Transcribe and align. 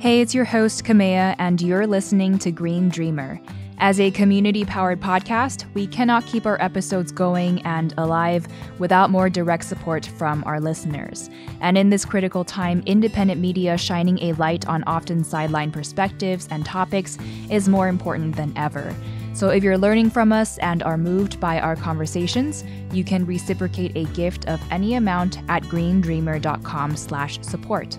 Hey, 0.00 0.20
it's 0.22 0.34
your 0.34 0.46
host, 0.46 0.84
Kamea, 0.84 1.36
and 1.38 1.60
you're 1.60 1.86
listening 1.86 2.38
to 2.38 2.50
Green 2.50 2.88
Dreamer. 2.88 3.38
As 3.76 4.00
a 4.00 4.10
community 4.10 4.64
powered 4.64 4.98
podcast, 4.98 5.66
we 5.74 5.86
cannot 5.86 6.24
keep 6.24 6.46
our 6.46 6.58
episodes 6.62 7.12
going 7.12 7.60
and 7.66 7.92
alive 7.98 8.48
without 8.78 9.10
more 9.10 9.28
direct 9.28 9.64
support 9.64 10.06
from 10.06 10.42
our 10.46 10.58
listeners. 10.58 11.28
And 11.60 11.76
in 11.76 11.90
this 11.90 12.06
critical 12.06 12.46
time, 12.46 12.82
independent 12.86 13.42
media 13.42 13.76
shining 13.76 14.18
a 14.22 14.32
light 14.32 14.66
on 14.66 14.84
often 14.84 15.22
sidelined 15.22 15.74
perspectives 15.74 16.48
and 16.50 16.64
topics 16.64 17.18
is 17.50 17.68
more 17.68 17.88
important 17.88 18.36
than 18.36 18.54
ever. 18.56 18.96
So 19.34 19.50
if 19.50 19.62
you're 19.62 19.76
learning 19.76 20.08
from 20.10 20.32
us 20.32 20.56
and 20.58 20.82
are 20.82 20.96
moved 20.96 21.38
by 21.40 21.60
our 21.60 21.76
conversations, 21.76 22.64
you 22.90 23.04
can 23.04 23.26
reciprocate 23.26 23.94
a 23.96 24.04
gift 24.14 24.48
of 24.48 24.62
any 24.70 24.94
amount 24.94 25.40
at 25.50 25.62
greendreamer.com/support. 25.64 27.98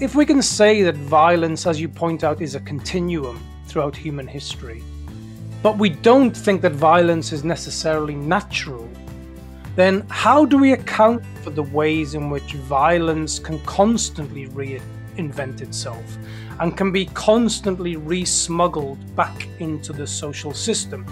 If 0.00 0.14
we 0.14 0.24
can 0.24 0.40
say 0.40 0.80
that 0.84 0.96
violence, 0.96 1.66
as 1.66 1.78
you 1.78 1.86
point 1.86 2.24
out, 2.24 2.40
is 2.40 2.54
a 2.54 2.60
continuum 2.60 3.38
throughout 3.66 3.94
human 3.94 4.26
history, 4.26 4.82
but 5.62 5.76
we 5.76 5.90
don't 5.90 6.34
think 6.34 6.62
that 6.62 6.72
violence 6.72 7.32
is 7.32 7.44
necessarily 7.44 8.14
natural, 8.14 8.88
then 9.76 10.06
how 10.08 10.46
do 10.46 10.56
we 10.56 10.72
account 10.72 11.22
for 11.42 11.50
the 11.50 11.64
ways 11.64 12.14
in 12.14 12.30
which 12.30 12.54
violence 12.54 13.38
can 13.38 13.58
constantly 13.66 14.46
reinvent 14.48 15.60
itself 15.60 16.16
and 16.60 16.78
can 16.78 16.90
be 16.90 17.04
constantly 17.04 17.96
re-smuggled 17.96 19.14
back 19.14 19.48
into 19.58 19.92
the 19.92 20.06
social 20.06 20.54
system? 20.54 21.04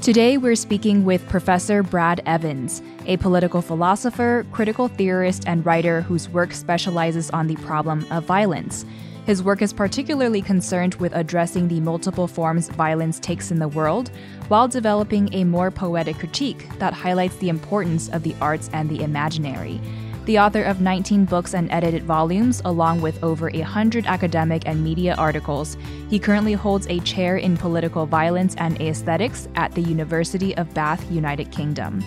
Today, 0.00 0.38
we're 0.38 0.54
speaking 0.54 1.04
with 1.04 1.28
Professor 1.28 1.82
Brad 1.82 2.22
Evans, 2.24 2.80
a 3.04 3.18
political 3.18 3.60
philosopher, 3.60 4.46
critical 4.50 4.88
theorist, 4.88 5.44
and 5.46 5.64
writer 5.66 6.00
whose 6.00 6.26
work 6.26 6.54
specializes 6.54 7.28
on 7.32 7.48
the 7.48 7.56
problem 7.56 8.06
of 8.10 8.24
violence. 8.24 8.86
His 9.26 9.42
work 9.42 9.60
is 9.60 9.74
particularly 9.74 10.40
concerned 10.40 10.94
with 10.94 11.14
addressing 11.14 11.68
the 11.68 11.80
multiple 11.80 12.26
forms 12.26 12.70
violence 12.70 13.20
takes 13.20 13.50
in 13.50 13.58
the 13.58 13.68
world, 13.68 14.10
while 14.48 14.68
developing 14.68 15.28
a 15.34 15.44
more 15.44 15.70
poetic 15.70 16.18
critique 16.18 16.66
that 16.78 16.94
highlights 16.94 17.36
the 17.36 17.50
importance 17.50 18.08
of 18.08 18.22
the 18.22 18.34
arts 18.40 18.70
and 18.72 18.88
the 18.88 19.02
imaginary. 19.02 19.82
The 20.30 20.38
author 20.38 20.62
of 20.62 20.80
19 20.80 21.24
books 21.24 21.54
and 21.54 21.68
edited 21.72 22.04
volumes, 22.04 22.62
along 22.64 23.00
with 23.00 23.20
over 23.24 23.50
100 23.52 24.06
academic 24.06 24.62
and 24.64 24.80
media 24.84 25.16
articles, 25.16 25.76
he 26.08 26.20
currently 26.20 26.52
holds 26.52 26.86
a 26.86 27.00
chair 27.00 27.38
in 27.38 27.56
political 27.56 28.06
violence 28.06 28.54
and 28.58 28.80
aesthetics 28.80 29.48
at 29.56 29.72
the 29.72 29.80
University 29.80 30.56
of 30.56 30.72
Bath, 30.72 31.04
United 31.10 31.50
Kingdom. 31.50 32.04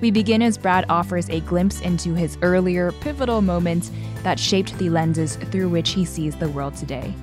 We 0.00 0.10
begin 0.10 0.40
as 0.40 0.56
Brad 0.56 0.86
offers 0.88 1.28
a 1.28 1.40
glimpse 1.40 1.82
into 1.82 2.14
his 2.14 2.38
earlier 2.40 2.92
pivotal 2.92 3.42
moments 3.42 3.90
that 4.22 4.40
shaped 4.40 4.78
the 4.78 4.88
lenses 4.88 5.36
through 5.36 5.68
which 5.68 5.90
he 5.90 6.06
sees 6.06 6.34
the 6.34 6.48
world 6.48 6.76
today. 6.76 7.14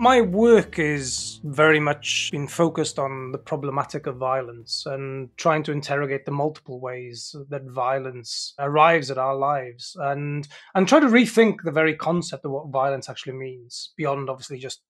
My 0.00 0.22
work 0.22 0.78
is 0.78 1.40
very 1.44 1.78
much 1.78 2.30
been 2.32 2.48
focused 2.48 2.98
on 2.98 3.32
the 3.32 3.38
problematic 3.38 4.06
of 4.06 4.16
violence 4.16 4.84
and 4.86 5.28
trying 5.36 5.62
to 5.62 5.72
interrogate 5.72 6.24
the 6.24 6.32
multiple 6.32 6.80
ways 6.80 7.36
that 7.50 7.64
violence 7.64 8.54
arrives 8.58 9.10
at 9.10 9.18
our 9.18 9.36
lives 9.36 9.94
and 10.00 10.48
and 10.74 10.88
try 10.88 10.98
to 10.98 11.06
rethink 11.06 11.56
the 11.64 11.70
very 11.70 11.94
concept 11.94 12.46
of 12.46 12.50
what 12.50 12.70
violence 12.70 13.10
actually 13.10 13.34
means 13.34 13.92
beyond 13.98 14.30
obviously 14.30 14.58
just 14.58 14.80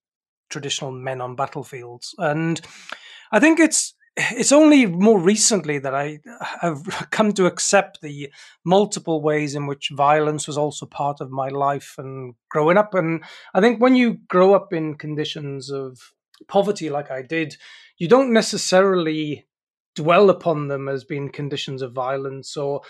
traditional 0.48 0.92
men 0.92 1.20
on 1.20 1.34
battlefields. 1.34 2.14
And 2.18 2.60
i 3.32 3.40
think 3.40 3.58
it's 3.58 3.94
it's 4.16 4.52
only 4.52 4.86
more 4.86 5.18
recently 5.18 5.78
that 5.78 5.94
I 5.94 6.18
have 6.60 6.82
come 7.10 7.32
to 7.32 7.46
accept 7.46 8.00
the 8.00 8.32
multiple 8.64 9.22
ways 9.22 9.54
in 9.54 9.66
which 9.66 9.90
violence 9.92 10.46
was 10.46 10.58
also 10.58 10.86
part 10.86 11.20
of 11.20 11.30
my 11.30 11.48
life 11.48 11.94
and 11.98 12.34
growing 12.50 12.76
up. 12.76 12.94
And 12.94 13.22
I 13.54 13.60
think 13.60 13.80
when 13.80 13.94
you 13.94 14.18
grow 14.28 14.54
up 14.54 14.72
in 14.72 14.96
conditions 14.96 15.70
of 15.70 15.98
poverty, 16.48 16.90
like 16.90 17.10
I 17.10 17.22
did, 17.22 17.56
you 17.98 18.08
don't 18.08 18.32
necessarily 18.32 19.46
dwell 19.94 20.30
upon 20.30 20.68
them 20.68 20.88
as 20.88 21.04
being 21.04 21.30
conditions 21.30 21.82
of 21.82 21.92
violence 21.92 22.56
or 22.56 22.82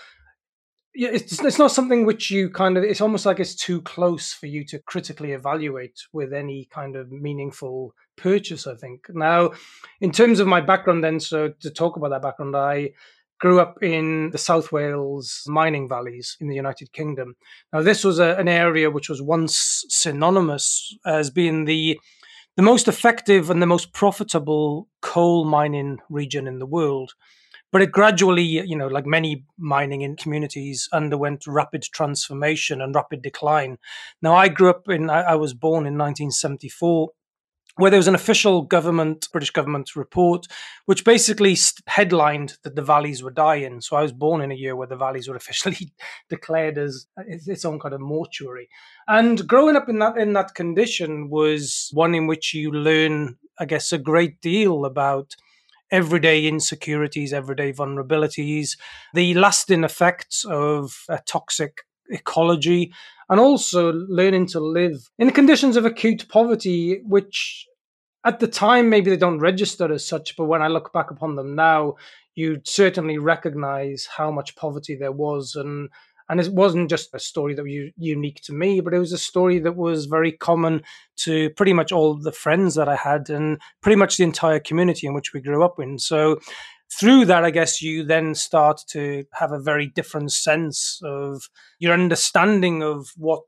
yeah, 0.93 1.09
it's 1.11 1.43
it's 1.43 1.59
not 1.59 1.71
something 1.71 2.05
which 2.05 2.31
you 2.31 2.49
kind 2.49 2.77
of. 2.77 2.83
It's 2.83 3.01
almost 3.01 3.25
like 3.25 3.39
it's 3.39 3.55
too 3.55 3.81
close 3.81 4.33
for 4.33 4.47
you 4.47 4.65
to 4.65 4.79
critically 4.79 5.31
evaluate 5.31 5.99
with 6.11 6.33
any 6.33 6.67
kind 6.71 6.95
of 6.95 7.11
meaningful 7.11 7.93
purchase. 8.17 8.67
I 8.67 8.75
think 8.75 9.07
now, 9.09 9.51
in 10.01 10.11
terms 10.11 10.39
of 10.39 10.47
my 10.47 10.61
background, 10.61 11.03
then, 11.03 11.19
so 11.19 11.53
to 11.61 11.69
talk 11.69 11.95
about 11.95 12.09
that 12.09 12.21
background, 12.21 12.55
I 12.55 12.91
grew 13.39 13.59
up 13.59 13.81
in 13.81 14.29
the 14.31 14.37
South 14.37 14.71
Wales 14.71 15.43
mining 15.47 15.87
valleys 15.87 16.37
in 16.39 16.47
the 16.47 16.55
United 16.55 16.91
Kingdom. 16.91 17.35
Now, 17.73 17.81
this 17.81 18.03
was 18.03 18.19
a, 18.19 18.35
an 18.35 18.47
area 18.47 18.91
which 18.91 19.09
was 19.09 19.21
once 19.21 19.85
synonymous 19.89 20.95
as 21.05 21.29
being 21.29 21.65
the 21.65 21.99
the 22.57 22.63
most 22.63 22.89
effective 22.89 23.49
and 23.49 23.61
the 23.61 23.65
most 23.65 23.93
profitable 23.93 24.89
coal 25.01 25.45
mining 25.45 25.99
region 26.09 26.47
in 26.47 26.59
the 26.59 26.65
world. 26.65 27.13
But 27.71 27.81
it 27.81 27.91
gradually, 27.91 28.43
you 28.43 28.75
know, 28.75 28.87
like 28.87 29.05
many 29.05 29.45
mining 29.57 30.01
in 30.01 30.15
communities, 30.15 30.89
underwent 30.91 31.45
rapid 31.47 31.83
transformation 31.83 32.81
and 32.81 32.93
rapid 32.93 33.21
decline. 33.21 33.77
Now, 34.21 34.35
I 34.35 34.49
grew 34.49 34.69
up 34.69 34.89
in, 34.89 35.09
I, 35.09 35.21
I 35.21 35.35
was 35.35 35.53
born 35.53 35.85
in 35.85 35.97
1974 35.97 37.09
where 37.77 37.89
there 37.89 37.99
was 37.99 38.07
an 38.07 38.15
official 38.15 38.63
government, 38.63 39.27
British 39.31 39.51
government 39.51 39.95
report, 39.95 40.45
which 40.85 41.05
basically 41.05 41.57
headlined 41.87 42.57
that 42.63 42.75
the 42.75 42.81
valleys 42.81 43.23
were 43.23 43.31
dying. 43.31 43.79
So 43.81 43.95
I 43.95 44.01
was 44.01 44.11
born 44.11 44.41
in 44.41 44.51
a 44.51 44.55
year 44.55 44.75
where 44.75 44.87
the 44.87 44.97
valleys 44.97 45.27
were 45.27 45.35
officially 45.37 45.93
declared 46.29 46.77
as 46.77 47.07
its 47.17 47.65
own 47.65 47.79
kind 47.79 47.93
of 47.93 48.01
mortuary. 48.01 48.69
And 49.07 49.47
growing 49.47 49.75
up 49.75 49.89
in 49.89 49.99
that 49.99 50.17
in 50.17 50.33
that 50.33 50.53
condition 50.53 51.29
was 51.29 51.89
one 51.93 52.13
in 52.13 52.27
which 52.27 52.53
you 52.53 52.71
learn, 52.71 53.37
I 53.57 53.65
guess, 53.65 53.91
a 53.91 53.97
great 53.97 54.41
deal 54.41 54.85
about 54.85 55.35
everyday 55.91 56.47
insecurities, 56.47 57.33
everyday 57.33 57.73
vulnerabilities, 57.73 58.77
the 59.13 59.33
lasting 59.33 59.83
effects 59.83 60.45
of 60.45 61.03
a 61.09 61.19
toxic 61.25 61.81
ecology, 62.09 62.93
and 63.29 63.39
also 63.39 63.91
learning 63.93 64.45
to 64.45 64.59
live 64.59 65.09
in 65.17 65.31
conditions 65.31 65.77
of 65.77 65.85
acute 65.85 66.27
poverty, 66.29 67.01
which 67.05 67.67
at 68.25 68.39
the 68.39 68.47
time 68.47 68.89
maybe 68.89 69.09
they 69.09 69.17
don't 69.17 69.39
register 69.39 69.91
as 69.91 70.05
such, 70.05 70.35
but 70.35 70.45
when 70.45 70.61
I 70.61 70.67
look 70.67 70.93
back 70.93 71.11
upon 71.11 71.35
them 71.35 71.55
now, 71.55 71.95
you 72.35 72.61
certainly 72.63 73.17
recognize 73.17 74.07
how 74.17 74.31
much 74.31 74.55
poverty 74.55 74.95
there 74.95 75.11
was 75.11 75.55
and 75.55 75.89
And 76.29 76.39
it 76.39 76.53
wasn't 76.53 76.89
just 76.89 77.13
a 77.13 77.19
story 77.19 77.53
that 77.55 77.63
was 77.63 77.91
unique 77.97 78.41
to 78.43 78.53
me, 78.53 78.79
but 78.79 78.93
it 78.93 78.99
was 78.99 79.11
a 79.11 79.17
story 79.17 79.59
that 79.59 79.75
was 79.75 80.05
very 80.05 80.31
common 80.31 80.83
to 81.17 81.49
pretty 81.51 81.73
much 81.73 81.91
all 81.91 82.15
the 82.15 82.31
friends 82.31 82.75
that 82.75 82.87
I 82.87 82.95
had 82.95 83.29
and 83.29 83.59
pretty 83.81 83.97
much 83.97 84.17
the 84.17 84.23
entire 84.23 84.59
community 84.59 85.07
in 85.07 85.13
which 85.13 85.33
we 85.33 85.41
grew 85.41 85.63
up 85.63 85.79
in. 85.79 85.99
So 85.99 86.39
through 86.99 87.25
that, 87.25 87.43
I 87.43 87.51
guess 87.51 87.81
you 87.81 88.03
then 88.03 88.35
start 88.35 88.81
to 88.89 89.23
have 89.33 89.51
a 89.51 89.59
very 89.59 89.87
different 89.87 90.31
sense 90.31 90.99
of 91.03 91.49
your 91.79 91.93
understanding 91.93 92.83
of 92.83 93.11
what, 93.17 93.41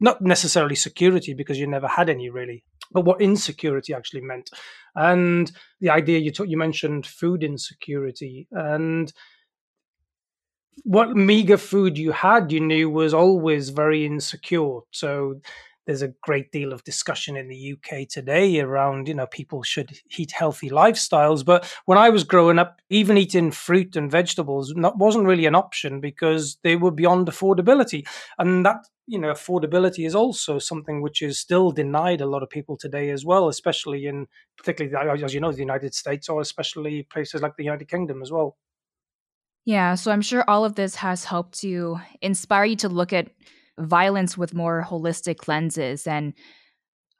not 0.00 0.20
necessarily 0.22 0.74
security, 0.74 1.34
because 1.34 1.58
you 1.58 1.66
never 1.66 1.88
had 1.88 2.08
any 2.08 2.30
really, 2.30 2.64
but 2.90 3.04
what 3.04 3.20
insecurity 3.20 3.94
actually 3.94 4.22
meant. 4.22 4.50
And 4.94 5.52
the 5.80 5.90
idea 5.90 6.18
you, 6.18 6.32
you 6.44 6.56
mentioned 6.56 7.06
food 7.06 7.44
insecurity 7.44 8.48
and 8.50 9.12
what 10.84 11.16
meager 11.16 11.56
food 11.56 11.98
you 11.98 12.12
had, 12.12 12.52
you 12.52 12.60
knew 12.60 12.90
was 12.90 13.14
always 13.14 13.70
very 13.70 14.06
insecure. 14.06 14.80
So 14.90 15.40
there's 15.86 16.02
a 16.02 16.14
great 16.22 16.52
deal 16.52 16.72
of 16.72 16.84
discussion 16.84 17.36
in 17.36 17.48
the 17.48 17.72
UK 17.74 18.06
today 18.08 18.60
around, 18.60 19.08
you 19.08 19.14
know, 19.14 19.26
people 19.26 19.62
should 19.62 19.98
eat 20.16 20.30
healthy 20.30 20.70
lifestyles. 20.70 21.44
But 21.44 21.68
when 21.86 21.98
I 21.98 22.10
was 22.10 22.22
growing 22.22 22.58
up, 22.58 22.80
even 22.90 23.16
eating 23.16 23.50
fruit 23.50 23.96
and 23.96 24.10
vegetables 24.10 24.72
not, 24.76 24.98
wasn't 24.98 25.26
really 25.26 25.46
an 25.46 25.54
option 25.54 26.00
because 26.00 26.58
they 26.62 26.76
were 26.76 26.92
beyond 26.92 27.26
affordability. 27.26 28.06
And 28.38 28.64
that, 28.66 28.86
you 29.06 29.18
know, 29.18 29.32
affordability 29.32 30.06
is 30.06 30.14
also 30.14 30.58
something 30.58 31.02
which 31.02 31.22
is 31.22 31.38
still 31.38 31.72
denied 31.72 32.20
a 32.20 32.26
lot 32.26 32.42
of 32.42 32.50
people 32.50 32.76
today 32.76 33.10
as 33.10 33.24
well, 33.24 33.48
especially 33.48 34.06
in 34.06 34.26
particularly, 34.56 35.22
as 35.24 35.34
you 35.34 35.40
know, 35.40 35.50
the 35.50 35.58
United 35.58 35.94
States 35.94 36.28
or 36.28 36.40
especially 36.40 37.02
places 37.10 37.42
like 37.42 37.56
the 37.56 37.64
United 37.64 37.88
Kingdom 37.88 38.22
as 38.22 38.30
well. 38.30 38.56
Yeah, 39.70 39.94
so 39.94 40.10
I'm 40.10 40.20
sure 40.20 40.42
all 40.48 40.64
of 40.64 40.74
this 40.74 40.96
has 40.96 41.24
helped 41.24 41.60
to 41.60 42.00
inspire 42.20 42.64
you 42.64 42.74
to 42.78 42.88
look 42.88 43.12
at 43.12 43.30
violence 43.78 44.36
with 44.36 44.52
more 44.52 44.84
holistic 44.84 45.46
lenses. 45.46 46.08
And 46.08 46.34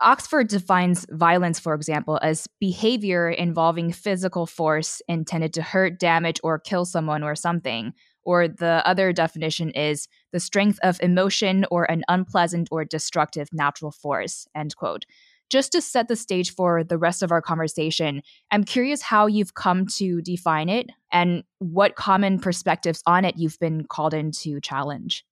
Oxford 0.00 0.48
defines 0.48 1.06
violence, 1.10 1.60
for 1.60 1.74
example, 1.74 2.18
as 2.22 2.48
behavior 2.58 3.30
involving 3.30 3.92
physical 3.92 4.46
force 4.46 5.00
intended 5.06 5.54
to 5.54 5.62
hurt, 5.62 6.00
damage, 6.00 6.40
or 6.42 6.58
kill 6.58 6.84
someone 6.84 7.22
or 7.22 7.36
something. 7.36 7.92
Or 8.24 8.48
the 8.48 8.82
other 8.84 9.12
definition 9.12 9.70
is 9.70 10.08
the 10.32 10.40
strength 10.40 10.80
of 10.82 11.00
emotion 11.00 11.66
or 11.70 11.88
an 11.88 12.02
unpleasant 12.08 12.66
or 12.72 12.84
destructive 12.84 13.52
natural 13.52 13.92
force, 13.92 14.48
end 14.56 14.74
quote 14.74 15.06
just 15.50 15.72
to 15.72 15.82
set 15.82 16.08
the 16.08 16.16
stage 16.16 16.54
for 16.54 16.82
the 16.84 16.96
rest 16.96 17.22
of 17.22 17.32
our 17.32 17.42
conversation, 17.42 18.22
I'm 18.50 18.64
curious 18.64 19.02
how 19.02 19.26
you've 19.26 19.54
come 19.54 19.86
to 19.98 20.22
define 20.22 20.68
it 20.68 20.90
and 21.12 21.42
what 21.58 21.96
common 21.96 22.38
perspectives 22.38 23.02
on 23.06 23.24
it 23.24 23.36
you've 23.36 23.58
been 23.58 23.84
called 23.84 24.14
in 24.14 24.30
to 24.32 24.60
challenge. 24.60 25.24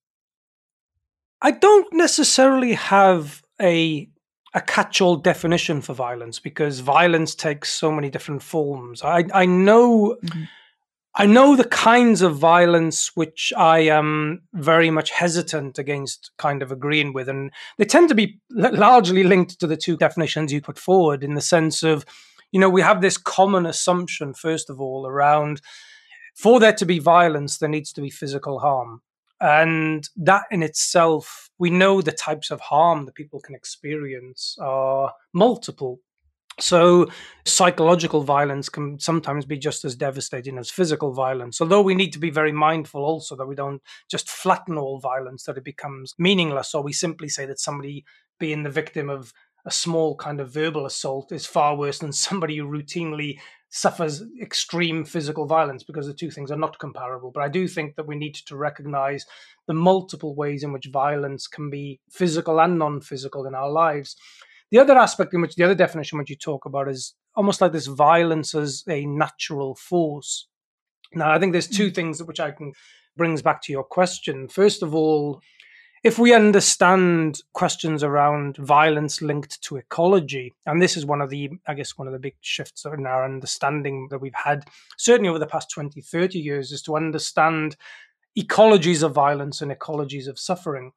I 1.41 1.53
don't 1.53 1.93
necessarily 1.93 2.75
have 2.75 3.43
a 3.61 4.09
a 4.55 4.61
catch-all 4.63 5.17
definition 5.17 5.83
for 5.83 5.93
violence 5.93 6.41
because 6.41 6.81
violence 6.81 7.35
takes 7.35 7.71
so 7.71 7.93
many 7.93 8.11
different 8.11 8.43
forms. 8.43 9.03
I 9.03 9.25
I 9.33 9.47
know 9.47 10.17
mm-hmm. 10.25 10.45
I 11.21 11.27
know 11.27 11.57
the 11.57 11.65
kinds 11.65 12.23
of 12.23 12.37
violence 12.39 13.17
which 13.17 13.53
I 13.57 13.81
am 13.81 14.43
very 14.53 14.89
much 14.89 15.11
hesitant 15.11 15.77
against 15.77 16.31
kind 16.39 16.63
of 16.63 16.71
agreeing 16.71 17.13
with. 17.13 17.29
And 17.29 17.51
they 17.77 17.87
tend 17.87 18.09
to 18.11 18.15
be 18.15 18.39
largely 18.51 19.25
linked 19.25 19.59
to 19.59 19.67
the 19.67 19.77
two 19.77 19.97
definitions 19.97 20.53
you 20.53 20.61
put 20.61 20.79
forward 20.79 21.25
in 21.25 21.35
the 21.35 21.41
sense 21.41 21.83
of, 21.83 22.07
you 22.53 22.61
know, 22.61 22.71
we 22.71 22.83
have 22.83 23.01
this 23.01 23.19
common 23.19 23.67
assumption, 23.67 24.33
first 24.33 24.71
of 24.71 24.81
all, 24.81 25.09
around 25.09 25.61
for 26.37 26.61
there 26.61 26.73
to 26.75 26.87
be 26.87 27.01
violence, 27.01 27.59
there 27.59 27.69
needs 27.69 27.93
to 27.95 28.01
be 28.01 28.11
physical 28.11 28.61
harm. 28.61 29.03
And 29.41 30.09
that 30.17 30.45
in 30.53 30.63
itself, 30.63 31.51
we 31.59 31.69
know 31.69 32.01
the 32.01 32.13
types 32.13 32.53
of 32.53 32.61
harm 32.61 33.07
that 33.07 33.17
people 33.17 33.41
can 33.41 33.57
experience 33.57 34.57
are 34.61 35.15
multiple. 35.33 35.99
So, 36.61 37.07
psychological 37.45 38.23
violence 38.23 38.69
can 38.69 38.99
sometimes 38.99 39.47
be 39.47 39.59
just 39.59 39.85
as 39.85 39.95
devastating 39.95 40.59
as 40.59 40.71
physical 40.71 41.13
violence. 41.13 41.61
Although 41.61 41.83
we 41.83 41.95
need 41.95 42.13
to 42.15 42.19
be 42.19 42.31
very 42.31 42.51
mindful 42.51 43.05
also 43.05 43.37
that 43.37 43.47
we 43.47 43.55
don't 43.55 43.81
just 44.11 44.29
flatten 44.29 44.77
all 44.77 44.99
violence, 44.99 45.45
that 45.45 45.57
it 45.57 45.65
becomes 45.65 46.15
meaningless, 46.19 46.75
or 46.75 46.83
we 46.83 46.93
simply 46.93 47.29
say 47.29 47.47
that 47.47 47.61
somebody 47.61 48.05
being 48.41 48.65
the 48.65 48.71
victim 48.71 49.09
of 49.09 49.33
a 49.67 49.71
small 49.71 50.17
kind 50.17 50.41
of 50.41 50.51
verbal 50.51 50.85
assault 50.85 51.31
is 51.31 51.47
far 51.47 51.77
worse 51.77 52.01
than 52.01 52.13
somebody 52.29 52.57
who 52.57 52.67
routinely 52.67 53.39
suffers 53.71 54.25
extreme 54.41 55.05
physical 55.05 55.47
violence 55.47 55.85
because 55.85 56.07
the 56.07 56.15
two 56.15 56.31
things 56.31 56.51
are 56.51 56.57
not 56.57 56.79
comparable. 56.79 57.31
But 57.31 57.43
I 57.45 57.49
do 57.49 57.69
think 57.69 57.95
that 57.97 58.07
we 58.07 58.17
need 58.17 58.35
to 58.35 58.57
recognize 58.57 59.27
the 59.67 59.75
multiple 59.75 60.35
ways 60.35 60.65
in 60.65 60.73
which 60.73 60.87
violence 60.87 61.47
can 61.47 61.71
be 61.71 62.01
physical 62.11 62.61
and 62.61 62.79
non 62.79 63.01
physical 63.01 63.47
in 63.47 63.55
our 63.55 63.71
lives. 63.71 64.17
The 64.71 64.79
other 64.79 64.97
aspect 64.99 65.35
in 65.35 65.41
which 65.41 65.55
the 65.55 65.65
other 65.65 65.75
definition 65.75 66.19
which 66.19 66.31
you 66.31 66.37
talk 66.37 66.67
about 66.67 66.89
is 66.89 67.15
almost 67.35 67.61
like 67.61 67.73
this 67.73 67.87
violence 67.87 68.55
as 68.55 68.85
a 68.89 69.07
natural 69.07 69.75
force. 69.75 70.47
Now, 71.15 71.33
I 71.33 71.39
think 71.39 71.53
there's 71.53 71.69
two 71.69 71.91
mm. 71.91 71.95
things 71.95 72.23
which 72.23 72.41
I 72.41 72.51
can 72.51 72.73
brings 73.17 73.43
back 73.43 73.63
to 73.63 73.73
your 73.73 73.85
question. 73.85 74.49
First 74.49 74.83
of 74.83 74.95
all, 74.95 75.41
if 76.05 76.19
we 76.19 76.33
understand 76.33 77.41
questions 77.55 78.05
around 78.05 78.57
violence 78.57 79.21
linked 79.21 79.61
to 79.63 79.77
ecology, 79.77 80.55
and 80.65 80.81
this 80.81 80.97
is 80.97 81.05
one 81.05 81.21
of 81.21 81.29
the, 81.29 81.51
I 81.67 81.75
guess, 81.75 81.99
one 81.99 82.07
of 82.07 82.13
the 82.13 82.21
big 82.21 82.37
shifts 82.41 82.85
in 82.85 83.07
our 83.07 83.25
understanding 83.25 84.07
that 84.11 84.21
we've 84.21 84.33
had, 84.35 84.65
certainly 84.97 85.29
over 85.29 85.41
the 85.41 85.47
past 85.47 85.71
20, 85.71 86.01
30 86.01 86.39
years, 86.39 86.71
is 86.71 86.83
to 86.83 86.97
understand 86.97 87.77
ecologies 88.39 89.03
of 89.03 89.13
violence 89.13 89.61
and 89.61 89.73
ecologies 89.73 90.29
of 90.29 90.39
suffering. 90.39 90.93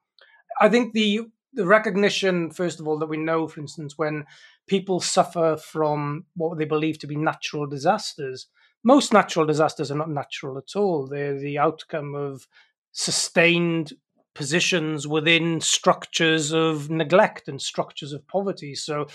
I 0.60 0.70
think 0.70 0.94
the 0.94 1.22
the 1.54 1.66
recognition, 1.66 2.50
first 2.52 2.80
of 2.80 2.88
all, 2.88 2.98
that 3.00 3.10
we 3.10 3.18
know, 3.18 3.48
for 3.48 3.60
instance, 3.60 3.98
when 3.98 4.26
people 4.68 5.00
suffer 5.00 5.58
from 5.58 6.26
what 6.36 6.58
they 6.58 6.66
believe 6.66 7.00
to 7.00 7.08
be 7.08 7.16
natural 7.16 7.66
disasters, 7.66 8.48
most 8.84 9.14
natural 9.14 9.46
disasters 9.46 9.92
are 9.92 9.98
not 9.98 10.10
natural 10.10 10.58
at 10.58 10.76
all. 10.76 11.08
They're 11.08 11.38
the 11.38 11.58
outcome 11.60 12.16
of 12.16 12.48
sustained 12.92 13.94
positions 14.34 15.08
within 15.08 15.60
structures 15.60 16.54
of 16.54 16.90
neglect 16.90 17.48
and 17.48 17.62
structures 17.62 18.14
of 18.14 18.26
poverty. 18.28 18.74
So, 18.74 19.08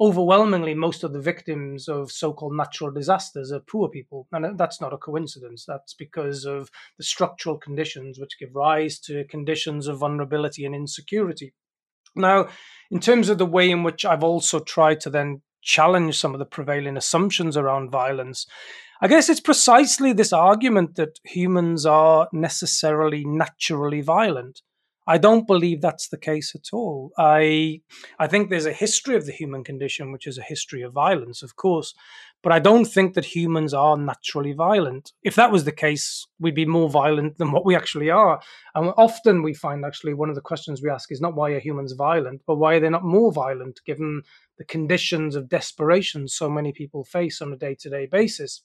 overwhelmingly, 0.00 0.74
most 0.74 1.04
of 1.04 1.12
the 1.12 1.20
victims 1.20 1.88
of 1.88 2.10
so 2.10 2.32
called 2.32 2.56
natural 2.56 2.90
disasters 2.90 3.52
are 3.52 3.60
poor 3.60 3.88
people. 3.88 4.26
And 4.32 4.58
that's 4.58 4.80
not 4.80 4.92
a 4.92 4.98
coincidence. 4.98 5.64
That's 5.64 5.94
because 5.94 6.44
of 6.44 6.70
the 6.98 7.04
structural 7.04 7.56
conditions 7.56 8.18
which 8.18 8.38
give 8.38 8.54
rise 8.54 8.98
to 9.00 9.24
conditions 9.24 9.86
of 9.86 9.98
vulnerability 9.98 10.64
and 10.64 10.74
insecurity. 10.74 11.54
Now, 12.16 12.48
in 12.90 13.00
terms 13.00 13.28
of 13.28 13.38
the 13.38 13.46
way 13.46 13.70
in 13.70 13.82
which 13.82 14.04
I've 14.04 14.24
also 14.24 14.60
tried 14.60 15.00
to 15.00 15.10
then 15.10 15.42
challenge 15.62 16.18
some 16.18 16.34
of 16.34 16.38
the 16.38 16.46
prevailing 16.46 16.96
assumptions 16.96 17.56
around 17.56 17.90
violence, 17.90 18.46
I 19.00 19.08
guess 19.08 19.28
it's 19.28 19.40
precisely 19.40 20.12
this 20.12 20.32
argument 20.32 20.96
that 20.96 21.18
humans 21.24 21.84
are 21.84 22.28
necessarily 22.32 23.24
naturally 23.24 24.00
violent. 24.00 24.62
I 25.06 25.18
don't 25.18 25.46
believe 25.46 25.82
that's 25.82 26.08
the 26.08 26.16
case 26.16 26.54
at 26.54 26.72
all. 26.72 27.10
I 27.18 27.82
I 28.18 28.26
think 28.26 28.48
there's 28.48 28.66
a 28.66 28.72
history 28.72 29.16
of 29.16 29.26
the 29.26 29.32
human 29.32 29.62
condition, 29.62 30.12
which 30.12 30.26
is 30.26 30.38
a 30.38 30.42
history 30.42 30.82
of 30.82 30.92
violence, 30.92 31.42
of 31.42 31.56
course, 31.56 31.94
but 32.44 32.52
I 32.52 32.58
don't 32.58 32.84
think 32.84 33.14
that 33.14 33.24
humans 33.24 33.72
are 33.74 33.96
naturally 33.96 34.52
violent. 34.52 35.12
If 35.22 35.34
that 35.34 35.50
was 35.50 35.64
the 35.64 35.72
case, 35.72 36.26
we'd 36.38 36.54
be 36.54 36.66
more 36.66 36.90
violent 36.90 37.38
than 37.38 37.50
what 37.50 37.64
we 37.64 37.74
actually 37.74 38.10
are. 38.10 38.40
And 38.74 38.92
often 38.98 39.42
we 39.42 39.54
find 39.54 39.84
actually 39.84 40.12
one 40.12 40.28
of 40.28 40.34
the 40.34 40.42
questions 40.42 40.82
we 40.82 40.90
ask 40.90 41.10
is 41.10 41.22
not 41.22 41.34
why 41.34 41.52
are 41.52 41.58
humans 41.58 41.94
violent, 41.94 42.42
but 42.46 42.56
why 42.56 42.74
are 42.74 42.80
they 42.80 42.90
not 42.90 43.02
more 43.02 43.32
violent 43.32 43.80
given 43.86 44.22
the 44.58 44.64
conditions 44.64 45.34
of 45.34 45.48
desperation 45.48 46.28
so 46.28 46.50
many 46.50 46.70
people 46.72 47.02
face 47.02 47.40
on 47.40 47.52
a 47.52 47.56
day 47.56 47.74
to 47.80 47.88
day 47.88 48.06
basis. 48.06 48.62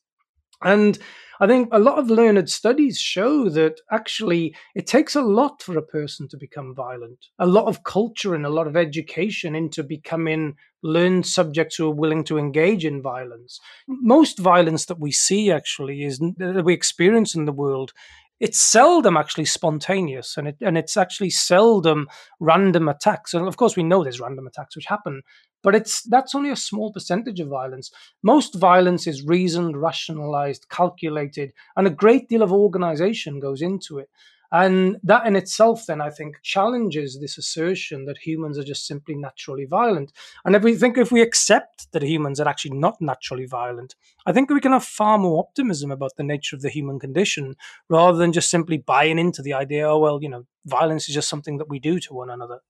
And 0.62 0.98
I 1.42 1.48
think 1.48 1.70
a 1.72 1.80
lot 1.80 2.00
of 2.00 2.10
learned 2.10 2.50
studies 2.50 3.00
show 3.00 3.48
that 3.50 3.80
actually 3.92 4.54
it 4.76 4.88
takes 4.88 5.16
a 5.16 5.22
lot 5.22 5.62
for 5.62 5.78
a 5.78 5.82
person 5.82 6.28
to 6.30 6.38
become 6.38 6.76
violent, 6.76 7.28
a 7.40 7.48
lot 7.48 7.68
of 7.68 7.86
culture 7.86 8.36
and 8.36 8.46
a 8.46 8.50
lot 8.50 8.68
of 8.68 8.76
education 8.76 9.56
into 9.56 9.82
becoming 9.84 10.56
learned 10.84 11.26
subjects 11.26 11.78
who 11.78 11.88
are 11.88 11.96
willing 11.96 12.26
to 12.26 12.38
engage 12.38 12.84
in 12.84 13.02
violence. 13.02 13.62
Most 13.88 14.38
violence 14.38 14.86
that 14.86 15.00
we 15.00 15.14
see 15.14 15.50
actually 15.50 16.04
is 16.04 16.20
that 16.20 16.66
we 16.66 16.74
experience 16.74 17.36
in 17.36 17.46
the 17.46 17.54
world 17.54 17.94
it's 18.40 18.60
seldom 18.60 19.18
actually 19.18 19.46
spontaneous 19.46 20.38
and 20.38 20.48
it 20.48 20.56
and 20.62 20.78
it's 20.78 20.96
actually 20.96 21.30
seldom 21.30 22.08
random 22.40 22.88
attacks 22.88 23.34
and 23.34 23.48
of 23.48 23.58
course 23.58 23.76
we 23.76 23.84
know 23.84 24.04
there's 24.04 24.20
random 24.20 24.48
attacks 24.48 24.76
which 24.76 24.86
happen 24.86 25.22
but 25.62 25.76
it's 25.76 26.04
that's 26.04 26.36
only 26.36 26.52
a 26.52 26.56
small 26.56 26.92
percentage 26.92 27.40
of 27.40 27.48
violence. 27.48 27.92
Most 28.24 28.56
violence 28.56 29.08
is 29.08 29.26
reasoned, 29.26 29.82
rationalized, 29.82 30.68
calculated, 30.70 31.54
and 31.76 31.88
a 31.88 31.92
great 31.92 32.30
deal 32.30 32.42
of 32.42 32.52
organization 32.52 33.40
goes 33.40 33.62
into 33.62 34.00
it. 34.00 34.10
And 34.52 34.98
that 35.04 35.28
in 35.28 35.36
itself, 35.36 35.86
then, 35.86 36.02
I 36.02 36.10
think, 36.10 36.42
challenges 36.42 37.20
this 37.20 37.38
assertion 37.38 38.06
that 38.06 38.18
humans 38.18 38.58
are 38.58 38.64
just 38.64 38.88
simply 38.88 39.16
naturally 39.16 39.66
violent. 39.66 40.12
And 40.44 40.56
if 40.56 40.64
we 40.64 40.76
think 40.76 40.98
if 40.98 41.12
we 41.12 41.22
accept 41.22 41.92
that 41.92 42.02
humans 42.02 42.40
are 42.40 42.48
actually 42.48 42.76
not 42.76 43.00
naturally 43.00 43.46
violent, 43.46 43.94
I 44.26 44.32
think 44.32 44.50
we 44.50 44.60
can 44.60 44.72
have 44.72 44.84
far 44.84 45.20
more 45.20 45.40
optimism 45.40 45.92
about 45.92 46.16
the 46.18 46.24
nature 46.24 46.56
of 46.56 46.64
the 46.64 46.70
human 46.70 47.00
condition 47.00 47.56
rather 47.90 48.18
than 48.18 48.34
just 48.34 48.50
simply 48.50 48.78
buying 48.78 49.20
into 49.20 49.44
the 49.44 49.54
idea, 49.54 49.88
oh, 49.88 50.00
well, 50.00 50.20
you 50.22 50.30
know, 50.30 50.46
violence 50.66 51.08
is 51.08 51.14
just 51.14 51.30
something 51.30 51.58
that 51.58 51.70
we 51.70 51.80
do 51.80 52.00
to 52.00 52.14
one 52.16 52.32
another. 52.32 52.62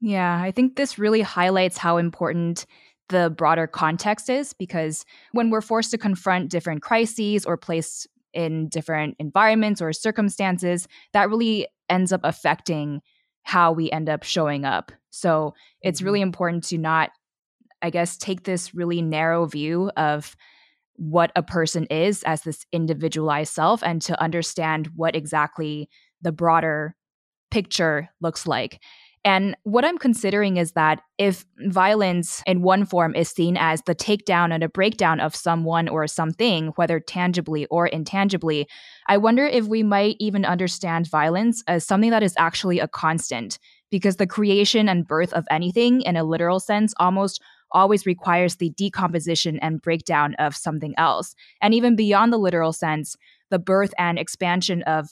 Yeah, 0.00 0.40
I 0.42 0.50
think 0.50 0.76
this 0.76 0.98
really 0.98 1.22
highlights 1.22 1.78
how 1.78 1.96
important 1.96 2.66
the 3.08 3.30
broader 3.30 3.66
context 3.66 4.28
is 4.28 4.52
because 4.52 5.04
when 5.32 5.50
we're 5.50 5.60
forced 5.60 5.90
to 5.92 5.98
confront 5.98 6.50
different 6.50 6.82
crises 6.82 7.46
or 7.46 7.56
placed 7.56 8.08
in 8.34 8.68
different 8.68 9.16
environments 9.18 9.80
or 9.80 9.92
circumstances, 9.92 10.88
that 11.12 11.30
really 11.30 11.66
ends 11.88 12.12
up 12.12 12.20
affecting 12.24 13.00
how 13.44 13.72
we 13.72 13.90
end 13.90 14.08
up 14.08 14.24
showing 14.24 14.64
up. 14.64 14.90
So 15.10 15.54
it's 15.80 16.02
really 16.02 16.18
mm-hmm. 16.18 16.28
important 16.28 16.64
to 16.64 16.78
not, 16.78 17.10
I 17.80 17.90
guess, 17.90 18.16
take 18.16 18.42
this 18.42 18.74
really 18.74 19.00
narrow 19.00 19.46
view 19.46 19.90
of 19.96 20.36
what 20.96 21.30
a 21.36 21.42
person 21.42 21.84
is 21.86 22.22
as 22.24 22.42
this 22.42 22.66
individualized 22.72 23.52
self 23.52 23.82
and 23.82 24.02
to 24.02 24.20
understand 24.20 24.90
what 24.96 25.14
exactly 25.14 25.88
the 26.22 26.32
broader 26.32 26.96
picture 27.50 28.08
looks 28.20 28.46
like. 28.46 28.80
And 29.26 29.56
what 29.64 29.84
I'm 29.84 29.98
considering 29.98 30.56
is 30.56 30.72
that 30.72 31.00
if 31.18 31.44
violence 31.58 32.44
in 32.46 32.62
one 32.62 32.86
form 32.86 33.12
is 33.16 33.28
seen 33.28 33.56
as 33.56 33.82
the 33.82 33.94
takedown 33.94 34.54
and 34.54 34.62
a 34.62 34.68
breakdown 34.68 35.18
of 35.18 35.34
someone 35.34 35.88
or 35.88 36.06
something, 36.06 36.68
whether 36.76 37.00
tangibly 37.00 37.66
or 37.66 37.88
intangibly, 37.88 38.68
I 39.08 39.16
wonder 39.16 39.44
if 39.44 39.66
we 39.66 39.82
might 39.82 40.14
even 40.20 40.44
understand 40.44 41.10
violence 41.10 41.64
as 41.66 41.84
something 41.84 42.10
that 42.10 42.22
is 42.22 42.34
actually 42.38 42.78
a 42.78 42.86
constant, 42.86 43.58
because 43.90 44.14
the 44.14 44.28
creation 44.28 44.88
and 44.88 45.08
birth 45.08 45.32
of 45.32 45.44
anything 45.50 46.02
in 46.02 46.16
a 46.16 46.22
literal 46.22 46.60
sense 46.60 46.94
almost 47.00 47.42
always 47.72 48.06
requires 48.06 48.56
the 48.56 48.70
decomposition 48.70 49.58
and 49.58 49.82
breakdown 49.82 50.36
of 50.38 50.54
something 50.54 50.94
else. 50.96 51.34
And 51.60 51.74
even 51.74 51.96
beyond 51.96 52.32
the 52.32 52.38
literal 52.38 52.72
sense, 52.72 53.16
the 53.50 53.58
birth 53.58 53.92
and 53.98 54.20
expansion 54.20 54.82
of 54.84 55.08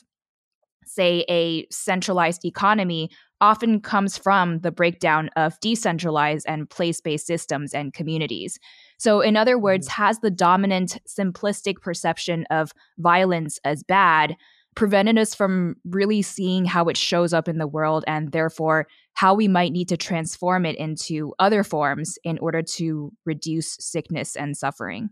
say, 0.87 1.25
a 1.29 1.67
centralized 1.71 2.45
economy 2.45 3.11
often 3.41 3.81
comes 3.81 4.17
from 4.17 4.61
the 4.61 4.71
breakdown 4.71 5.29
of 5.37 5.59
decentralized 5.61 6.47
and 6.49 6.71
place 6.71 7.01
based 7.01 7.27
systems 7.27 7.75
and 7.75 7.93
communities. 7.93 8.59
So, 8.99 9.21
in 9.21 9.37
other 9.37 9.59
words, 9.59 9.89
mm-hmm. 9.89 10.03
has 10.03 10.21
the 10.21 10.31
dominant 10.31 10.99
simplistic 11.09 11.81
perception 11.81 12.47
of 12.51 12.73
violence 12.99 13.59
as 13.65 13.83
bad 13.83 14.37
prevented 14.75 15.19
us 15.19 15.35
from 15.35 15.77
really 15.85 16.23
seeing 16.23 16.65
how 16.65 16.87
it 16.87 16.97
shows 16.97 17.33
up 17.33 17.49
in 17.49 17.59
the 17.59 17.67
world 17.67 18.05
and 18.07 18.33
therefore 18.33 18.89
how 19.13 19.35
we 19.35 19.47
might 19.47 19.73
need 19.73 19.89
to 19.89 19.97
transform 19.97 20.67
it 20.67 20.77
into 20.77 21.33
other 21.39 21.63
forms 21.63 22.19
in 22.25 22.39
order 22.39 22.61
to 22.61 23.13
reduce 23.25 23.77
sickness 23.79 24.37
and 24.37 24.57
suffering? 24.57 25.11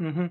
Mm-hmm. 0.00 0.26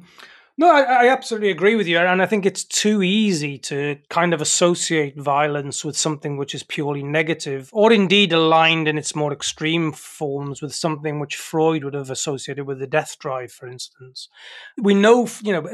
No, 0.61 0.71
I, 0.71 0.81
I, 0.81 1.07
absolutely 1.07 1.49
agree 1.49 1.73
with 1.73 1.87
you. 1.87 1.97
And 1.97 2.21
I 2.21 2.27
think 2.27 2.45
it's 2.45 2.63
too 2.63 3.01
easy 3.01 3.57
to 3.57 3.97
kind 4.11 4.31
of 4.31 4.41
associate 4.41 5.17
violence 5.17 5.83
with 5.83 5.97
something 5.97 6.37
which 6.37 6.53
is 6.53 6.61
purely 6.61 7.01
negative, 7.01 7.71
or 7.73 7.91
indeed 7.91 8.31
aligned 8.31 8.87
in 8.87 8.95
its 8.95 9.15
more 9.15 9.33
extreme 9.33 9.91
forms 9.91 10.61
with 10.61 10.75
something 10.75 11.19
which 11.19 11.35
Freud 11.35 11.83
would 11.83 11.95
have 11.95 12.11
associated 12.11 12.67
with 12.67 12.77
the 12.77 12.85
death 12.85 13.17
drive, 13.17 13.51
for 13.51 13.67
instance. 13.67 14.29
We 14.77 14.93
know, 14.93 15.27
you 15.41 15.51
know, 15.51 15.67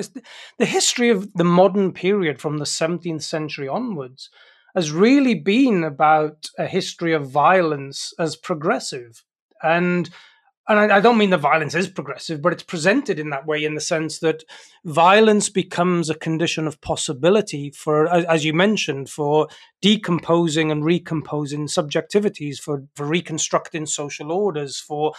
the 0.57 0.65
history 0.65 1.09
of 1.09 1.33
the 1.33 1.43
modern 1.43 1.91
period 1.91 2.39
from 2.39 2.57
the 2.57 2.63
17th 2.63 3.23
century 3.23 3.67
onwards 3.67 4.29
has 4.73 4.93
really 4.93 5.35
been 5.35 5.83
about 5.83 6.45
a 6.57 6.65
history 6.65 7.11
of 7.11 7.29
violence 7.29 8.13
as 8.17 8.37
progressive. 8.37 9.25
And 9.61 10.09
and 10.67 10.79
I, 10.79 10.97
I, 10.97 10.99
don't 10.99 11.17
mean 11.17 11.29
the 11.29 11.37
violence 11.37 11.75
is 11.75 11.87
progressive, 11.87 12.41
but 12.41 12.51
it's 12.51 12.63
presented 12.63 13.19
in 13.19 13.29
that 13.29 13.45
way 13.45 13.63
in 13.63 13.75
the 13.75 13.81
sense 13.81 14.19
that 14.19 14.43
violence 14.83 15.49
becomes 15.49 16.09
a 16.09 16.15
condition 16.15 16.67
of 16.67 16.81
possibility 16.81 17.71
for, 17.71 18.07
as 18.07 18.43
you 18.43 18.53
mentioned, 18.53 19.09
for 19.09 19.47
decomposing 19.81 20.71
and 20.71 20.83
recomposing 20.83 21.67
subjectivities, 21.67 22.57
for, 22.57 22.83
for 22.95 23.05
reconstructing 23.05 23.85
social 23.85 24.31
orders, 24.31 24.77
for, 24.79 25.13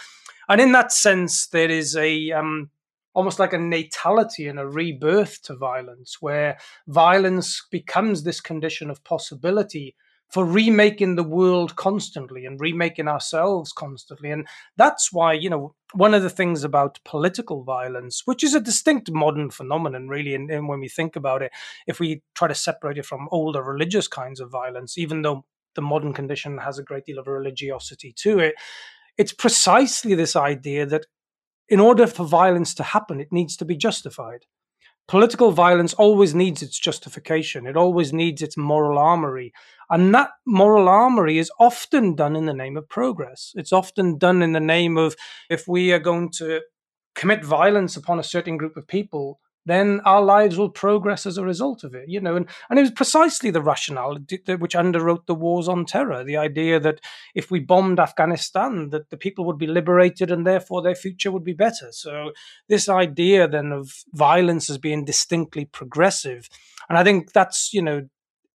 and 0.47 0.61
in 0.61 0.71
that 0.73 0.91
sense, 0.91 1.47
there 1.47 1.69
is 1.69 1.95
a 1.95 2.31
um, 2.31 2.69
almost 3.13 3.39
like 3.39 3.53
a 3.53 3.57
natality 3.57 4.47
and 4.47 4.59
a 4.59 4.67
rebirth 4.67 5.41
to 5.43 5.55
violence, 5.55 6.17
where 6.21 6.57
violence 6.87 7.65
becomes 7.71 8.23
this 8.23 8.39
condition 8.39 8.89
of 8.89 9.03
possibility 9.03 9.95
for 10.29 10.45
remaking 10.45 11.15
the 11.15 11.23
world 11.23 11.75
constantly 11.75 12.45
and 12.45 12.59
remaking 12.59 13.07
ourselves 13.07 13.71
constantly. 13.71 14.29
And 14.29 14.47
that's 14.77 15.11
why, 15.11 15.33
you 15.33 15.49
know, 15.49 15.73
one 15.93 16.13
of 16.13 16.21
the 16.21 16.29
things 16.29 16.63
about 16.63 16.99
political 17.03 17.63
violence, 17.63 18.21
which 18.25 18.43
is 18.43 18.53
a 18.53 18.61
distinct 18.61 19.11
modern 19.11 19.49
phenomenon, 19.49 20.07
really, 20.07 20.35
and, 20.35 20.49
and 20.51 20.67
when 20.67 20.79
we 20.79 20.87
think 20.87 21.15
about 21.15 21.41
it, 21.41 21.51
if 21.87 21.99
we 21.99 22.21
try 22.35 22.47
to 22.47 22.55
separate 22.55 22.99
it 22.99 23.05
from 23.05 23.27
older 23.31 23.63
religious 23.63 24.07
kinds 24.07 24.39
of 24.39 24.51
violence, 24.51 24.97
even 24.97 25.23
though 25.23 25.45
the 25.73 25.81
modern 25.81 26.13
condition 26.13 26.59
has 26.59 26.77
a 26.77 26.83
great 26.83 27.05
deal 27.05 27.17
of 27.17 27.27
religiosity 27.27 28.13
to 28.17 28.39
it, 28.39 28.55
it's 29.17 29.33
precisely 29.33 30.13
this 30.13 30.35
idea 30.35 30.85
that 30.85 31.07
in 31.67 31.79
order 31.79 32.07
for 32.07 32.25
violence 32.25 32.73
to 32.75 32.83
happen, 32.83 33.19
it 33.19 33.31
needs 33.31 33.57
to 33.57 33.65
be 33.65 33.75
justified 33.75 34.45
political 35.09 35.51
violence 35.51 35.95
always 35.95 36.35
needs 36.35 36.61
its 36.61 36.79
justification. 36.79 37.65
It 37.65 37.75
always 37.75 38.13
needs 38.13 38.43
its 38.43 38.55
moral 38.55 38.99
armory. 38.99 39.51
And 39.89 40.13
that 40.13 40.29
moral 40.45 40.87
armory 40.87 41.39
is 41.39 41.51
often 41.59 42.13
done 42.13 42.35
in 42.35 42.45
the 42.45 42.53
name 42.53 42.77
of 42.77 42.87
progress. 42.87 43.51
It's 43.55 43.73
often 43.73 44.19
done 44.19 44.43
in 44.43 44.51
the 44.51 44.59
name 44.59 44.97
of 44.97 45.15
if 45.49 45.67
we 45.67 45.91
are 45.91 45.99
going 45.99 46.29
to 46.33 46.61
commit 47.15 47.43
violence 47.43 47.97
upon 47.97 48.19
a 48.19 48.23
certain 48.23 48.55
group 48.55 48.77
of 48.77 48.87
people, 48.87 49.39
then 49.65 50.01
our 50.05 50.21
lives 50.21 50.57
will 50.57 50.69
progress 50.69 51.25
as 51.25 51.37
a 51.37 51.43
result 51.43 51.83
of 51.83 51.93
it. 51.93 52.05
You 52.07 52.21
know, 52.21 52.35
and, 52.35 52.47
and 52.69 52.79
it 52.79 52.83
was 52.83 52.91
precisely 52.91 53.51
the 53.51 53.61
rationale 53.61 54.15
which 54.15 54.75
underwrote 54.75 55.25
the 55.25 55.35
wars 55.35 55.67
on 55.67 55.85
terror. 55.85 56.23
The 56.23 56.37
idea 56.37 56.79
that 56.79 57.01
if 57.35 57.51
we 57.51 57.59
bombed 57.59 57.99
Afghanistan, 57.99 58.89
that 58.89 59.09
the 59.09 59.17
people 59.17 59.45
would 59.45 59.57
be 59.57 59.67
liberated 59.67 60.31
and 60.31 60.45
therefore 60.45 60.81
their 60.81 60.95
future 60.95 61.31
would 61.31 61.43
be 61.43 61.53
better. 61.53 61.89
So 61.91 62.31
this 62.67 62.89
idea 62.89 63.47
then 63.47 63.71
of 63.71 63.91
violence 64.13 64.69
as 64.69 64.77
being 64.77 65.05
distinctly 65.05 65.65
progressive, 65.65 66.49
and 66.87 66.97
I 66.97 67.03
think 67.03 67.33
that's 67.33 67.73
you 67.73 67.81
know 67.81 68.07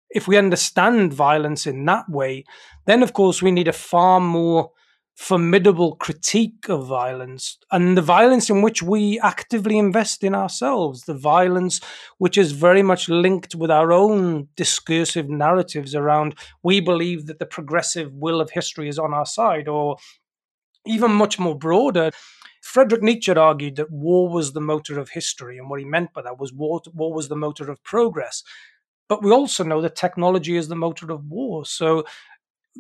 if 0.09 0.27
we 0.27 0.37
understand 0.37 1.13
violence 1.13 1.67
in 1.67 1.85
that 1.85 2.09
way, 2.09 2.43
then 2.85 3.03
of 3.03 3.13
course 3.13 3.41
we 3.41 3.51
need 3.51 3.67
a 3.67 3.73
far 3.73 4.19
more 4.19 4.71
formidable 5.19 5.97
critique 5.97 6.69
of 6.69 6.87
violence 6.87 7.57
and 7.73 7.97
the 7.97 8.01
violence 8.01 8.49
in 8.49 8.61
which 8.61 8.81
we 8.81 9.19
actively 9.19 9.77
invest 9.77 10.23
in 10.23 10.33
ourselves, 10.33 11.03
the 11.03 11.13
violence 11.13 11.81
which 12.19 12.37
is 12.37 12.53
very 12.53 12.81
much 12.81 13.09
linked 13.09 13.53
with 13.53 13.69
our 13.69 13.91
own 13.91 14.47
discursive 14.55 15.27
narratives 15.27 15.93
around 15.93 16.33
we 16.63 16.79
believe 16.79 17.25
that 17.25 17.37
the 17.37 17.45
progressive 17.45 18.13
will 18.13 18.39
of 18.39 18.51
history 18.51 18.87
is 18.87 18.97
on 18.97 19.13
our 19.13 19.25
side, 19.25 19.67
or 19.67 19.97
even 20.87 21.11
much 21.11 21.37
more 21.37 21.55
broader. 21.55 22.11
Friedrich 22.61 23.03
Nietzsche 23.03 23.33
argued 23.33 23.75
that 23.75 23.91
war 23.91 24.29
was 24.29 24.53
the 24.53 24.61
motor 24.61 24.97
of 24.99 25.09
history, 25.09 25.57
and 25.57 25.69
what 25.69 25.81
he 25.81 25.85
meant 25.85 26.13
by 26.13 26.21
that 26.21 26.39
was 26.39 26.53
war, 26.53 26.81
war 26.93 27.13
was 27.13 27.27
the 27.27 27.35
motor 27.35 27.69
of 27.69 27.83
progress. 27.83 28.41
But 29.09 29.23
we 29.23 29.31
also 29.31 29.63
know 29.63 29.81
that 29.81 29.95
technology 29.95 30.55
is 30.55 30.69
the 30.69 30.75
motor 30.75 31.11
of 31.11 31.25
war. 31.25 31.65
So 31.65 32.05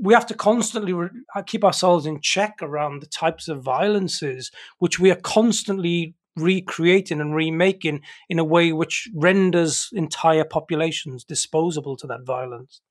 we 0.01 0.13
have 0.13 0.25
to 0.27 0.33
constantly 0.33 0.93
re- 0.93 1.09
uh, 1.35 1.41
keep 1.41 1.63
ourselves 1.63 2.05
in 2.05 2.21
check 2.21 2.55
around 2.61 3.01
the 3.01 3.07
types 3.07 3.47
of 3.47 3.61
violences 3.61 4.51
which 4.79 4.99
we 4.99 5.11
are 5.11 5.15
constantly 5.15 6.15
recreating 6.35 7.19
and 7.19 7.35
remaking 7.35 8.01
in 8.29 8.39
a 8.39 8.43
way 8.43 8.71
which 8.71 9.09
renders 9.13 9.89
entire 9.93 10.45
populations 10.45 11.23
disposable 11.23 11.97
to 11.97 12.07
that 12.07 12.23
violence. 12.25 12.81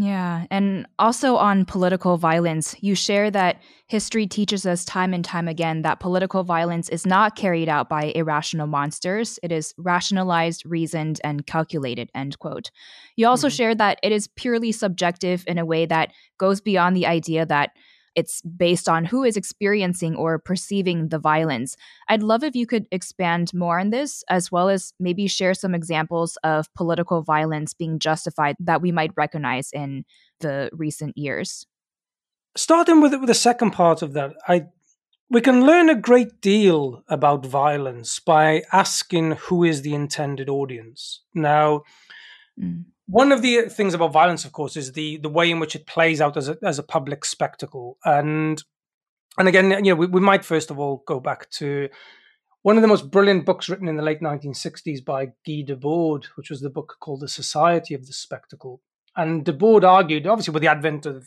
Yeah. 0.00 0.46
And 0.50 0.86
also 0.98 1.36
on 1.36 1.66
political 1.66 2.16
violence, 2.16 2.74
you 2.80 2.94
share 2.94 3.30
that 3.32 3.60
history 3.86 4.26
teaches 4.26 4.64
us 4.64 4.82
time 4.82 5.12
and 5.12 5.22
time 5.22 5.46
again 5.46 5.82
that 5.82 6.00
political 6.00 6.42
violence 6.42 6.88
is 6.88 7.06
not 7.06 7.36
carried 7.36 7.68
out 7.68 7.90
by 7.90 8.04
irrational 8.14 8.66
monsters. 8.66 9.38
It 9.42 9.52
is 9.52 9.74
rationalized, 9.76 10.64
reasoned, 10.64 11.20
and 11.22 11.46
calculated, 11.46 12.08
end 12.14 12.38
quote. 12.38 12.70
You 13.16 13.26
also 13.26 13.48
mm-hmm. 13.48 13.56
share 13.56 13.74
that 13.74 13.98
it 14.02 14.10
is 14.10 14.26
purely 14.26 14.72
subjective 14.72 15.44
in 15.46 15.58
a 15.58 15.66
way 15.66 15.84
that 15.84 16.14
goes 16.38 16.62
beyond 16.62 16.96
the 16.96 17.04
idea 17.04 17.44
that 17.44 17.72
it's 18.14 18.42
based 18.42 18.88
on 18.88 19.04
who 19.04 19.24
is 19.24 19.36
experiencing 19.36 20.16
or 20.16 20.38
perceiving 20.38 21.08
the 21.08 21.18
violence. 21.18 21.76
I'd 22.08 22.22
love 22.22 22.42
if 22.42 22.54
you 22.54 22.66
could 22.66 22.86
expand 22.90 23.52
more 23.54 23.78
on 23.78 23.90
this, 23.90 24.24
as 24.28 24.50
well 24.50 24.68
as 24.68 24.92
maybe 24.98 25.26
share 25.26 25.54
some 25.54 25.74
examples 25.74 26.36
of 26.42 26.72
political 26.74 27.22
violence 27.22 27.74
being 27.74 27.98
justified 27.98 28.56
that 28.60 28.82
we 28.82 28.92
might 28.92 29.12
recognize 29.16 29.70
in 29.72 30.04
the 30.40 30.70
recent 30.72 31.16
years. 31.16 31.66
Starting 32.56 33.00
with, 33.00 33.14
with 33.14 33.28
the 33.28 33.34
second 33.34 33.70
part 33.70 34.02
of 34.02 34.12
that, 34.14 34.32
I 34.48 34.66
we 35.32 35.40
can 35.40 35.64
learn 35.64 35.88
a 35.88 35.94
great 35.94 36.40
deal 36.40 37.04
about 37.06 37.46
violence 37.46 38.18
by 38.18 38.64
asking 38.72 39.32
who 39.32 39.62
is 39.62 39.82
the 39.82 39.94
intended 39.94 40.48
audience. 40.48 41.20
Now, 41.34 41.82
mm 42.60 42.84
one 43.10 43.32
of 43.32 43.42
the 43.42 43.62
things 43.62 43.92
about 43.92 44.12
violence, 44.12 44.44
of 44.44 44.52
course, 44.52 44.76
is 44.76 44.92
the 44.92 45.16
the 45.18 45.28
way 45.28 45.50
in 45.50 45.58
which 45.58 45.74
it 45.74 45.86
plays 45.86 46.20
out 46.20 46.36
as 46.36 46.48
a 46.48 46.56
as 46.62 46.78
a 46.78 46.84
public 46.84 47.24
spectacle. 47.24 47.98
And 48.04 48.62
and 49.36 49.48
again, 49.48 49.70
you 49.84 49.92
know, 49.92 49.96
we, 49.96 50.06
we 50.06 50.20
might 50.20 50.44
first 50.44 50.70
of 50.70 50.78
all 50.78 51.02
go 51.06 51.18
back 51.18 51.50
to 51.50 51.88
one 52.62 52.76
of 52.76 52.82
the 52.82 52.88
most 52.88 53.10
brilliant 53.10 53.46
books 53.46 53.68
written 53.68 53.88
in 53.88 53.96
the 53.96 54.02
late 54.02 54.20
1960s 54.20 55.04
by 55.04 55.26
Guy 55.46 55.64
Debord, 55.66 56.26
which 56.36 56.50
was 56.50 56.60
the 56.60 56.70
book 56.70 56.96
called 57.00 57.20
The 57.20 57.28
Society 57.28 57.94
of 57.94 58.06
the 58.06 58.12
Spectacle. 58.12 58.82
And 59.16 59.44
Debord 59.44 59.82
argued, 59.82 60.26
obviously, 60.26 60.52
with 60.52 60.62
the 60.62 60.68
advent 60.68 61.06
of 61.06 61.26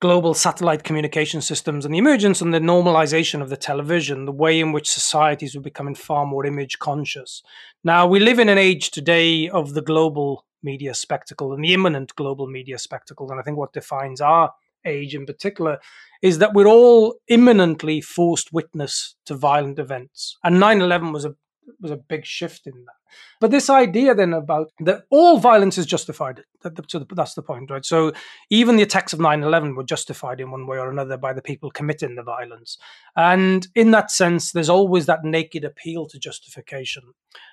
global 0.00 0.34
satellite 0.34 0.84
communication 0.84 1.40
systems 1.40 1.84
and 1.84 1.94
the 1.94 1.98
emergence 1.98 2.40
and 2.40 2.52
the 2.52 2.60
normalization 2.60 3.42
of 3.42 3.50
the 3.50 3.56
television, 3.56 4.24
the 4.24 4.32
way 4.32 4.58
in 4.58 4.72
which 4.72 4.88
societies 4.88 5.54
were 5.54 5.62
becoming 5.62 5.94
far 5.94 6.26
more 6.26 6.46
image 6.46 6.78
conscious. 6.78 7.42
Now, 7.84 8.06
we 8.06 8.18
live 8.18 8.38
in 8.38 8.48
an 8.48 8.58
age 8.58 8.90
today 8.90 9.48
of 9.48 9.74
the 9.74 9.82
global 9.82 10.45
media 10.62 10.94
spectacle 10.94 11.52
and 11.52 11.64
the 11.64 11.74
imminent 11.74 12.14
global 12.16 12.46
media 12.46 12.78
spectacle. 12.78 13.30
And 13.30 13.40
I 13.40 13.42
think 13.42 13.56
what 13.56 13.72
defines 13.72 14.20
our 14.20 14.52
age 14.84 15.14
in 15.14 15.26
particular 15.26 15.78
is 16.22 16.38
that 16.38 16.54
we're 16.54 16.66
all 16.66 17.16
imminently 17.28 18.00
forced 18.00 18.52
witness 18.52 19.16
to 19.26 19.34
violent 19.34 19.78
events. 19.78 20.36
And 20.44 20.60
9 20.60 20.80
11 20.80 21.12
was 21.12 21.24
a 21.24 21.34
was 21.80 21.90
a 21.90 21.96
big 21.96 22.24
shift 22.24 22.66
in 22.66 22.72
that. 22.72 22.94
But 23.40 23.50
this 23.50 23.70
idea 23.70 24.14
then 24.14 24.32
about 24.32 24.70
that 24.80 25.02
all 25.10 25.38
violence 25.38 25.78
is 25.78 25.86
justified—that 25.86 26.76
that's 27.14 27.34
the 27.34 27.42
point, 27.42 27.70
right? 27.70 27.84
So 27.84 28.12
even 28.50 28.76
the 28.76 28.82
attacks 28.82 29.12
of 29.12 29.20
9 29.20 29.42
11 29.42 29.74
were 29.74 29.84
justified 29.84 30.40
in 30.40 30.50
one 30.50 30.66
way 30.66 30.78
or 30.78 30.90
another 30.90 31.16
by 31.16 31.32
the 31.32 31.42
people 31.42 31.70
committing 31.70 32.14
the 32.14 32.22
violence. 32.22 32.78
And 33.16 33.66
in 33.74 33.90
that 33.92 34.10
sense, 34.10 34.52
there's 34.52 34.68
always 34.68 35.06
that 35.06 35.24
naked 35.24 35.64
appeal 35.64 36.06
to 36.06 36.18
justification. 36.18 37.02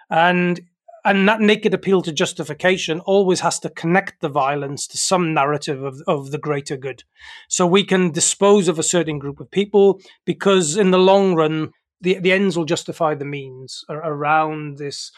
And 0.09 0.61
and 1.05 1.27
that 1.27 1.41
naked 1.41 1.73
appeal 1.73 2.01
to 2.01 2.11
justification 2.11 2.99
always 3.01 3.41
has 3.41 3.59
to 3.59 3.69
connect 3.69 4.21
the 4.21 4.29
violence 4.29 4.87
to 4.87 4.97
some 4.97 5.33
narrative 5.33 5.83
of, 5.83 6.01
of 6.07 6.31
the 6.31 6.37
greater 6.37 6.77
good. 6.77 7.03
So 7.49 7.67
we 7.67 7.83
can 7.83 8.11
dispose 8.11 8.67
of 8.67 8.79
a 8.79 8.83
certain 8.83 9.19
group 9.19 9.39
of 9.39 9.51
people 9.51 9.99
because 10.25 10.77
in 10.77 10.91
the 10.91 10.99
long 10.99 11.35
run, 11.35 11.71
the, 11.99 12.19
the 12.19 12.31
ends 12.31 12.57
will 12.57 12.65
justify 12.65 13.15
the 13.15 13.25
means 13.25 13.83
around 13.89 14.77
this. 14.77 15.11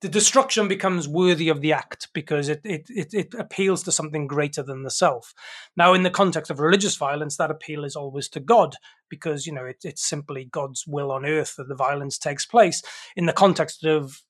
The 0.00 0.08
destruction 0.08 0.66
becomes 0.66 1.06
worthy 1.06 1.48
of 1.48 1.60
the 1.60 1.72
act 1.72 2.08
because 2.12 2.48
it, 2.48 2.60
it, 2.64 2.86
it, 2.88 3.14
it 3.14 3.34
appeals 3.34 3.84
to 3.84 3.92
something 3.92 4.26
greater 4.26 4.60
than 4.60 4.82
the 4.82 4.90
self. 4.90 5.32
Now, 5.76 5.94
in 5.94 6.02
the 6.02 6.10
context 6.10 6.50
of 6.50 6.58
religious 6.58 6.96
violence, 6.96 7.36
that 7.36 7.52
appeal 7.52 7.84
is 7.84 7.94
always 7.94 8.28
to 8.30 8.40
God 8.40 8.74
because, 9.08 9.46
you 9.46 9.52
know, 9.52 9.64
it, 9.64 9.76
it's 9.84 10.04
simply 10.04 10.44
God's 10.44 10.84
will 10.88 11.12
on 11.12 11.24
earth 11.24 11.54
that 11.56 11.68
the 11.68 11.76
violence 11.76 12.18
takes 12.18 12.44
place. 12.44 12.82
In 13.14 13.26
the 13.26 13.32
context 13.32 13.84
of 13.84 14.22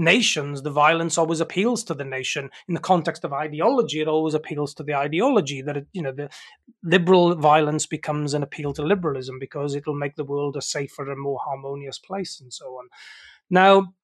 nations, 0.00 0.62
the 0.62 0.70
violence 0.70 1.16
always 1.16 1.40
appeals 1.40 1.84
to 1.84 1.94
the 1.94 2.04
nation. 2.04 2.50
In 2.66 2.74
the 2.74 2.80
context 2.80 3.22
of 3.22 3.32
ideology, 3.32 4.00
it 4.00 4.08
always 4.08 4.34
appeals 4.34 4.74
to 4.74 4.82
the 4.82 4.94
ideology. 4.94 5.62
That 5.62 5.76
it, 5.76 5.86
you 5.92 6.02
know, 6.02 6.12
the 6.12 6.30
liberal 6.82 7.36
violence 7.36 7.86
becomes 7.86 8.34
an 8.34 8.42
appeal 8.42 8.72
to 8.72 8.82
liberalism 8.82 9.38
because 9.38 9.74
it'll 9.74 9.94
make 9.94 10.16
the 10.16 10.24
world 10.24 10.56
a 10.56 10.62
safer 10.62 11.10
and 11.10 11.20
more 11.20 11.38
harmonious 11.44 11.98
place, 11.98 12.40
and 12.40 12.52
so 12.52 12.66
on. 12.66 12.88
Now, 13.50 13.94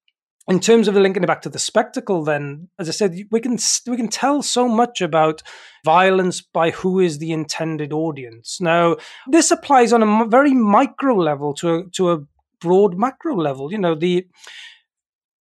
in 0.48 0.60
terms 0.60 0.86
of 0.86 0.94
linking 0.94 1.24
it 1.24 1.26
back 1.26 1.42
to 1.42 1.48
the 1.48 1.58
spectacle, 1.58 2.22
then, 2.22 2.68
as 2.78 2.88
I 2.88 2.92
said, 2.92 3.18
we 3.30 3.40
can 3.40 3.58
we 3.86 3.96
can 3.96 4.08
tell 4.08 4.42
so 4.42 4.68
much 4.68 5.00
about 5.00 5.42
violence 5.84 6.40
by 6.40 6.70
who 6.70 7.00
is 7.00 7.18
the 7.18 7.32
intended 7.32 7.92
audience. 7.92 8.60
Now, 8.60 8.96
this 9.26 9.50
applies 9.50 9.92
on 9.92 10.02
a 10.02 10.26
very 10.28 10.52
micro 10.52 11.16
level 11.16 11.52
to 11.54 11.74
a, 11.74 11.84
to 11.92 12.12
a 12.12 12.18
broad 12.60 12.96
macro 12.96 13.36
level. 13.36 13.72
You 13.72 13.78
know, 13.78 13.94
the 13.94 14.26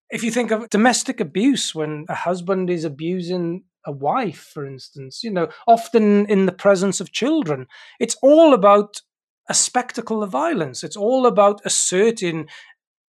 if 0.09 0.23
you 0.23 0.31
think 0.31 0.51
of 0.51 0.69
domestic 0.69 1.19
abuse, 1.19 1.75
when 1.75 2.05
a 2.09 2.15
husband 2.15 2.69
is 2.69 2.83
abusing 2.83 3.63
a 3.85 3.91
wife, 3.91 4.51
for 4.53 4.65
instance, 4.65 5.23
you 5.23 5.31
know, 5.31 5.49
often 5.67 6.25
in 6.27 6.45
the 6.45 6.51
presence 6.51 6.99
of 6.99 7.11
children, 7.11 7.67
it's 7.99 8.15
all 8.21 8.53
about 8.53 9.01
a 9.49 9.53
spectacle 9.53 10.23
of 10.23 10.29
violence. 10.29 10.83
It's 10.83 10.97
all 10.97 11.25
about 11.25 11.61
asserting 11.65 12.47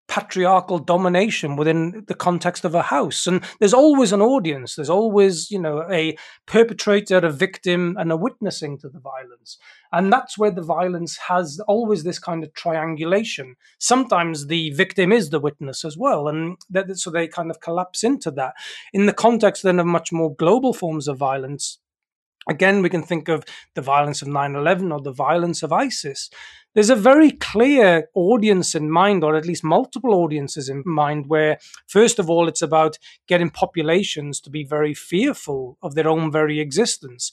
patriarchal 0.10 0.80
domination 0.80 1.56
within 1.56 2.04
the 2.08 2.16
context 2.16 2.66
of 2.66 2.76
a 2.76 2.82
house. 2.82 3.28
And 3.28 3.44
there's 3.60 3.76
always 3.76 4.12
an 4.12 4.22
audience. 4.22 4.76
There's 4.76 4.90
always, 4.90 5.52
you 5.52 5.60
know, 5.60 5.86
a 5.90 6.18
perpetrator, 6.48 7.20
a 7.20 7.32
victim, 7.32 7.96
and 7.98 8.12
a 8.12 8.18
witnessing 8.18 8.80
to 8.80 8.90
the 8.90 9.00
violence. 9.00 9.58
And 9.94 10.12
that's 10.12 10.38
where 10.38 10.52
the 10.52 10.64
violence 10.64 11.18
has 11.28 11.62
always 11.68 12.04
this 12.04 12.20
kind 12.20 12.44
of 12.44 12.54
triangulation. 12.54 13.56
Sometimes 13.78 14.48
the 14.48 14.72
victim 14.72 15.12
is 15.14 15.30
the 15.30 15.40
witness 15.40 15.86
as 15.86 15.96
well. 15.96 16.28
And 16.28 16.58
that, 16.72 16.98
so 16.98 17.12
they 17.12 17.28
kind 17.28 17.52
of 17.52 17.62
collapse 17.62 18.04
into 18.04 18.32
that. 18.32 18.56
In 18.92 19.06
the 19.06 19.14
context 19.14 19.62
then 19.62 19.80
of 19.80 19.86
much 19.86 20.12
more 20.12 20.36
global 20.36 20.74
forms 20.74 21.08
of 21.08 21.18
violence, 21.18 21.80
Again, 22.48 22.82
we 22.82 22.90
can 22.90 23.04
think 23.04 23.28
of 23.28 23.44
the 23.76 23.82
violence 23.82 24.22
of 24.22 24.28
9 24.28 24.56
11 24.56 24.92
or 24.92 25.02
the 25.02 25.12
violence 25.12 25.62
of 25.62 25.74
ISIS. 25.74 26.30
There's 26.74 26.90
a 26.90 26.96
very 26.96 27.32
clear 27.32 28.10
audience 28.14 28.76
in 28.76 28.92
mind, 28.92 29.24
or 29.24 29.36
at 29.36 29.46
least 29.46 29.64
multiple 29.64 30.14
audiences 30.14 30.70
in 30.70 30.84
mind, 30.86 31.26
where, 31.28 31.58
first 31.88 32.20
of 32.20 32.30
all, 32.30 32.48
it's 32.48 32.62
about 32.62 32.98
getting 33.28 33.50
populations 33.50 34.40
to 34.42 34.50
be 34.50 34.64
very 34.64 34.94
fearful 34.94 35.78
of 35.82 35.96
their 35.96 36.08
own 36.08 36.32
very 36.32 36.60
existence. 36.60 37.32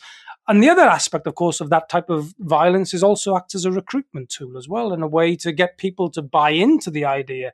And 0.49 0.62
the 0.62 0.71
other 0.71 0.83
aspect, 0.83 1.27
of 1.27 1.35
course, 1.35 1.61
of 1.61 1.71
that 1.71 1.88
type 1.88 2.09
of 2.09 2.35
violence 2.38 2.95
is 2.95 3.03
also 3.03 3.37
acts 3.37 3.55
as 3.55 3.64
a 3.64 3.73
recruitment 3.73 4.31
tool 4.31 4.57
as 4.57 4.69
well, 4.69 4.92
and 4.92 5.03
a 5.03 5.09
way 5.09 5.37
to 5.37 5.53
get 5.53 5.79
people 5.79 6.11
to 6.11 6.23
buy 6.23 6.51
into 6.51 6.90
the 6.90 7.05
idea 7.05 7.53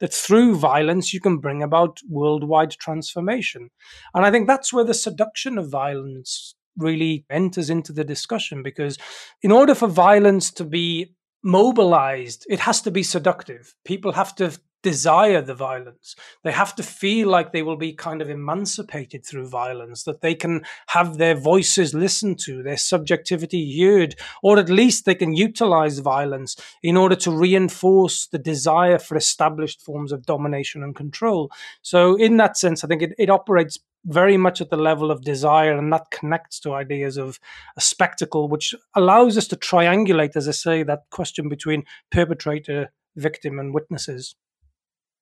that 0.00 0.14
through 0.14 0.56
violence 0.56 1.12
you 1.12 1.20
can 1.20 1.38
bring 1.38 1.62
about 1.62 2.00
worldwide 2.08 2.72
transformation. 2.72 3.70
And 4.14 4.24
I 4.24 4.30
think 4.30 4.46
that's 4.46 4.72
where 4.72 4.84
the 4.84 4.94
seduction 4.94 5.58
of 5.58 5.70
violence 5.70 6.54
really 6.76 7.24
enters 7.30 7.70
into 7.70 7.92
the 7.92 8.04
discussion 8.04 8.62
because 8.62 8.98
in 9.42 9.52
order 9.52 9.74
for 9.74 9.88
violence 9.88 10.50
to 10.52 10.64
be 10.64 11.14
mobilized, 11.42 12.46
it 12.48 12.60
has 12.60 12.82
to 12.82 12.90
be 12.90 13.02
seductive. 13.02 13.74
People 13.84 14.12
have 14.12 14.34
to 14.36 14.58
desire 14.82 15.42
the 15.42 15.54
violence. 15.54 16.16
They 16.42 16.52
have 16.52 16.74
to 16.76 16.82
feel 16.82 17.28
like 17.28 17.52
they 17.52 17.62
will 17.62 17.76
be 17.76 17.92
kind 17.92 18.22
of 18.22 18.30
emancipated 18.30 19.24
through 19.26 19.48
violence, 19.48 20.04
that 20.04 20.22
they 20.22 20.34
can 20.34 20.62
have 20.88 21.18
their 21.18 21.34
voices 21.34 21.92
listened 21.94 22.38
to, 22.40 22.62
their 22.62 22.76
subjectivity 22.76 23.78
heard, 23.80 24.16
or 24.42 24.58
at 24.58 24.70
least 24.70 25.04
they 25.04 25.14
can 25.14 25.34
utilize 25.34 25.98
violence 25.98 26.56
in 26.82 26.96
order 26.96 27.16
to 27.16 27.30
reinforce 27.30 28.26
the 28.28 28.38
desire 28.38 28.98
for 28.98 29.16
established 29.16 29.82
forms 29.82 30.12
of 30.12 30.26
domination 30.26 30.82
and 30.82 30.96
control. 30.96 31.50
So, 31.82 32.14
in 32.16 32.36
that 32.38 32.56
sense, 32.56 32.82
I 32.82 32.88
think 32.88 33.02
it, 33.02 33.12
it 33.18 33.30
operates 33.30 33.78
very 34.04 34.36
much 34.36 34.60
at 34.60 34.70
the 34.70 34.76
level 34.76 35.10
of 35.10 35.22
desire, 35.22 35.76
and 35.76 35.92
that 35.92 36.10
connects 36.10 36.60
to 36.60 36.72
ideas 36.72 37.16
of 37.16 37.38
a 37.76 37.80
spectacle, 37.80 38.48
which 38.48 38.74
allows 38.94 39.36
us 39.36 39.46
to 39.48 39.56
triangulate, 39.56 40.36
as 40.36 40.48
I 40.48 40.52
say, 40.52 40.82
that 40.82 41.04
question 41.10 41.48
between 41.48 41.84
perpetrator, 42.10 42.92
victim, 43.16 43.58
and 43.58 43.74
witnesses. 43.74 44.34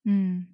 Mm. 0.07 0.47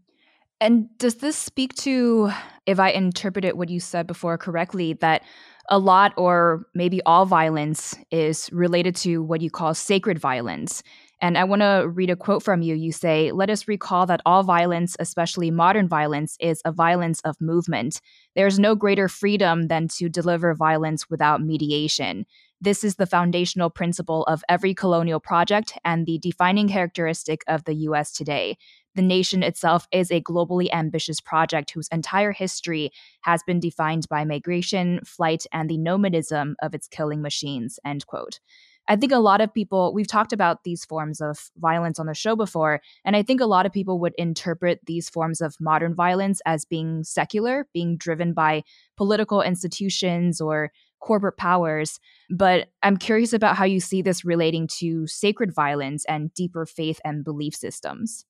And 0.64 0.88
does 0.96 1.16
this 1.16 1.37
speak 1.37 1.74
to, 1.83 2.31
if 2.64 2.81
I 2.81 2.88
interpreted 2.88 3.55
what 3.55 3.68
you 3.68 3.81
said 3.81 4.07
before 4.07 4.38
correctly, 4.38 4.94
that 4.94 5.22
a 5.68 5.79
lot 5.79 6.14
or 6.16 6.64
maybe 6.74 7.03
all 7.03 7.27
violence 7.27 7.94
is 8.11 8.50
related 8.50 8.96
to 8.96 9.22
what 9.22 9.42
you 9.42 9.50
call 9.50 9.74
sacred 9.74 10.18
violence? 10.18 10.83
And 11.20 11.37
I 11.37 11.44
want 11.44 11.61
to 11.61 11.87
read 11.92 12.09
a 12.09 12.16
quote 12.16 12.42
from 12.42 12.62
you. 12.62 12.74
You 12.74 12.92
say, 12.92 13.31
Let 13.31 13.50
us 13.50 13.68
recall 13.68 14.07
that 14.07 14.22
all 14.24 14.42
violence, 14.42 14.96
especially 14.98 15.50
modern 15.50 15.87
violence, 15.87 16.38
is 16.40 16.62
a 16.64 16.72
violence 16.72 17.20
of 17.27 17.38
movement. 17.42 18.00
There's 18.35 18.59
no 18.59 18.74
greater 18.74 19.07
freedom 19.07 19.68
than 19.68 19.88
to 19.88 20.09
deliver 20.09 20.55
violence 20.55 21.11
without 21.11 21.42
mediation. 21.42 22.24
This 22.64 22.83
is 22.83 22.96
the 22.96 23.05
foundational 23.05 23.68
principle 23.68 24.24
of 24.24 24.42
every 24.48 24.72
colonial 24.72 25.20
project 25.20 25.77
and 25.85 26.07
the 26.07 26.18
defining 26.18 26.68
characteristic 26.68 27.42
of 27.46 27.64
the 27.64 27.74
US 27.74 28.11
today. 28.11 28.57
The 28.94 29.02
nation 29.02 29.42
itself 29.42 29.88
is 29.90 30.11
a 30.11 30.20
globally 30.20 30.72
ambitious 30.72 31.20
project 31.20 31.72
whose 31.72 31.88
entire 31.88 32.33
history 32.33 32.90
has 33.22 33.42
been 33.42 33.61
defined 33.61 34.09
by 34.09 34.24
migration, 34.24 35.00
flight, 35.04 35.46
and 35.52 35.68
the 35.68 35.78
nomadism 35.78 36.57
of 36.62 36.74
its 36.74 36.87
killing 36.87 37.20
machines. 37.20 37.78
End 37.85 38.07
quote. 38.07 38.38
I 38.87 38.96
think 38.96 39.12
a 39.12 39.18
lot 39.18 39.40
of 39.40 39.52
people, 39.52 39.94
we've 39.94 40.07
talked 40.07 40.33
about 40.33 40.64
these 40.64 40.85
forms 40.85 41.20
of 41.22 41.50
violence 41.57 41.98
on 41.98 42.07
the 42.07 42.14
show 42.14 42.37
before, 42.37 42.83
and 43.04 43.16
I 43.16 43.22
think 43.22 43.40
a 43.40 43.46
lot 43.46 43.64
of 43.64 43.72
people 43.72 43.98
would 44.00 44.14
interpret 44.18 44.80
these 44.85 45.09
forms 45.09 45.40
of 45.40 45.57
modern 45.59 45.94
violence 45.94 46.42
as 46.44 46.66
being 46.66 47.02
secular, 47.02 47.66
being 47.72 47.96
driven 47.96 48.35
by 48.35 48.62
political 48.96 49.40
institutions 49.40 50.40
or 50.40 50.70
corporate 51.00 51.38
powers. 51.38 51.98
But 52.28 52.68
I'm 52.83 52.98
curious 52.98 53.33
about 53.33 53.57
how 53.57 53.64
you 53.64 53.80
see 53.80 54.02
this 54.02 54.24
relating 54.24 54.66
to 54.78 55.07
sacred 55.07 55.54
violence 55.54 56.04
and 56.04 56.33
deeper 56.35 56.66
faith 56.66 57.00
and 57.04 57.24
belief 57.24 57.54
systems. 57.54 58.26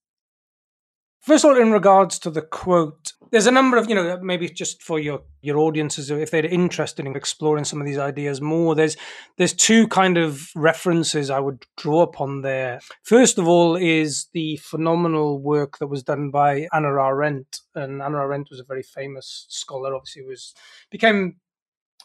First 1.25 1.43
of 1.43 1.53
all, 1.53 1.57
in 1.57 1.73
regards 1.73 2.19
to 2.19 2.31
the 2.31 2.43
quote, 2.43 3.15
there's 3.31 3.47
a 3.47 3.51
number 3.51 3.79
of, 3.79 3.89
you 3.89 3.95
know, 3.95 4.19
maybe 4.23 4.47
just 4.47 4.83
for 4.83 4.99
your 4.99 5.23
your 5.41 5.57
audiences, 5.57 6.11
if 6.11 6.31
they're 6.31 6.45
interested 6.45 7.07
in 7.07 7.17
exploring 7.17 7.65
some 7.65 7.81
of 7.81 7.87
these 7.87 7.97
ideas 7.97 8.43
more, 8.43 8.75
there's 8.75 8.95
there's 9.39 9.55
two 9.55 9.89
kind 9.89 10.19
of 10.19 10.51
references 10.55 11.31
I 11.31 11.41
would 11.41 11.65
draw 11.79 12.03
upon 12.03 12.43
there. 12.43 12.79
First 13.05 13.39
of 13.39 13.49
all, 13.49 13.75
is 13.75 14.27
the 14.35 14.59
phenomenal 14.59 15.41
work 15.41 15.79
that 15.79 15.87
was 15.87 16.03
done 16.03 16.31
by 16.31 16.69
Hannah 16.73 17.03
Arendt, 17.03 17.61
and 17.75 18.03
Hannah 18.03 18.19
Arendt 18.19 18.49
was 18.51 18.61
a 18.61 18.65
very 18.65 18.83
famous 18.83 19.47
scholar. 19.49 19.95
Obviously, 19.95 20.23
was 20.23 20.55
became 20.91 21.37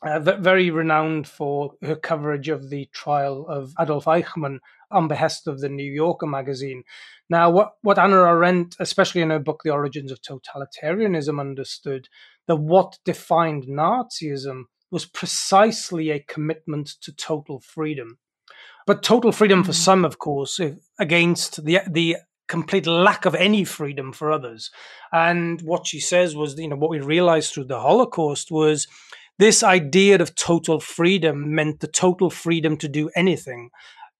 uh, 0.01 0.19
very 0.19 0.69
renowned 0.69 1.27
for 1.27 1.73
her 1.81 1.95
coverage 1.95 2.47
of 2.49 2.69
the 2.69 2.87
trial 2.93 3.45
of 3.47 3.73
Adolf 3.79 4.05
Eichmann 4.05 4.59
on 4.91 5.07
behest 5.07 5.47
of 5.47 5.59
the 5.59 5.69
New 5.69 5.91
Yorker 5.91 6.25
magazine. 6.25 6.83
Now, 7.29 7.49
what, 7.49 7.73
what 7.81 7.97
Hannah 7.97 8.23
Arendt, 8.23 8.75
especially 8.79 9.21
in 9.21 9.29
her 9.29 9.39
book 9.39 9.61
The 9.63 9.71
Origins 9.71 10.11
of 10.11 10.21
Totalitarianism, 10.21 11.39
understood 11.39 12.07
that 12.47 12.55
what 12.55 12.97
defined 13.05 13.65
Nazism 13.65 14.63
was 14.89 15.05
precisely 15.05 16.09
a 16.09 16.19
commitment 16.19 16.87
to 17.01 17.13
total 17.13 17.59
freedom. 17.59 18.17
But 18.87 19.03
total 19.03 19.31
freedom 19.31 19.63
for 19.63 19.71
hmm. 19.71 19.83
some, 19.83 20.05
of 20.05 20.17
course, 20.17 20.59
against 20.97 21.63
the 21.63 21.81
the 21.87 22.17
complete 22.47 22.87
lack 22.87 23.25
of 23.25 23.35
any 23.35 23.63
freedom 23.63 24.11
for 24.11 24.31
others. 24.31 24.71
And 25.13 25.61
what 25.61 25.85
she 25.85 25.99
says 25.99 26.35
was, 26.35 26.59
you 26.59 26.67
know, 26.67 26.75
what 26.75 26.89
we 26.89 26.99
realized 26.99 27.53
through 27.53 27.65
the 27.65 27.79
Holocaust 27.79 28.49
was 28.49 28.87
this 29.39 29.63
idea 29.63 30.21
of 30.21 30.35
total 30.35 30.79
freedom 30.81 31.55
meant 31.55 31.79
the 31.79 31.87
total 31.87 32.29
freedom 32.29 32.77
to 32.77 32.89
do 32.89 33.09
anything 33.15 33.71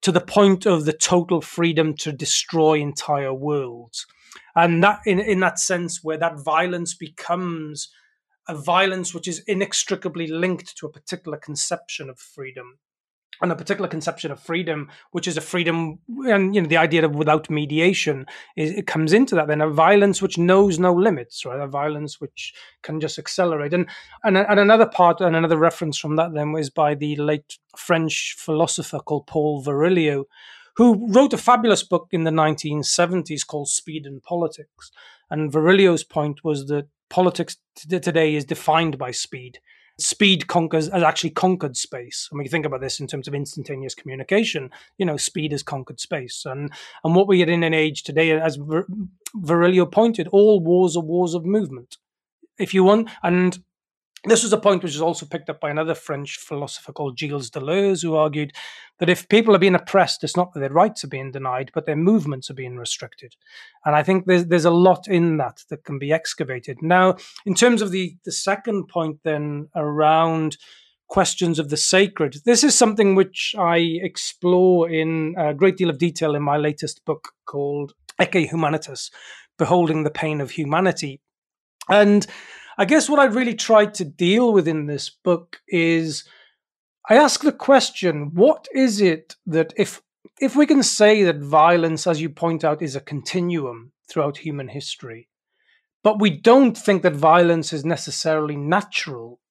to 0.01 0.13
the 0.13 0.21
point 0.21 0.65
of 0.65 0.85
the 0.85 0.93
total 0.93 1.41
freedom 1.41 1.93
to 1.93 2.13
destroy 2.13 2.79
entire 2.79 3.33
worlds. 3.33 4.07
And 4.55 4.81
that 4.81 5.01
in, 5.05 5.19
in 5.19 5.41
that 5.41 5.59
sense 5.59 6.01
where 6.01 6.17
that 6.17 6.39
violence 6.39 6.95
becomes 6.95 7.89
a 8.47 8.55
violence 8.55 9.13
which 9.13 9.27
is 9.27 9.43
inextricably 9.45 10.25
linked 10.25 10.77
to 10.77 10.87
a 10.87 10.91
particular 10.91 11.37
conception 11.37 12.09
of 12.09 12.17
freedom 12.17 12.79
and 13.41 13.51
a 13.51 13.55
particular 13.55 13.87
conception 13.87 14.31
of 14.31 14.39
freedom, 14.39 14.89
which 15.11 15.27
is 15.27 15.37
a 15.37 15.41
freedom, 15.41 15.99
and 16.25 16.53
you 16.53 16.61
know 16.61 16.67
the 16.67 16.77
idea 16.77 17.05
of 17.05 17.15
without 17.15 17.49
mediation, 17.49 18.25
is, 18.57 18.71
it 18.71 18.87
comes 18.87 19.13
into 19.13 19.35
that. 19.35 19.47
Then 19.47 19.61
a 19.61 19.69
violence 19.69 20.21
which 20.21 20.37
knows 20.37 20.77
no 20.77 20.93
limits, 20.93 21.45
right? 21.45 21.59
A 21.59 21.67
violence 21.67 22.19
which 22.19 22.53
can 22.81 22.99
just 22.99 23.17
accelerate. 23.17 23.73
And 23.73 23.87
and, 24.23 24.37
and 24.37 24.59
another 24.59 24.85
part 24.85 25.21
and 25.21 25.35
another 25.35 25.57
reference 25.57 25.97
from 25.97 26.15
that 26.17 26.33
then 26.33 26.51
was 26.51 26.69
by 26.69 26.95
the 26.95 27.15
late 27.15 27.57
French 27.77 28.35
philosopher 28.37 28.99
called 28.99 29.27
Paul 29.27 29.63
Virilio, 29.63 30.25
who 30.75 31.07
wrote 31.11 31.33
a 31.33 31.37
fabulous 31.37 31.83
book 31.83 32.07
in 32.11 32.25
the 32.25 32.31
1970s 32.31 33.45
called 33.47 33.69
Speed 33.69 34.05
and 34.05 34.21
Politics. 34.21 34.91
And 35.29 35.51
Virilio's 35.51 36.03
point 36.03 36.43
was 36.43 36.67
that 36.67 36.87
politics 37.09 37.57
today 37.75 38.35
is 38.35 38.45
defined 38.45 38.97
by 38.97 39.11
speed 39.11 39.59
speed 40.01 40.47
conquers 40.47 40.89
has 40.89 41.03
actually 41.03 41.31
conquered 41.31 41.77
space. 41.77 42.27
And 42.31 42.39
we 42.39 42.47
think 42.47 42.65
about 42.65 42.81
this 42.81 42.99
in 42.99 43.07
terms 43.07 43.27
of 43.27 43.33
instantaneous 43.33 43.95
communication. 43.95 44.69
You 44.97 45.05
know, 45.05 45.17
speed 45.17 45.51
has 45.51 45.63
conquered 45.63 45.99
space, 45.99 46.43
and 46.45 46.71
and 47.03 47.15
what 47.15 47.27
we 47.27 47.43
are 47.43 47.49
in 47.49 47.63
an 47.63 47.73
age 47.73 48.03
today, 48.03 48.31
as 48.31 48.55
Ver- 48.57 48.87
Virilio 49.35 49.91
pointed, 49.91 50.27
all 50.29 50.59
wars 50.59 50.95
are 50.95 51.03
wars 51.03 51.33
of 51.33 51.45
movement. 51.45 51.97
If 52.57 52.73
you 52.73 52.83
want, 52.83 53.09
and 53.23 53.63
this 54.25 54.43
was 54.43 54.53
a 54.53 54.57
point 54.57 54.83
which 54.83 54.93
was 54.93 55.01
also 55.01 55.25
picked 55.25 55.49
up 55.49 55.59
by 55.59 55.69
another 55.69 55.95
French 55.95 56.37
philosopher 56.37 56.91
called 56.91 57.17
Gilles 57.17 57.49
Deleuze, 57.49 58.01
who 58.01 58.15
argued 58.15 58.53
that 58.99 59.09
if 59.09 59.29
people 59.29 59.55
are 59.55 59.59
being 59.59 59.75
oppressed, 59.75 60.23
it's 60.23 60.35
not 60.35 60.53
that 60.53 60.59
their 60.59 60.69
rights 60.69 61.03
are 61.03 61.09
being 61.09 61.31
denied, 61.31 61.71
but 61.73 61.85
their 61.85 61.95
movements 61.95 62.49
are 62.49 62.55
being 62.55 62.77
restricted. 62.77 63.35
And 63.85 63.95
I 63.95 64.03
think 64.03 64.25
there's 64.25 64.45
there's 64.45 64.65
a 64.65 64.71
lot 64.71 65.07
in 65.07 65.37
that 65.37 65.63
that 65.69 65.85
can 65.85 65.99
be 65.99 66.11
excavated. 66.11 66.81
Now, 66.81 67.15
in 67.45 67.55
terms 67.55 67.81
of 67.81 67.91
the 67.91 68.17
the 68.25 68.31
second 68.31 68.87
point, 68.87 69.19
then 69.23 69.69
around 69.75 70.57
questions 71.07 71.57
of 71.57 71.69
the 71.69 71.77
sacred, 71.77 72.37
this 72.45 72.63
is 72.63 72.75
something 72.77 73.15
which 73.15 73.55
I 73.57 73.77
explore 73.77 74.89
in 74.89 75.33
a 75.37 75.53
great 75.53 75.77
deal 75.77 75.89
of 75.89 75.97
detail 75.97 76.35
in 76.35 76.43
my 76.43 76.57
latest 76.57 77.03
book 77.05 77.29
called 77.45 77.93
Ecce 78.19 78.49
Humanitas, 78.49 79.09
Beholding 79.57 80.03
the 80.03 80.11
Pain 80.11 80.41
of 80.41 80.51
Humanity. 80.51 81.21
And 81.89 82.27
I 82.79 82.85
guess 82.85 83.09
what 83.09 83.19
I 83.19 83.25
really 83.25 83.55
tried 83.55 83.93
to 83.95 84.05
deal 84.05 84.53
with 84.53 84.65
in 84.65 84.85
this 84.85 85.09
book 85.09 85.59
is 85.67 86.23
I 87.09 87.15
ask 87.15 87.41
the 87.41 87.51
question 87.51 88.31
what 88.33 88.69
is 88.73 89.01
it 89.01 89.35
that 89.45 89.73
if 89.75 90.01
if 90.39 90.55
we 90.55 90.65
can 90.65 90.81
say 90.81 91.23
that 91.23 91.41
violence 91.41 92.07
as 92.07 92.21
you 92.21 92.29
point 92.29 92.63
out 92.63 92.81
is 92.81 92.95
a 92.95 93.01
continuum 93.01 93.91
throughout 94.09 94.37
human 94.37 94.69
history 94.69 95.27
but 96.03 96.21
we 96.21 96.29
don't 96.29 96.77
think 96.77 97.03
that 97.03 97.15
violence 97.15 97.73
is 97.73 97.83
necessarily 97.83 98.55
natural 98.55 99.41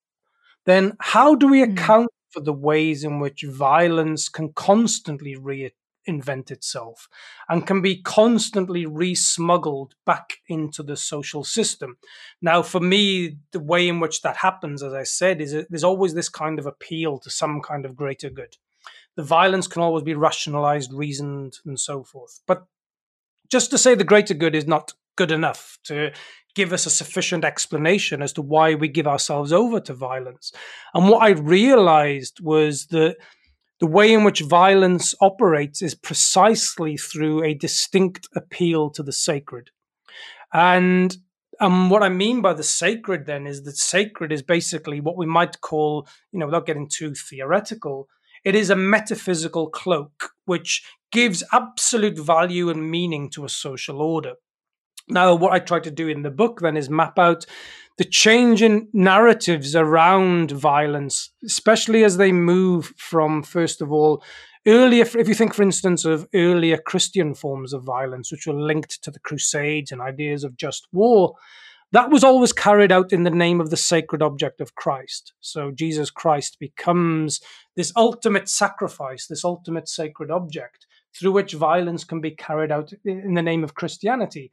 then 0.65 0.97
how 0.99 1.35
do 1.35 1.49
we 1.49 1.63
hmm. 1.63 1.73
account 1.73 2.11
for 2.31 2.41
the 2.41 2.55
ways 2.55 3.05
in 3.05 3.21
which 3.21 3.45
violence 3.47 4.31
can 4.31 4.55
constantly 4.55 5.37
re- 5.37 5.75
invent 6.09 6.51
itself 6.51 7.09
and 7.49 7.67
can 7.67 7.83
be 7.83 8.03
constantly 8.03 8.87
re-smuggled 8.87 9.95
back 10.05 10.39
into 10.49 10.83
the 10.83 10.97
social 10.97 11.45
system. 11.45 11.99
Now, 12.43 12.63
for 12.63 12.81
me, 12.81 13.37
the 13.53 13.61
way 13.61 13.87
in 13.87 14.01
which 14.01 14.23
that 14.23 14.39
happens, 14.39 14.83
as 14.83 14.95
I 14.95 15.05
said, 15.05 15.41
is 15.41 15.53
there's 15.69 15.85
always 15.85 16.15
this 16.15 16.29
kind 16.29 16.59
of 16.59 16.67
appeal 16.67 17.19
to 17.19 17.31
some 17.31 17.61
kind 17.61 17.85
of 17.85 17.95
greater 17.95 18.31
good. 18.31 18.57
The 19.17 19.23
violence 19.23 19.67
can 19.67 19.83
always 19.83 20.05
be 20.05 20.15
rationalized, 20.15 20.93
reasoned, 20.93 21.59
and 21.67 21.79
so 21.79 22.03
forth. 22.03 22.41
But 22.47 22.65
just 23.51 23.71
to 23.71 23.79
say 23.79 23.95
the 23.95 24.05
greater 24.05 24.35
good 24.35 24.55
is 24.55 24.67
not 24.67 24.95
good 25.17 25.33
enough 25.33 25.79
to 25.85 26.13
give 26.55 26.73
us 26.73 26.87
a 26.87 26.91
sufficient 26.91 27.45
explanation 27.45 28.23
as 28.23 28.33
to 28.33 28.43
why 28.43 28.75
we 28.75 28.89
give 28.89 29.07
ourselves 29.07 29.53
over 29.53 29.81
to 29.81 29.93
violence. 29.93 30.53
And 30.95 31.09
what 31.09 31.23
I 31.23 31.31
realized 31.31 32.41
was 32.41 32.87
that 32.87 33.17
the 33.81 33.87
way 33.87 34.13
in 34.13 34.25
which 34.25 34.41
violence 34.41 35.15
operates 35.21 35.83
is 35.83 35.95
precisely 35.95 36.97
through 36.97 37.45
a 37.45 37.55
distinct 37.55 38.29
appeal 38.35 38.91
to 38.91 39.03
the 39.03 39.13
sacred. 39.13 39.71
And 40.53 41.17
um, 41.61 41.91
what 41.91 42.03
I 42.03 42.09
mean 42.09 42.41
by 42.41 42.55
the 42.55 42.63
sacred 42.63 43.27
then 43.27 43.47
is 43.47 43.63
that 43.65 43.77
sacred 43.77 44.33
is 44.33 44.43
basically 44.43 45.01
what 45.01 45.17
we 45.17 45.27
might 45.27 45.61
call, 45.61 46.09
you 46.33 46.39
know, 46.39 46.47
without 46.47 46.67
getting 46.67 46.89
too 46.89 47.15
theoretical, 47.15 48.09
it 48.45 48.55
is 48.55 48.71
a 48.71 48.77
metaphysical 48.77 49.69
cloak 49.69 50.31
which 50.45 50.85
gives 51.11 51.43
absolute 51.53 52.19
value 52.19 52.71
and 52.71 52.91
meaning 52.91 53.31
to 53.31 53.45
a 53.45 53.49
social 53.49 54.01
order. 54.01 54.35
Now, 55.09 55.35
what 55.35 55.53
I 55.53 55.59
try 55.59 55.81
to 55.81 55.91
do 55.91 56.09
in 56.09 56.23
the 56.23 56.31
book 56.31 56.61
then 56.61 56.77
is 56.77 56.91
map 56.91 57.19
out 57.19 57.47
the 57.99 58.05
change 58.05 58.63
in 58.63 58.89
narratives 58.93 59.75
around 59.75 60.53
violence, 60.53 61.31
especially 61.45 62.05
as 62.05 62.17
they 62.17 62.33
move 62.33 62.95
from, 62.97 63.43
first 63.43 63.83
of 63.83 63.93
all, 63.93 64.23
earlier, 64.67 65.03
if 65.03 65.29
you 65.29 65.35
think, 65.35 65.53
for 65.53 65.63
instance, 65.63 66.05
of 66.05 66.29
earlier 66.33 66.79
Christian 66.79 67.35
forms 67.35 67.73
of 67.73 67.83
violence, 67.83 68.31
which 68.31 68.47
were 68.47 68.55
linked 68.55 69.03
to 69.03 69.11
the 69.11 69.19
Crusades 69.19 69.91
and 69.91 70.01
ideas 70.01 70.45
of 70.45 70.57
just 70.57 70.87
war, 70.93 71.35
that 71.91 72.11
was 72.11 72.23
always 72.23 72.53
carried 72.53 72.93
out 72.93 73.13
in 73.13 73.25
the 73.25 73.31
name 73.31 73.61
of 73.61 73.71
the 73.71 73.77
sacred 73.77 74.23
object 74.23 74.61
of 74.61 74.75
Christ. 74.75 75.33
So 75.41 75.73
Jesus 75.73 76.11
Christ 76.11 76.59
becomes 76.61 77.41
this 77.77 77.93
ultimate 77.97 78.49
sacrifice, 78.49 79.27
this 79.27 79.45
ultimate 79.45 79.89
sacred 79.89 80.31
object 80.31 80.87
through 81.19 81.33
which 81.33 81.55
violence 81.55 82.05
can 82.05 82.21
be 82.21 82.31
carried 82.31 82.71
out 82.71 82.93
in 83.05 83.35
the 83.35 83.43
name 83.43 83.65
of 83.65 83.75
Christianity. 83.75 84.53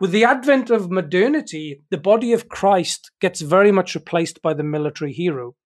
With 0.00 0.12
the 0.12 0.24
advent 0.24 0.70
of 0.70 0.92
modernity, 0.92 1.82
the 1.90 1.98
body 1.98 2.32
of 2.32 2.48
Christ 2.48 3.10
gets 3.20 3.40
very 3.40 3.72
much 3.72 3.96
replaced 3.96 4.40
by 4.42 4.54
the 4.54 4.62
military 4.62 5.12
hero. 5.12 5.56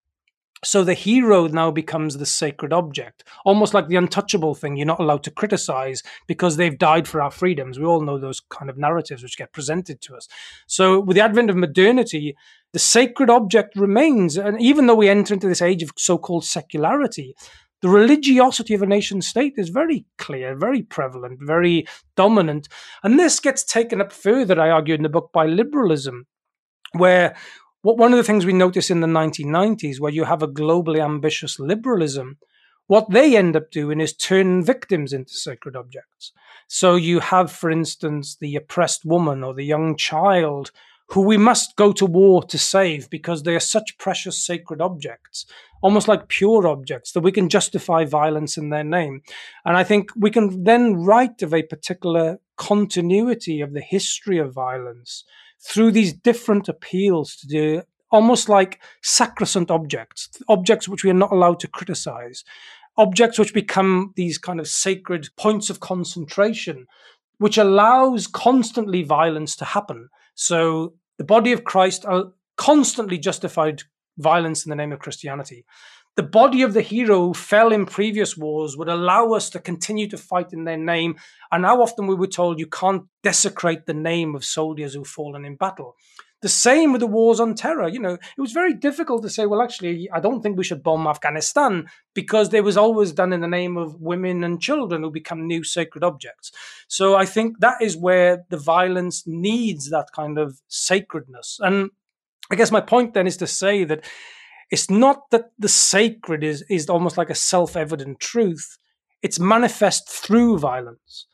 So 0.65 0.85
the 0.85 0.95
hero 0.95 1.49
now 1.49 1.71
becomes 1.71 2.17
the 2.17 2.25
sacred 2.25 2.73
object, 2.73 3.25
almost 3.45 3.75
like 3.75 3.89
the 3.89 3.97
untouchable 3.97 4.55
thing 4.55 4.77
you're 4.77 4.87
not 4.87 5.01
allowed 5.01 5.25
to 5.25 5.31
criticize 5.31 6.03
because 6.29 6.57
they've 6.57 6.79
died 6.79 7.07
for 7.09 7.21
our 7.21 7.33
freedoms. 7.33 7.79
We 7.79 7.85
all 7.85 8.01
know 8.01 8.17
those 8.17 8.41
kind 8.41 8.71
of 8.71 8.79
narratives 8.79 9.23
which 9.23 9.37
get 9.37 9.53
presented 9.53 10.01
to 10.03 10.15
us. 10.15 10.29
So 10.67 11.01
with 11.01 11.17
the 11.17 11.23
advent 11.23 11.51
of 11.51 11.57
modernity, 11.57 12.35
the 12.73 12.79
sacred 12.79 13.29
object 13.29 13.77
remains. 13.77 14.39
And 14.39 14.63
even 14.63 14.87
though 14.87 14.95
we 14.95 15.11
enter 15.11 15.35
into 15.35 15.49
this 15.49 15.61
age 15.61 15.83
of 15.83 15.91
so 15.99 16.17
called 16.17 16.45
secularity, 16.45 17.35
the 17.83 17.89
religiosity 17.89 18.75
of 18.75 18.83
a 18.83 18.87
nation 18.87 19.21
state 19.21 19.55
is 19.57 19.69
very 19.69 20.07
clear, 20.17 20.57
very 20.57 20.83
prevalent, 20.83 21.41
very 21.43 21.87
dominant. 22.17 22.69
And 23.03 23.19
this 23.19 23.41
gets 23.41 23.65
taken 23.65 24.01
up 24.01 24.13
further, 24.13 24.61
I 24.61 24.71
argue, 24.71 24.95
in 24.95 25.03
the 25.03 25.09
book 25.09 25.31
by 25.33 25.47
liberalism, 25.47 26.27
where 26.93 27.37
what 27.83 27.99
one 27.99 28.13
of 28.13 28.17
the 28.17 28.25
things 28.25 28.47
we 28.47 28.53
notice 28.53 28.91
in 28.91 29.01
the 29.01 29.09
1990s, 29.09 29.99
where 29.99 30.13
you 30.13 30.25
have 30.25 30.43
a 30.43 30.49
globally 30.49 31.05
ambitious 31.05 31.59
liberalism, 31.59 32.39
what 32.87 33.11
they 33.11 33.37
end 33.37 33.57
up 33.57 33.71
doing 33.71 34.01
is 34.01 34.13
turn 34.13 34.65
victims 34.65 35.13
into 35.13 35.33
sacred 35.33 35.75
objects. 35.75 36.33
So 36.69 36.95
you 36.95 37.19
have, 37.21 37.51
for 37.51 37.71
instance, 37.71 38.37
the 38.41 38.55
oppressed 38.55 39.05
woman 39.05 39.43
or 39.43 39.55
the 39.55 39.65
young 39.65 39.97
child 39.97 40.71
who 41.13 41.21
we 41.21 41.37
must 41.37 41.77
go 41.77 41.93
to 41.93 42.07
war 42.07 42.43
to 42.43 42.57
save 42.57 43.11
because 43.11 43.43
they 43.43 43.55
are 43.55 43.61
such 43.61 43.99
precious 43.99 44.43
sacred 44.45 44.81
objects, 44.81 45.45
almost 45.83 46.09
like 46.09 46.29
pure 46.29 46.67
objects, 46.67 47.13
that 47.13 47.21
we 47.21 47.31
can 47.31 47.51
justify 47.51 48.03
violence 48.05 48.57
in 48.57 48.71
their 48.71 48.85
name. 48.85 49.21
And 49.67 49.77
I 49.77 49.85
think 49.85 50.09
we 50.17 50.31
can 50.31 50.65
then 50.65 50.95
write 50.95 51.43
of 51.43 51.53
a 51.53 51.63
particular 51.63 52.39
continuity 52.57 53.61
of 53.61 53.75
the 53.75 53.83
history 53.83 54.39
of 54.39 54.55
violence 54.55 55.25
through 55.61 55.91
these 55.91 56.15
different 56.15 56.67
appeals 56.67 57.37
to 57.37 57.47
the 57.47 57.85
almost 58.11 58.49
like 58.49 58.81
sacrosanct 59.03 59.71
objects, 59.71 60.31
objects 60.49 60.89
which 60.89 61.05
we 61.05 61.11
are 61.11 61.15
not 61.15 61.33
allowed 61.33 61.61
to 61.61 61.69
criticize, 61.69 62.43
objects 62.97 63.39
which 63.39 63.53
become 63.53 64.15
these 64.17 64.39
kind 64.39 64.61
of 64.61 64.67
sacred 64.67 65.29
points 65.37 65.69
of 65.69 65.81
concentration, 65.81 66.87
which 67.37 67.59
allows 67.59 68.27
constantly 68.27 69.03
violence 69.03 69.57
to 69.57 69.65
happen. 69.65 70.09
So 70.35 70.95
the 71.19 71.25
body 71.25 71.53
of 71.53 71.65
Christ 71.65 72.05
constantly 72.57 73.19
justified 73.19 73.83
violence 74.19 74.65
in 74.65 74.71
the 74.71 74.77
name 74.77 74.93
of 74.93 74.99
Christianity. 74.99 75.65
The 76.15 76.23
body 76.23 76.61
of 76.61 76.75
the 76.75 76.83
hero 76.83 77.21
who 77.21 77.35
fell 77.35 77.73
in 77.73 77.87
previous 77.87 78.37
wars 78.37 78.77
would 78.77 78.89
allow 78.89 79.33
us 79.33 79.49
to 79.51 79.59
continue 79.59 80.09
to 80.09 80.19
fight 80.19 80.53
in 80.53 80.65
their 80.65 80.77
name. 80.77 81.17
And 81.51 81.65
how 81.65 81.81
often 81.81 82.07
we 82.07 82.15
were 82.15 82.27
told 82.27 82.59
you 82.59 82.67
can't 82.67 83.05
desecrate 83.23 83.87
the 83.87 83.95
name 83.95 84.35
of 84.35 84.45
soldiers 84.45 84.93
who've 84.93 85.07
fallen 85.07 85.47
in 85.47 85.57
battle. 85.57 85.97
The 86.43 86.49
same 86.49 86.91
with 86.93 87.01
the 87.01 87.07
wars 87.07 87.39
on 87.39 87.55
terror. 87.55 87.89
You 87.89 88.01
know, 88.01 88.15
it 88.15 88.41
was 88.41 88.53
very 88.53 88.75
difficult 88.75 89.23
to 89.23 89.31
say, 89.31 89.47
well, 89.47 89.63
actually, 89.63 90.11
I 90.13 90.19
don't 90.19 90.43
think 90.43 90.59
we 90.59 90.65
should 90.65 90.83
bomb 90.83 91.07
Afghanistan 91.07 91.87
because 92.15 92.53
it 92.53 92.65
was 92.65 92.77
always 92.77 93.13
done 93.13 93.33
in 93.33 93.41
the 93.41 93.49
name 93.49 93.77
of 93.77 94.01
women 94.01 94.43
and 94.43 94.61
children 94.61 95.03
who 95.03 95.11
become 95.11 95.47
new 95.47 95.63
sacred 95.63 96.03
objects. 96.03 96.51
So 96.89 97.15
I 97.15 97.27
think 97.27 97.61
that 97.61 97.81
is 97.81 97.97
where 97.97 98.45
the 98.51 98.57
violence 98.57 99.23
needs 99.25 99.91
that 99.91 100.09
kind 100.15 100.37
of 100.37 100.61
sacredness. 100.67 101.59
And 101.61 101.91
I 102.51 102.57
guess 102.57 102.73
my 102.73 102.81
point 102.81 103.15
then 103.15 103.29
is 103.29 103.37
to 103.39 103.47
say 103.47 103.85
that 103.85 104.05
it's 104.71 104.91
not 104.91 105.31
that 105.31 105.53
the 105.59 105.69
sacred 105.69 106.43
is, 106.43 106.65
is 106.69 106.89
almost 106.89 107.17
like 107.17 107.31
a 107.31 107.37
self 107.37 107.77
evident 107.77 108.19
truth, 108.19 108.79
it's 109.23 109.39
manifest 109.39 110.09
through 110.09 110.59
violence. 110.59 111.27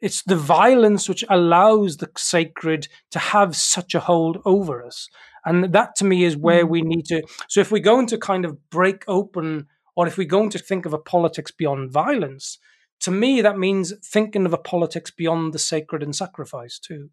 It's 0.00 0.22
the 0.22 0.36
violence 0.36 1.08
which 1.08 1.24
allows 1.28 1.96
the 1.96 2.10
sacred 2.16 2.88
to 3.10 3.18
have 3.18 3.56
such 3.56 3.94
a 3.94 4.00
hold 4.00 4.38
over 4.44 4.84
us. 4.84 5.08
And 5.44 5.72
that 5.72 5.96
to 5.96 6.04
me 6.04 6.24
is 6.24 6.36
where 6.36 6.64
mm. 6.64 6.68
we 6.68 6.82
need 6.82 7.06
to. 7.06 7.22
So 7.48 7.60
if 7.60 7.70
we're 7.70 7.78
going 7.80 8.06
to 8.08 8.18
kind 8.18 8.44
of 8.44 8.70
break 8.70 9.04
open, 9.08 9.66
or 9.96 10.06
if 10.06 10.16
we're 10.16 10.26
going 10.26 10.50
to 10.50 10.58
think 10.58 10.86
of 10.86 10.92
a 10.92 10.98
politics 10.98 11.50
beyond 11.50 11.90
violence, 11.90 12.58
to 13.00 13.10
me, 13.10 13.40
that 13.42 13.58
means 13.58 13.92
thinking 14.04 14.46
of 14.46 14.52
a 14.52 14.58
politics 14.58 15.10
beyond 15.10 15.52
the 15.52 15.58
sacred 15.58 16.02
and 16.02 16.14
sacrifice 16.14 16.78
too. 16.78 17.10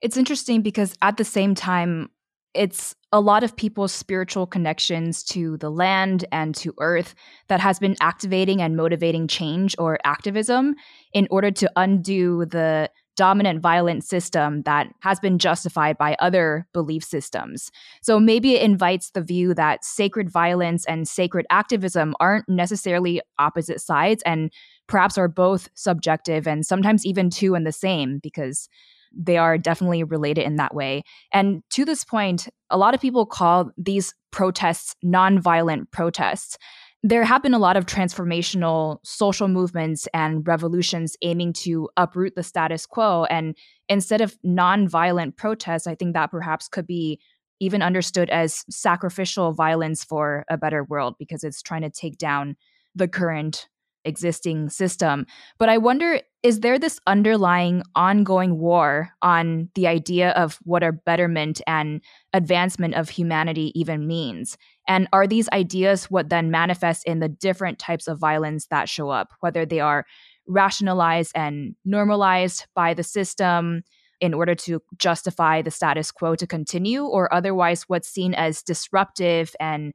It's 0.00 0.16
interesting 0.16 0.62
because 0.62 0.94
at 1.00 1.16
the 1.16 1.24
same 1.24 1.54
time, 1.54 2.10
it's 2.54 2.94
a 3.12 3.20
lot 3.20 3.44
of 3.44 3.56
people's 3.56 3.92
spiritual 3.92 4.46
connections 4.46 5.22
to 5.22 5.56
the 5.58 5.70
land 5.70 6.24
and 6.32 6.54
to 6.56 6.74
earth 6.78 7.14
that 7.48 7.60
has 7.60 7.78
been 7.78 7.96
activating 8.00 8.60
and 8.60 8.76
motivating 8.76 9.28
change 9.28 9.74
or 9.78 9.98
activism 10.04 10.74
in 11.12 11.28
order 11.30 11.50
to 11.50 11.70
undo 11.76 12.44
the 12.46 12.90
dominant 13.16 13.60
violent 13.60 14.02
system 14.04 14.62
that 14.62 14.88
has 15.00 15.20
been 15.20 15.38
justified 15.38 15.96
by 15.96 16.16
other 16.18 16.66
belief 16.72 17.04
systems. 17.04 17.70
So 18.02 18.18
maybe 18.18 18.54
it 18.54 18.62
invites 18.62 19.10
the 19.10 19.22
view 19.22 19.54
that 19.54 19.84
sacred 19.84 20.28
violence 20.28 20.84
and 20.86 21.06
sacred 21.06 21.46
activism 21.50 22.14
aren't 22.18 22.48
necessarily 22.48 23.20
opposite 23.38 23.80
sides 23.80 24.22
and 24.26 24.52
perhaps 24.88 25.16
are 25.16 25.28
both 25.28 25.68
subjective 25.74 26.46
and 26.46 26.66
sometimes 26.66 27.06
even 27.06 27.30
two 27.30 27.54
and 27.54 27.66
the 27.66 27.72
same 27.72 28.18
because 28.22 28.68
they 29.16 29.36
are 29.36 29.58
definitely 29.58 30.02
related 30.02 30.44
in 30.44 30.56
that 30.56 30.74
way. 30.74 31.02
And 31.32 31.62
to 31.70 31.84
this 31.84 32.04
point, 32.04 32.48
a 32.70 32.78
lot 32.78 32.94
of 32.94 33.00
people 33.00 33.26
call 33.26 33.70
these 33.76 34.14
protests 34.30 34.94
nonviolent 35.04 35.90
protests. 35.90 36.58
There 37.02 37.24
have 37.24 37.42
been 37.42 37.54
a 37.54 37.58
lot 37.58 37.76
of 37.76 37.86
transformational 37.86 38.98
social 39.04 39.46
movements 39.46 40.08
and 40.14 40.46
revolutions 40.46 41.16
aiming 41.22 41.52
to 41.64 41.88
uproot 41.96 42.34
the 42.34 42.42
status 42.42 42.86
quo. 42.86 43.24
And 43.24 43.56
instead 43.88 44.20
of 44.20 44.36
nonviolent 44.44 45.36
protests, 45.36 45.86
I 45.86 45.94
think 45.94 46.14
that 46.14 46.30
perhaps 46.30 46.66
could 46.66 46.86
be 46.86 47.20
even 47.60 47.82
understood 47.82 48.30
as 48.30 48.64
sacrificial 48.70 49.52
violence 49.52 50.02
for 50.02 50.44
a 50.48 50.56
better 50.56 50.84
world 50.84 51.14
because 51.18 51.44
it's 51.44 51.62
trying 51.62 51.82
to 51.82 51.90
take 51.90 52.18
down 52.18 52.56
the 52.94 53.08
current 53.08 53.68
existing 54.04 54.70
system. 54.70 55.26
But 55.58 55.68
I 55.68 55.78
wonder 55.78 56.20
is 56.42 56.60
there 56.60 56.78
this 56.78 57.00
underlying 57.06 57.82
ongoing 57.94 58.58
war 58.58 59.08
on 59.22 59.70
the 59.74 59.86
idea 59.86 60.30
of 60.32 60.58
what 60.64 60.82
a 60.82 60.92
betterment 60.92 61.62
and 61.66 62.02
advancement 62.34 62.94
of 62.94 63.08
humanity 63.08 63.72
even 63.74 64.06
means? 64.06 64.58
And 64.86 65.08
are 65.14 65.26
these 65.26 65.48
ideas 65.54 66.10
what 66.10 66.28
then 66.28 66.50
manifest 66.50 67.06
in 67.06 67.20
the 67.20 67.30
different 67.30 67.78
types 67.78 68.06
of 68.06 68.18
violence 68.18 68.66
that 68.66 68.90
show 68.90 69.08
up, 69.08 69.32
whether 69.40 69.64
they 69.64 69.80
are 69.80 70.04
rationalized 70.46 71.32
and 71.34 71.74
normalized 71.84 72.66
by 72.74 72.94
the 72.94 73.02
system? 73.02 73.82
in 74.20 74.32
order 74.32 74.54
to 74.54 74.80
justify 74.96 75.60
the 75.60 75.70
status 75.70 76.10
quo 76.10 76.34
to 76.34 76.46
continue, 76.46 77.04
or 77.04 77.32
otherwise 77.34 77.82
what's 77.88 78.08
seen 78.08 78.32
as 78.32 78.62
disruptive 78.62 79.54
and 79.60 79.92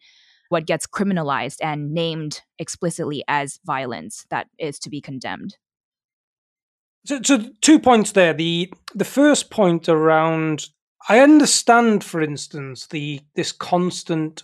what 0.49 0.65
gets 0.65 0.85
criminalized 0.85 1.57
and 1.61 1.93
named 1.93 2.41
explicitly 2.57 3.23
as 3.27 3.59
violence 3.65 4.25
that 4.29 4.47
is 4.57 4.77
to 4.79 4.89
be 4.89 5.01
condemned. 5.01 5.57
So, 7.05 7.21
so 7.23 7.45
two 7.61 7.79
points 7.79 8.11
there. 8.11 8.33
The 8.33 8.71
the 8.93 9.05
first 9.05 9.49
point 9.49 9.87
around 9.87 10.67
I 11.07 11.19
understand, 11.19 12.03
for 12.03 12.21
instance, 12.21 12.87
the 12.87 13.21
this 13.35 13.51
constant 13.51 14.43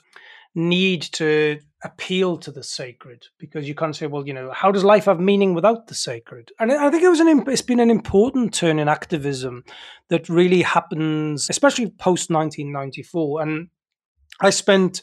need 0.53 1.01
to 1.01 1.59
appeal 1.83 2.37
to 2.37 2.51
the 2.51 2.63
sacred 2.63 3.27
because 3.37 3.67
you 3.67 3.75
can't 3.75 3.95
say, 3.95 4.07
well, 4.07 4.25
you 4.25 4.33
know, 4.33 4.51
how 4.51 4.71
does 4.71 4.83
life 4.83 5.05
have 5.05 5.19
meaning 5.19 5.53
without 5.53 5.87
the 5.87 5.93
sacred? 5.93 6.51
And 6.59 6.71
I 6.71 6.89
think 6.89 7.03
it 7.03 7.09
was 7.09 7.19
an 7.19 7.43
it's 7.47 7.61
been 7.61 7.81
an 7.81 7.91
important 7.91 8.53
turn 8.53 8.79
in 8.79 8.87
activism 8.87 9.63
that 10.09 10.29
really 10.29 10.61
happens, 10.61 11.47
especially 11.49 11.87
post 11.87 12.29
1994. 12.29 13.41
And 13.41 13.67
I 14.41 14.49
spent 14.49 15.01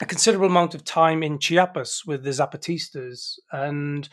a 0.00 0.06
considerable 0.06 0.46
amount 0.46 0.74
of 0.74 0.84
time 0.84 1.22
in 1.22 1.38
Chiapas 1.38 2.04
with 2.06 2.22
the 2.22 2.30
Zapatistas. 2.30 3.38
And 3.50 4.08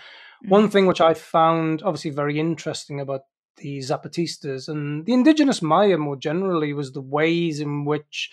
one 0.48 0.64
mm-hmm. 0.64 0.72
thing 0.72 0.86
which 0.88 1.02
I 1.02 1.14
found 1.14 1.84
obviously 1.84 2.12
very 2.12 2.40
interesting 2.40 3.00
about 3.00 3.22
the 3.58 3.80
Zapatistas 3.80 4.68
and 4.68 5.06
the 5.06 5.14
indigenous 5.14 5.62
Maya 5.62 5.98
more 5.98 6.18
generally 6.18 6.74
was 6.74 6.92
the 6.92 7.02
ways 7.02 7.60
in 7.60 7.86
which 7.86 8.30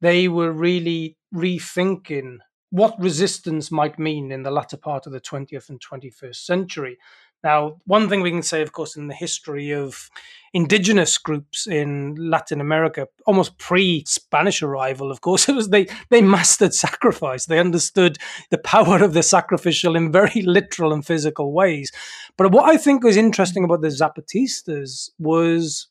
they 0.00 0.28
were 0.28 0.50
really 0.50 1.16
rethinking 1.32 2.38
what 2.74 3.00
resistance 3.00 3.70
might 3.70 4.00
mean 4.00 4.32
in 4.32 4.42
the 4.42 4.50
latter 4.50 4.76
part 4.76 5.06
of 5.06 5.12
the 5.12 5.20
20th 5.20 5.68
and 5.68 5.80
21st 5.80 6.34
century. 6.34 6.98
Now, 7.44 7.76
one 7.84 8.08
thing 8.08 8.20
we 8.20 8.32
can 8.32 8.42
say, 8.42 8.62
of 8.62 8.72
course, 8.72 8.96
in 8.96 9.06
the 9.06 9.14
history 9.14 9.70
of 9.70 10.10
indigenous 10.52 11.16
groups 11.16 11.68
in 11.68 12.16
Latin 12.16 12.60
America, 12.60 13.06
almost 13.26 13.58
pre-Spanish 13.58 14.60
arrival, 14.60 15.12
of 15.12 15.20
course, 15.20 15.48
it 15.48 15.54
was 15.54 15.68
they 15.68 15.86
they 16.10 16.20
mastered 16.20 16.74
sacrifice. 16.74 17.46
They 17.46 17.60
understood 17.60 18.18
the 18.50 18.58
power 18.58 19.04
of 19.04 19.14
the 19.14 19.22
sacrificial 19.22 19.94
in 19.94 20.10
very 20.10 20.42
literal 20.42 20.92
and 20.92 21.06
physical 21.06 21.52
ways. 21.52 21.92
But 22.36 22.50
what 22.50 22.68
I 22.68 22.76
think 22.76 23.04
was 23.04 23.16
interesting 23.16 23.62
about 23.62 23.82
the 23.82 23.88
Zapatistas 23.88 25.10
was 25.16 25.86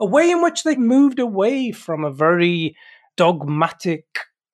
a 0.00 0.06
way 0.06 0.32
in 0.32 0.42
which 0.42 0.64
they 0.64 0.74
moved 0.74 1.20
away 1.20 1.70
from 1.70 2.02
a 2.02 2.10
very 2.10 2.74
dogmatic 3.16 4.06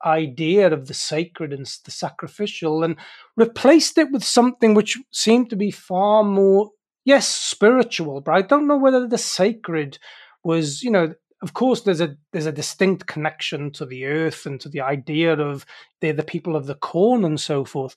idea 0.07 0.73
of 0.73 0.87
the 0.87 0.95
sacred 0.95 1.53
and 1.53 1.67
the 1.85 1.91
sacrificial 1.91 2.85
and 2.85 2.97
replaced 3.37 3.99
it 3.99 4.11
with 4.13 4.25
something 4.25 4.75
which 4.75 4.97
seemed 5.11 5.51
to 5.51 5.57
be 5.57 5.71
far 5.71 6.23
more, 6.23 6.71
yes, 7.05 7.27
spiritual, 7.29 8.21
but 8.21 8.33
I 8.33 8.43
don't 8.43 8.67
know 8.67 8.79
whether 8.79 9.07
the 9.07 9.19
sacred 9.19 9.99
was, 10.45 10.83
you 10.83 10.91
know, 10.91 11.13
of 11.43 11.53
course 11.53 11.83
there's 11.83 12.01
a 12.01 12.17
there's 12.33 12.47
a 12.47 12.53
distinct 12.53 13.07
connection 13.07 13.71
to 13.73 13.85
the 13.85 14.07
earth 14.07 14.47
and 14.47 14.61
to 14.61 14.69
the 14.69 14.81
idea 14.81 15.35
of 15.35 15.67
they're 16.01 16.13
the 16.13 16.23
people 16.23 16.57
of 16.57 16.67
the 16.67 16.75
corn 16.75 17.25
and 17.25 17.39
so 17.41 17.65
forth. 17.65 17.95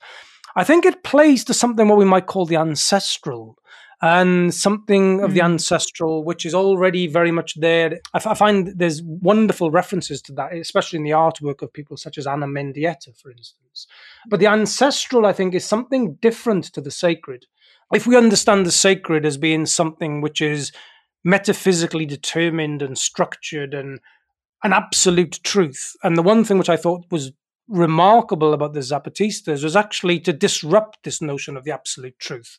I 0.56 0.64
think 0.64 0.86
it 0.86 1.04
plays 1.04 1.44
to 1.46 1.54
something 1.54 1.88
what 1.88 1.98
we 1.98 2.06
might 2.06 2.26
call 2.26 2.46
the 2.46 2.58
ancestral 2.58 3.56
and 4.02 4.54
something 4.54 5.22
of 5.22 5.34
the 5.34 5.42
hmm. 5.42 5.48
ancestral, 5.48 6.24
which 6.24 6.46
is 6.46 6.54
already 6.54 7.06
very 7.08 7.32
much 7.32 7.60
there. 7.60 8.00
I, 8.14 8.18
f- 8.18 8.28
I 8.28 8.34
find 8.34 8.68
there's 8.78 9.02
wonderful 9.04 9.72
references 9.72 10.22
to 10.24 10.34
that, 10.34 10.54
especially 10.54 10.98
in 10.98 11.04
the 11.04 11.12
artwork 11.12 11.62
of 11.62 11.74
people 11.74 11.98
such 11.98 12.18
as 12.18 12.26
Ana 12.26 12.48
Mendieta, 12.48 13.18
for 13.22 13.30
instance. 13.30 13.88
But 14.30 14.40
the 14.40 14.48
ancestral, 14.48 15.26
I 15.26 15.34
think, 15.34 15.54
is 15.54 15.66
something 15.66 16.16
different 16.22 16.66
to 16.74 16.82
the 16.82 16.92
sacred. 16.92 17.46
If 17.94 18.08
we 18.08 18.16
understand 18.16 18.66
the 18.66 18.72
sacred 18.72 19.26
as 19.26 19.38
being 19.38 19.66
something 19.66 20.22
which 20.22 20.40
is 20.40 20.72
metaphysically 21.24 22.06
determined 22.06 22.82
and 22.82 22.98
structured 22.98 23.74
and 23.74 24.00
an 24.64 24.72
absolute 24.72 25.40
truth, 25.44 25.96
and 26.04 26.18
the 26.18 26.24
one 26.24 26.46
thing 26.46 26.58
which 26.58 26.70
I 26.70 26.78
thought 26.78 27.06
was 27.12 27.34
remarkable 27.68 28.54
about 28.54 28.74
the 28.74 28.80
Zapatistas 28.80 29.64
was 29.64 29.76
actually 29.76 30.20
to 30.22 30.34
disrupt 30.34 31.04
this 31.04 31.22
notion 31.22 31.56
of 31.56 31.64
the 31.66 31.72
absolute 31.72 32.18
truth 32.18 32.58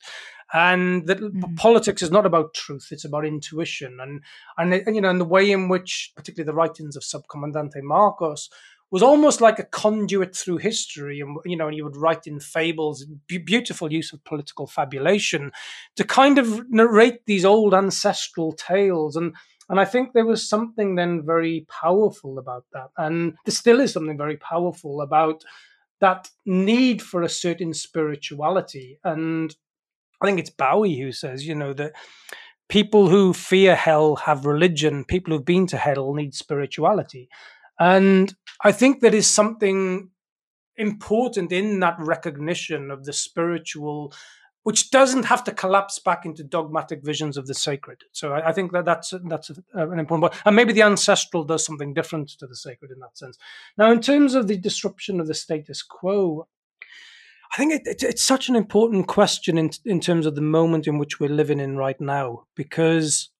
and 0.52 1.06
that 1.06 1.18
mm. 1.18 1.56
politics 1.56 2.02
is 2.02 2.10
not 2.10 2.26
about 2.26 2.54
truth; 2.54 2.88
it's 2.90 3.04
about 3.04 3.26
intuition, 3.26 3.98
and 4.00 4.22
and 4.58 4.94
you 4.94 5.00
know, 5.00 5.10
and 5.10 5.20
the 5.20 5.24
way 5.24 5.50
in 5.50 5.68
which, 5.68 6.12
particularly 6.16 6.46
the 6.46 6.54
writings 6.54 6.96
of 6.96 7.02
Subcomandante 7.02 7.82
Marcos, 7.82 8.48
was 8.90 9.02
almost 9.02 9.40
like 9.40 9.58
a 9.58 9.64
conduit 9.64 10.34
through 10.34 10.58
history. 10.58 11.20
And, 11.20 11.36
you 11.44 11.56
know, 11.56 11.66
and 11.66 11.74
he 11.74 11.82
would 11.82 11.96
write 11.96 12.26
in 12.26 12.40
fables, 12.40 13.06
beautiful 13.26 13.92
use 13.92 14.12
of 14.12 14.24
political 14.24 14.66
fabulation 14.66 15.52
to 15.96 16.04
kind 16.04 16.38
of 16.38 16.68
narrate 16.70 17.24
these 17.26 17.44
old 17.44 17.72
ancestral 17.72 18.52
tales. 18.52 19.16
And, 19.16 19.34
and 19.68 19.78
I 19.78 19.84
think 19.84 20.12
there 20.12 20.26
was 20.26 20.48
something 20.48 20.96
then 20.96 21.24
very 21.24 21.66
powerful 21.68 22.38
about 22.38 22.64
that. 22.72 22.88
And 22.96 23.36
there 23.44 23.54
still 23.54 23.80
is 23.80 23.92
something 23.92 24.18
very 24.18 24.36
powerful 24.36 25.00
about 25.00 25.44
that 26.00 26.28
need 26.44 27.00
for 27.00 27.22
a 27.22 27.28
certain 27.28 27.74
spirituality. 27.74 28.98
And 29.04 29.54
I 30.20 30.26
think 30.26 30.38
it's 30.38 30.50
Bowie 30.50 30.98
who 30.98 31.12
says, 31.12 31.46
you 31.46 31.54
know, 31.54 31.72
that 31.74 31.92
people 32.68 33.09
who 33.09 33.33
fear 33.33 33.74
hell 33.74 34.16
have 34.16 34.46
religion, 34.46 35.04
people 35.04 35.35
who've 35.35 35.44
been 35.44 35.66
to 35.68 35.76
hell 35.76 36.12
need 36.14 36.35
spirituality. 36.35 37.28
And 37.78 38.35
I 38.62 38.72
think 38.72 39.00
there 39.00 39.14
is 39.14 39.26
something 39.26 40.11
important 40.76 41.52
in 41.52 41.80
that 41.80 41.96
recognition 41.98 42.90
of 42.90 43.04
the 43.04 43.12
spiritual, 43.12 44.12
which 44.62 44.90
doesn't 44.90 45.24
have 45.24 45.42
to 45.44 45.52
collapse 45.52 45.98
back 45.98 46.24
into 46.24 46.44
dogmatic 46.44 47.02
visions 47.02 47.37
of 47.37 47.46
the 47.46 47.54
sacred. 47.54 48.02
So 48.12 48.33
I, 48.33 48.50
I 48.50 48.52
think 48.52 48.72
that 48.72 48.85
that's 48.85 49.12
that's 49.28 49.50
an 49.72 49.98
important 49.98 50.33
point. 50.33 50.42
And 50.44 50.54
maybe 50.54 50.72
the 50.72 50.83
ancestral 50.83 51.44
does 51.44 51.64
something 51.64 51.94
different 51.94 52.28
to 52.38 52.46
the 52.46 52.56
sacred 52.56 52.90
in 52.90 53.00
that 53.00 53.16
sense. 53.16 53.38
Now, 53.78 53.90
in 53.90 54.00
terms 54.00 54.35
of 54.35 54.46
the 54.46 54.59
disruption 54.59 55.20
of 55.20 55.26
the 55.26 55.35
status 55.35 55.83
quo, 55.83 56.46
I 57.52 57.56
think 57.56 57.72
it, 57.72 57.82
it, 57.86 58.02
it's 58.02 58.22
such 58.22 58.48
an 58.48 58.56
important 58.56 59.08
question 59.08 59.58
in 59.58 59.70
in 59.84 60.00
terms 60.00 60.26
of 60.26 60.34
the 60.34 60.40
moment 60.40 60.86
in 60.86 60.98
which 60.98 61.18
we're 61.18 61.30
living 61.30 61.60
in 61.60 61.76
right 61.76 62.00
now, 62.00 62.44
because 62.54 63.30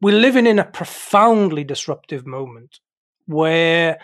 we're 0.00 0.18
living 0.18 0.46
in 0.46 0.58
a 0.58 0.64
profoundly 0.64 1.64
disruptive 1.64 2.26
moment 2.26 2.80
where 3.26 3.98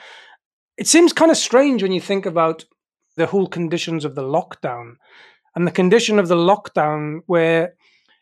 it 0.78 0.87
seems 0.87 1.12
kind 1.12 1.30
of 1.30 1.37
strange 1.37 1.83
when 1.83 1.92
you 1.92 2.00
think 2.00 2.24
about 2.24 2.64
the 3.16 3.26
whole 3.26 3.46
conditions 3.46 4.04
of 4.06 4.14
the 4.14 4.22
lockdown 4.22 4.94
and 5.54 5.66
the 5.66 5.72
condition 5.72 6.18
of 6.18 6.28
the 6.28 6.37
lockdown 6.37 7.20
where 7.26 7.74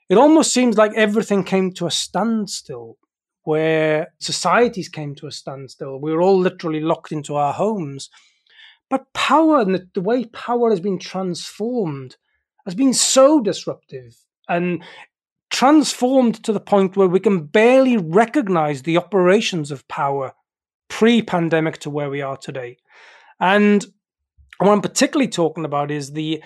it 0.08 0.18
almost 0.18 0.52
seems 0.52 0.76
like 0.76 0.92
everything 0.94 1.44
came 1.44 1.72
to 1.72 1.87
a 1.87 1.90
standstill 1.90 2.96
where 3.44 4.08
societies 4.18 4.88
came 4.88 5.14
to 5.14 5.26
a 5.26 5.32
standstill. 5.32 6.00
We 6.00 6.12
were 6.12 6.20
all 6.20 6.38
literally 6.38 6.80
locked 6.80 7.12
into 7.12 7.37
our 7.37 7.52
homes 7.52 8.11
but 8.90 9.12
power 9.12 9.61
and 9.61 9.74
the, 9.74 9.88
the 9.94 10.01
way 10.01 10.24
power 10.27 10.70
has 10.70 10.81
been 10.81 10.98
transformed 10.98 12.16
has 12.64 12.74
been 12.74 12.94
so 12.94 13.40
disruptive 13.40 14.16
and 14.48 14.83
transformed 15.51 16.42
to 16.44 16.53
the 16.53 16.61
point 16.61 16.96
where 16.96 17.09
we 17.09 17.20
can 17.20 17.44
barely 17.44 17.96
recognize 17.96 18.83
the 18.83 18.98
operations 18.98 19.70
of 19.70 19.88
power 19.88 20.33
pre-pandemic 20.88 21.79
to 21.79 21.90
where 21.90 22.11
we 22.11 22.20
are 22.20 22.37
today. 22.37 22.77
And 23.40 23.85
what 24.59 24.72
I'm 24.72 24.83
particularly 24.83 25.29
talking 25.29 25.64
about 25.64 25.90
is 25.90 26.12
the 26.12 26.42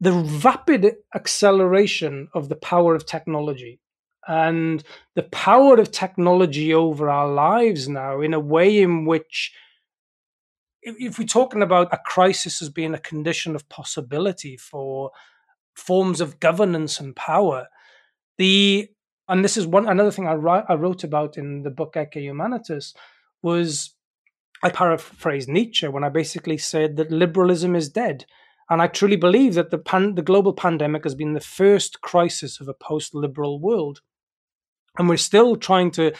the 0.00 0.12
rapid 0.44 0.96
acceleration 1.14 2.28
of 2.34 2.48
the 2.48 2.56
power 2.56 2.94
of 2.94 3.06
technology 3.06 3.80
and 4.26 4.82
the 5.14 5.22
power 5.22 5.76
of 5.76 5.90
technology 5.90 6.74
over 6.74 7.08
our 7.08 7.28
lives 7.28 7.88
now 7.88 8.20
in 8.20 8.34
a 8.34 8.40
way 8.40 8.82
in 8.82 9.06
which 9.06 9.52
if, 10.84 11.18
we're 11.18 11.26
talking 11.26 11.62
about 11.62 11.92
a 11.92 11.98
crisis 12.04 12.62
as 12.62 12.68
being 12.68 12.94
a 12.94 12.98
condition 12.98 13.54
of 13.54 13.68
possibility 13.68 14.56
for 14.56 15.10
forms 15.74 16.20
of 16.20 16.40
governance 16.40 17.00
and 17.00 17.16
power 17.16 17.68
the 18.38 18.88
and 19.28 19.44
this 19.44 19.56
is 19.56 19.66
one 19.66 19.88
another 19.88 20.10
thing 20.10 20.28
I, 20.28 20.34
I 20.34 20.74
wrote 20.74 21.02
about 21.02 21.38
in 21.38 21.62
the 21.62 21.70
book 21.70 21.94
Ecce 21.94 22.16
Humanitas 22.16 22.94
was 23.42 23.94
I 24.64 24.70
paraphrased 24.70 25.48
Nietzsche 25.48 25.86
when 25.88 26.04
I 26.04 26.08
basically 26.08 26.56
said 26.56 26.96
that 26.96 27.10
liberalism 27.10 27.76
is 27.76 27.90
dead. 27.90 28.24
And 28.70 28.80
I 28.80 28.86
truly 28.86 29.16
believe 29.16 29.54
that 29.54 29.70
the, 29.70 29.76
pan- 29.76 30.14
the 30.14 30.22
global 30.22 30.54
pandemic 30.54 31.04
has 31.04 31.14
been 31.14 31.34
the 31.34 31.40
first 31.40 32.00
crisis 32.00 32.60
of 32.60 32.68
a 32.68 32.72
post 32.72 33.14
liberal 33.14 33.60
world. 33.60 34.00
And 34.98 35.06
we're 35.06 35.18
still 35.18 35.56
trying 35.56 35.90
to 35.92 36.14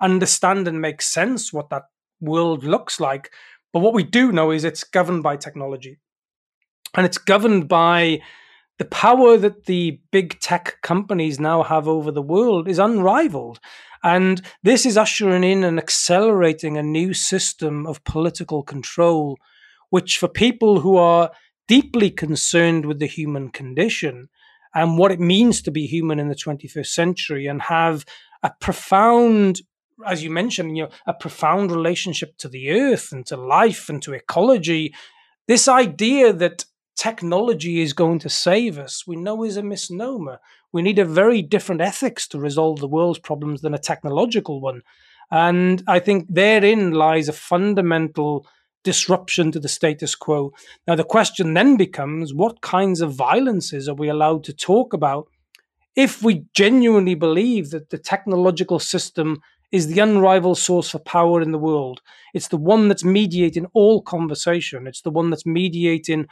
understand 0.00 0.66
and 0.66 0.80
make 0.80 1.02
sense 1.02 1.52
what 1.52 1.68
that 1.68 1.84
world 2.20 2.64
looks 2.64 3.00
like. 3.00 3.30
But 3.72 3.80
what 3.80 3.94
we 3.94 4.02
do 4.02 4.32
know 4.32 4.50
is 4.50 4.64
it's 4.64 4.84
governed 4.84 5.22
by 5.22 5.36
technology. 5.36 5.98
And 6.96 7.06
it's 7.06 7.18
governed 7.18 7.68
by 7.68 8.20
the 8.78 8.84
power 8.86 9.36
that 9.36 9.66
the 9.66 10.00
big 10.10 10.40
tech 10.40 10.78
companies 10.82 11.38
now 11.38 11.62
have 11.62 11.86
over 11.86 12.10
the 12.10 12.22
world 12.22 12.66
is 12.66 12.78
unrivaled. 12.78 13.60
And 14.02 14.40
this 14.62 14.86
is 14.86 14.96
ushering 14.96 15.44
in 15.44 15.62
and 15.62 15.78
accelerating 15.78 16.76
a 16.76 16.82
new 16.82 17.12
system 17.12 17.86
of 17.86 18.02
political 18.04 18.62
control, 18.62 19.38
which 19.90 20.18
for 20.18 20.28
people 20.28 20.80
who 20.80 20.96
are 20.96 21.30
deeply 21.68 22.10
concerned 22.10 22.86
with 22.86 22.98
the 22.98 23.06
human 23.06 23.50
condition 23.50 24.28
and 24.74 24.98
what 24.98 25.12
it 25.12 25.20
means 25.20 25.62
to 25.62 25.70
be 25.70 25.86
human 25.86 26.18
in 26.18 26.28
the 26.28 26.34
21st 26.34 26.86
century 26.86 27.46
and 27.46 27.62
have 27.62 28.04
a 28.42 28.50
profound 28.60 29.60
as 30.06 30.22
you 30.22 30.30
mentioned 30.30 30.76
you 30.76 30.84
know 30.84 30.90
a 31.06 31.14
profound 31.14 31.70
relationship 31.70 32.36
to 32.38 32.48
the 32.48 32.70
earth 32.70 33.12
and 33.12 33.26
to 33.26 33.36
life 33.36 33.88
and 33.88 34.02
to 34.02 34.12
ecology 34.12 34.94
this 35.46 35.66
idea 35.66 36.32
that 36.32 36.64
technology 37.00 37.80
is 37.80 37.94
going 37.94 38.18
to 38.18 38.28
save 38.28 38.78
us, 38.78 39.06
we 39.06 39.16
know 39.16 39.42
is 39.42 39.56
a 39.56 39.62
misnomer. 39.62 40.38
We 40.70 40.82
need 40.82 40.98
a 40.98 41.04
very 41.06 41.40
different 41.40 41.80
ethics 41.80 42.28
to 42.28 42.38
resolve 42.38 42.78
the 42.78 42.86
world's 42.86 43.18
problems 43.18 43.62
than 43.62 43.72
a 43.72 43.78
technological 43.78 44.60
one. 44.60 44.82
And 45.30 45.82
I 45.88 45.98
think 45.98 46.26
therein 46.28 46.92
lies 46.92 47.26
a 47.26 47.32
fundamental 47.32 48.46
disruption 48.84 49.50
to 49.52 49.58
the 49.58 49.68
status 49.68 50.14
quo. 50.14 50.52
Now, 50.86 50.94
the 50.94 51.02
question 51.02 51.54
then 51.54 51.78
becomes 51.78 52.34
what 52.34 52.60
kinds 52.60 53.00
of 53.00 53.14
violences 53.14 53.88
are 53.88 53.94
we 53.94 54.10
allowed 54.10 54.44
to 54.44 54.52
talk 54.52 54.92
about 54.92 55.26
if 55.96 56.22
we 56.22 56.44
genuinely 56.54 57.14
believe 57.14 57.70
that 57.70 57.88
the 57.88 57.98
technological 57.98 58.78
system 58.78 59.40
is 59.72 59.86
the 59.86 60.00
unrivaled 60.00 60.58
source 60.58 60.90
for 60.90 60.98
power 60.98 61.40
in 61.40 61.52
the 61.52 61.58
world? 61.58 62.00
It's 62.34 62.48
the 62.48 62.56
one 62.56 62.88
that's 62.88 63.04
mediating 63.04 63.66
all 63.72 64.02
conversation, 64.02 64.86
it's 64.86 65.02
the 65.02 65.10
one 65.10 65.30
that's 65.30 65.46
mediating 65.46 66.26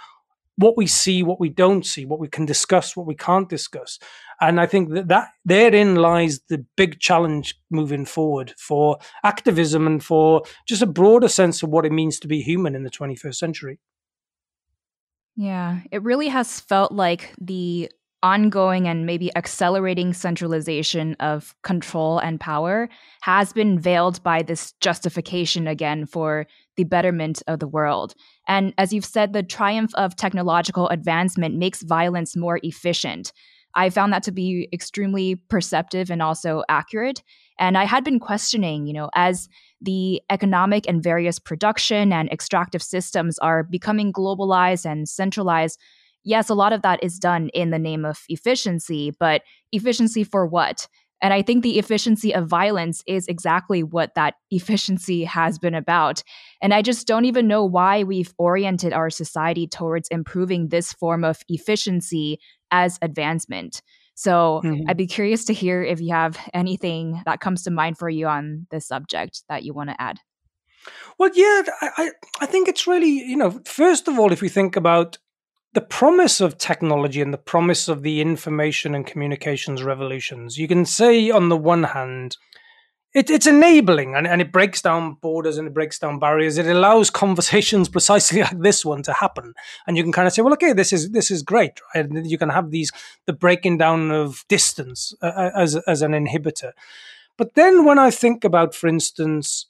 what 0.59 0.77
we 0.77 0.89
see, 0.89 1.23
what 1.23 1.39
we 1.39 1.49
don't 1.49 1.87
see, 1.87 2.05
what 2.05 2.19
we 2.19 2.27
can 2.27 2.45
discuss, 2.45 2.97
what 2.97 3.07
we 3.07 3.15
can't 3.15 3.49
discuss. 3.49 3.99
And 4.41 4.61
I 4.61 4.67
think 4.67 4.91
that, 4.91 5.07
that 5.07 5.29
therein 5.45 5.95
lies 5.95 6.41
the 6.49 6.65
big 6.77 6.99
challenge 6.99 7.55
moving 7.71 8.05
forward 8.05 8.55
for 8.59 8.99
activism 9.23 9.87
and 9.87 10.03
for 10.03 10.43
just 10.67 10.83
a 10.83 10.87
broader 10.87 11.29
sense 11.29 11.63
of 11.63 11.71
what 11.71 11.87
it 11.87 11.93
means 11.93 12.19
to 12.21 12.29
be 12.29 12.41
human 12.41 12.75
in 12.75 12.83
the 12.83 12.91
21st 12.91 13.37
century. 13.37 13.79
Yeah, 15.37 15.83
it 15.93 16.03
really 16.03 16.27
has 16.27 16.59
felt 16.59 16.91
like 16.91 17.33
the 17.41 17.89
ongoing 18.23 18.89
and 18.89 19.07
maybe 19.07 19.35
accelerating 19.37 20.13
centralization 20.13 21.15
of 21.21 21.55
control 21.63 22.19
and 22.19 22.41
power 22.41 22.89
has 23.23 23.53
been 23.53 23.79
veiled 23.79 24.23
by 24.23 24.43
this 24.43 24.73
justification 24.81 25.69
again 25.69 26.05
for 26.05 26.47
the 26.77 26.85
betterment 26.85 27.43
of 27.47 27.61
the 27.61 27.69
world. 27.69 28.15
And 28.47 28.75
as 28.79 28.93
you've 28.93 29.05
said, 29.05 29.33
the 29.33 29.43
triumph 29.43 29.93
of 29.95 30.17
technological 30.17 30.89
advancement 30.89 31.57
makes 31.57 31.83
violence 31.83 32.37
more 32.37 32.59
efficient. 32.63 33.33
I 33.75 33.91
found 33.91 34.13
that 34.13 34.23
to 34.25 34.33
be 34.33 34.69
extremely 34.73 35.37
perceptive 35.37 36.11
and 36.11 36.23
also 36.23 36.65
accurate. 36.69 37.23
And 37.59 37.77
I 37.77 37.85
had 37.85 38.05
been 38.05 38.19
questioning, 38.19 38.87
you 38.87 38.93
know, 38.93 39.11
as 39.15 39.49
the 39.81 40.21
economic 40.31 40.89
and 40.89 41.03
various 41.03 41.39
production 41.39 42.13
and 42.13 42.29
extractive 42.31 42.83
systems 42.83 43.39
are 43.39 43.63
becoming 43.63 44.13
globalized 44.13 44.85
and 44.85 45.09
centralized, 45.09 45.79
yes, 46.29 46.51
a 46.51 46.55
lot 46.55 46.73
of 46.73 46.83
that 46.83 47.03
is 47.03 47.19
done 47.19 47.49
in 47.55 47.71
the 47.71 47.79
name 47.79 48.05
of 48.05 48.23
efficiency, 48.29 49.13
but 49.19 49.43
efficiency 49.73 50.25
for 50.25 50.47
what? 50.47 50.87
And 51.21 51.35
I 51.35 51.43
think 51.43 51.63
the 51.63 51.79
efficiency 51.79 52.33
of 52.35 52.47
violence 52.47 53.03
is 53.07 53.27
exactly 53.27 53.83
what 53.83 54.15
that 54.15 54.35
efficiency 54.51 55.25
has 55.25 55.59
been 55.59 55.75
about. 55.75 56.23
And 56.63 56.73
I 56.75 56.83
just 56.83 57.07
don't 57.07 57.25
even 57.25 57.49
know 57.49 57.65
why 57.65 58.05
we've 58.05 58.33
oriented 58.39 58.93
our 58.93 59.11
society 59.11 59.67
towards 59.67 60.09
improving 60.09 60.69
this 60.69 60.93
form 60.93 61.25
of 61.25 61.41
efficiency 61.49 62.39
as 62.71 62.99
advancement. 63.01 63.83
So 64.15 64.61
mm-hmm. 64.65 64.83
I'd 64.89 64.97
be 64.97 65.07
curious 65.07 65.47
to 65.47 65.55
hear 65.55 65.83
if 65.83 66.01
you 66.01 66.13
have 66.13 66.39
anything 66.53 67.23
that 67.25 67.41
comes 67.41 67.63
to 67.63 67.71
mind 67.71 67.99
for 67.99 68.11
you 68.11 68.27
on 68.27 68.67
this 68.71 68.87
subject 68.87 69.45
that 69.49 69.63
you 69.63 69.73
want 69.73 69.91
to 69.91 70.01
add. 70.01 70.19
Well, 71.19 71.31
yeah, 71.35 71.63
I, 71.81 72.11
I 72.41 72.47
think 72.47 72.69
it's 72.69 72.87
really, 72.87 73.09
you 73.09 73.37
know, 73.37 73.61
first 73.65 74.09
of 74.09 74.19
all, 74.19 74.33
if 74.33 74.41
we 74.41 74.49
think 74.49 74.77
about 74.77 75.19
the 75.75 75.81
promise 75.81 76.41
of 76.41 76.59
technology 76.59 77.21
and 77.21 77.33
the 77.33 77.39
promise 77.39 77.89
of 77.89 78.03
the 78.03 78.21
information 78.21 78.95
and 78.95 79.07
communications 79.07 79.83
revolutions, 79.83 80.59
you 80.59 80.67
can 80.67 80.85
say 80.85 81.31
on 81.31 81.49
the 81.49 81.57
one 81.57 81.85
hand, 81.85 82.37
it, 83.15 83.31
it's 83.31 83.47
enabling 83.47 84.15
and, 84.15 84.27
and 84.27 84.41
it 84.41 84.53
breaks 84.53 84.83
down 84.83 85.15
borders 85.15 85.57
and 85.57 85.67
it 85.67 85.75
breaks 85.75 85.99
down 85.99 86.19
barriers. 86.19 86.59
It 86.59 86.67
allows 86.67 87.11
conversations 87.11 87.89
precisely 87.97 88.43
like 88.43 88.59
this 88.61 88.85
one 88.85 89.03
to 89.05 89.13
happen. 89.13 89.55
And 89.87 89.97
you 89.97 90.03
can 90.03 90.13
kind 90.13 90.27
of 90.27 90.33
say, 90.33 90.43
well, 90.43 90.53
okay, 90.55 90.73
this 90.73 90.93
is 90.93 91.11
this 91.11 91.31
is 91.31 91.43
great. 91.43 91.81
Right? 91.95 92.05
And 92.05 92.31
you 92.31 92.39
can 92.39 92.51
have 92.51 92.71
these 92.71 92.91
the 93.27 93.33
breaking 93.33 93.79
down 93.79 94.11
of 94.11 94.45
distance 94.49 95.15
uh, 95.23 95.27
uh, 95.27 95.51
as 95.55 95.77
as 95.77 96.03
an 96.03 96.13
inhibitor. 96.13 96.73
But 97.37 97.55
then 97.55 97.85
when 97.85 97.99
I 97.99 98.11
think 98.11 98.45
about, 98.45 98.75
for 98.75 98.89
instance, 98.89 99.67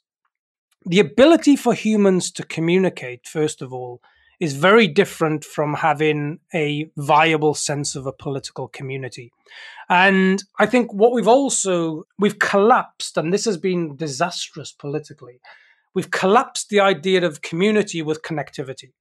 the 0.85 0.99
ability 0.99 1.55
for 1.55 1.73
humans 1.73 2.31
to 2.31 2.43
communicate, 2.43 3.27
first 3.27 3.61
of 3.61 3.71
all, 3.71 4.01
is 4.39 4.53
very 4.53 4.87
different 4.87 5.43
from 5.43 5.73
having 5.73 6.39
a 6.53 6.89
viable 6.95 7.53
sense 7.53 7.95
of 7.95 8.05
a 8.05 8.13
political 8.13 8.67
community. 8.69 9.31
And 9.89 10.43
I 10.57 10.65
think 10.65 10.93
what 10.93 11.11
we've 11.11 11.27
also 11.27 12.05
we've 12.17 12.39
collapsed, 12.39 13.17
and 13.17 13.33
this 13.33 13.45
has 13.45 13.57
been 13.57 13.95
disastrous 13.95 14.71
politically, 14.71 15.41
we've 15.93 16.11
collapsed 16.11 16.69
the 16.69 16.79
idea 16.79 17.25
of 17.25 17.41
community 17.41 18.01
with 18.01 18.21
connectivity. 18.21 18.91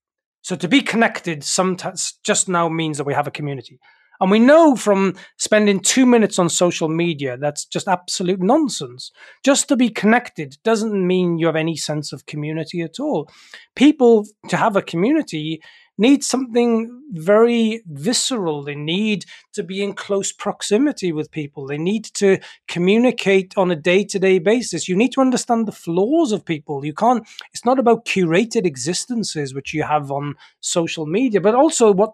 So 0.43 0.57
to 0.57 0.69
be 0.69 0.81
connected 0.81 1.45
sometimes 1.45 2.15
just 2.23 2.49
now 2.49 2.69
means 2.69 2.97
that 2.99 3.05
we 3.05 3.15
have 3.15 3.27
a 3.27 3.33
community. 3.33 3.79
And 4.21 4.31
we 4.31 4.39
know 4.39 4.77
from 4.77 5.15
spending 5.37 5.81
two 5.81 6.07
minutes 6.07 6.39
on 6.39 6.49
social 6.49 6.89
media 6.89 7.37
that's 7.37 7.65
just 7.65 7.89
absolute 7.89 8.41
nonsense. 8.41 9.13
Just 9.45 9.69
to 9.69 9.77
be 9.77 9.91
connected 9.91 10.57
doesn't 10.65 11.07
mean 11.07 11.39
you 11.39 11.47
have 11.47 11.57
any 11.57 11.77
sense 11.77 12.13
of 12.13 12.27
community 12.27 12.83
at 12.83 12.99
all. 12.99 13.31
People, 13.77 14.27
to 14.49 14.57
have 14.57 14.77
a 14.77 14.83
community, 14.83 15.61
need 15.99 16.23
something 16.23 17.03
very 17.11 17.83
visceral. 17.87 18.63
They 18.63 18.77
need 18.77 19.25
to 19.53 19.63
be 19.63 19.83
in 19.83 19.95
close 19.95 20.33
proximity 20.33 21.13
with 21.13 21.31
people. 21.31 21.67
They 21.67 21.79
need 21.79 22.05
to 22.15 22.39
communicate 22.69 23.55
on 23.57 23.71
a 23.71 23.77
day 23.77 24.05
to 24.05 24.19
day 24.19 24.39
basis. 24.39 24.89
You 24.89 24.97
need 24.97 25.13
to 25.13 25.21
understand 25.21 25.67
the 25.67 25.73
flaws 25.73 26.33
of 26.33 26.45
people. 26.45 26.85
You 26.85 26.95
can't, 26.95 27.27
it's 27.53 27.65
not 27.65 27.79
about 27.79 28.05
curated 28.05 28.65
existences, 28.65 29.53
which 29.55 29.75
you 29.75 29.83
have 29.83 30.11
on 30.11 30.37
social 30.61 31.05
media, 31.05 31.41
but 31.41 31.57
also 31.57 31.93
what 31.93 32.13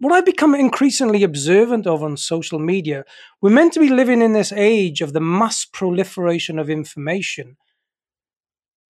what 0.00 0.14
I've 0.14 0.24
become 0.24 0.54
increasingly 0.54 1.22
observant 1.22 1.86
of 1.86 2.02
on 2.02 2.16
social 2.16 2.58
media, 2.58 3.04
we're 3.42 3.50
meant 3.50 3.74
to 3.74 3.80
be 3.80 3.90
living 3.90 4.22
in 4.22 4.32
this 4.32 4.50
age 4.50 5.02
of 5.02 5.12
the 5.12 5.20
mass 5.20 5.66
proliferation 5.66 6.58
of 6.58 6.70
information. 6.70 7.58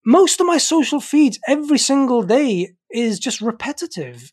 Most 0.06 0.40
of 0.40 0.46
my 0.46 0.56
social 0.56 1.00
feeds 1.00 1.38
every 1.48 1.78
single 1.78 2.22
day 2.22 2.74
is 2.90 3.18
just 3.18 3.40
repetitive. 3.40 4.32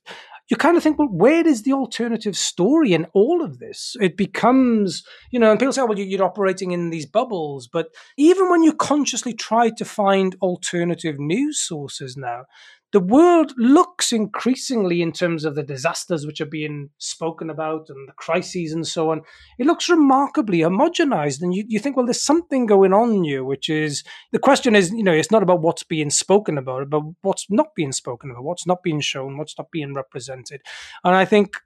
You 0.49 0.55
kind 0.55 0.77
of 0.77 0.83
think, 0.83 0.97
well, 0.97 1.09
where 1.11 1.45
is 1.45 1.63
the 1.63 1.73
alternative 1.73 2.37
story 2.37 2.93
in 2.93 3.07
all 3.13 3.43
of 3.43 3.59
this? 3.59 3.97
It 3.99 4.15
becomes, 4.15 5.03
you 5.29 5.39
know, 5.39 5.51
and 5.51 5.59
people 5.59 5.73
say, 5.73 5.81
oh, 5.81 5.87
well, 5.87 5.99
you're 5.99 6.23
operating 6.23 6.71
in 6.71 6.89
these 6.89 7.05
bubbles. 7.05 7.67
But 7.67 7.87
even 8.17 8.49
when 8.49 8.63
you 8.63 8.71
consciously 8.71 9.33
try 9.33 9.71
to 9.71 9.83
find 9.83 10.37
alternative 10.41 11.19
news 11.19 11.59
sources 11.59 12.15
now, 12.15 12.45
the 12.93 12.99
world 12.99 13.53
looks 13.57 14.13
increasingly 14.13 15.01
in 15.01 15.11
terms 15.11 15.43
of 15.43 15.55
the 15.55 15.63
disasters 15.63 16.25
which 16.25 16.39
are 16.39 16.45
being 16.45 16.89
spoken 16.97 17.49
about 17.49 17.89
and 17.89 18.07
the 18.07 18.13
crises 18.13 18.71
and 18.71 18.87
so 18.87 19.11
on 19.11 19.21
it 19.59 19.65
looks 19.65 19.89
remarkably 19.89 20.59
homogenized. 20.59 21.41
And 21.41 21.53
you, 21.53 21.65
you 21.67 21.79
think 21.79 21.97
well 21.97 22.05
there's 22.05 22.21
something 22.21 22.65
going 22.65 22.93
on 22.93 23.23
here 23.23 23.43
which 23.43 23.69
is 23.69 24.03
the 24.31 24.39
question 24.39 24.75
is 24.75 24.91
you 24.91 25.03
know 25.03 25.13
it's 25.13 25.31
not 25.31 25.43
about 25.43 25.61
what's 25.61 25.83
being 25.83 26.09
spoken 26.09 26.57
about 26.57 26.89
but 26.89 27.01
what's 27.21 27.47
not 27.49 27.75
being 27.75 27.91
spoken 27.91 28.31
about 28.31 28.43
what's 28.43 28.65
not 28.65 28.83
being 28.83 29.01
shown 29.01 29.37
what's 29.37 29.57
not 29.57 29.71
being 29.71 29.93
represented. 29.93 30.61
And 31.03 31.15
i 31.15 31.25
think 31.25 31.57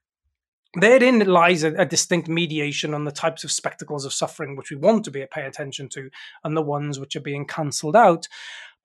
therein 0.75 1.19
lies 1.19 1.63
a, 1.63 1.73
a, 1.73 1.85
distinct 1.85 2.29
mediation 2.29 2.93
on 2.93 3.03
the 3.03 3.11
types 3.11 3.43
of 3.43 3.51
spectacles 3.51 4.05
of 4.05 4.13
suffering 4.13 4.55
which 4.55 4.71
we 4.71 4.77
want 4.77 5.03
to 5.03 5.11
be 5.11 5.25
pay 5.29 5.45
attention 5.45 5.89
to 5.89 6.09
and 6.43 6.55
the 6.55 6.61
ones 6.61 6.99
which 6.99 7.15
are 7.15 7.21
being 7.21 7.45
cancelled 7.45 7.95
out. 7.95 8.27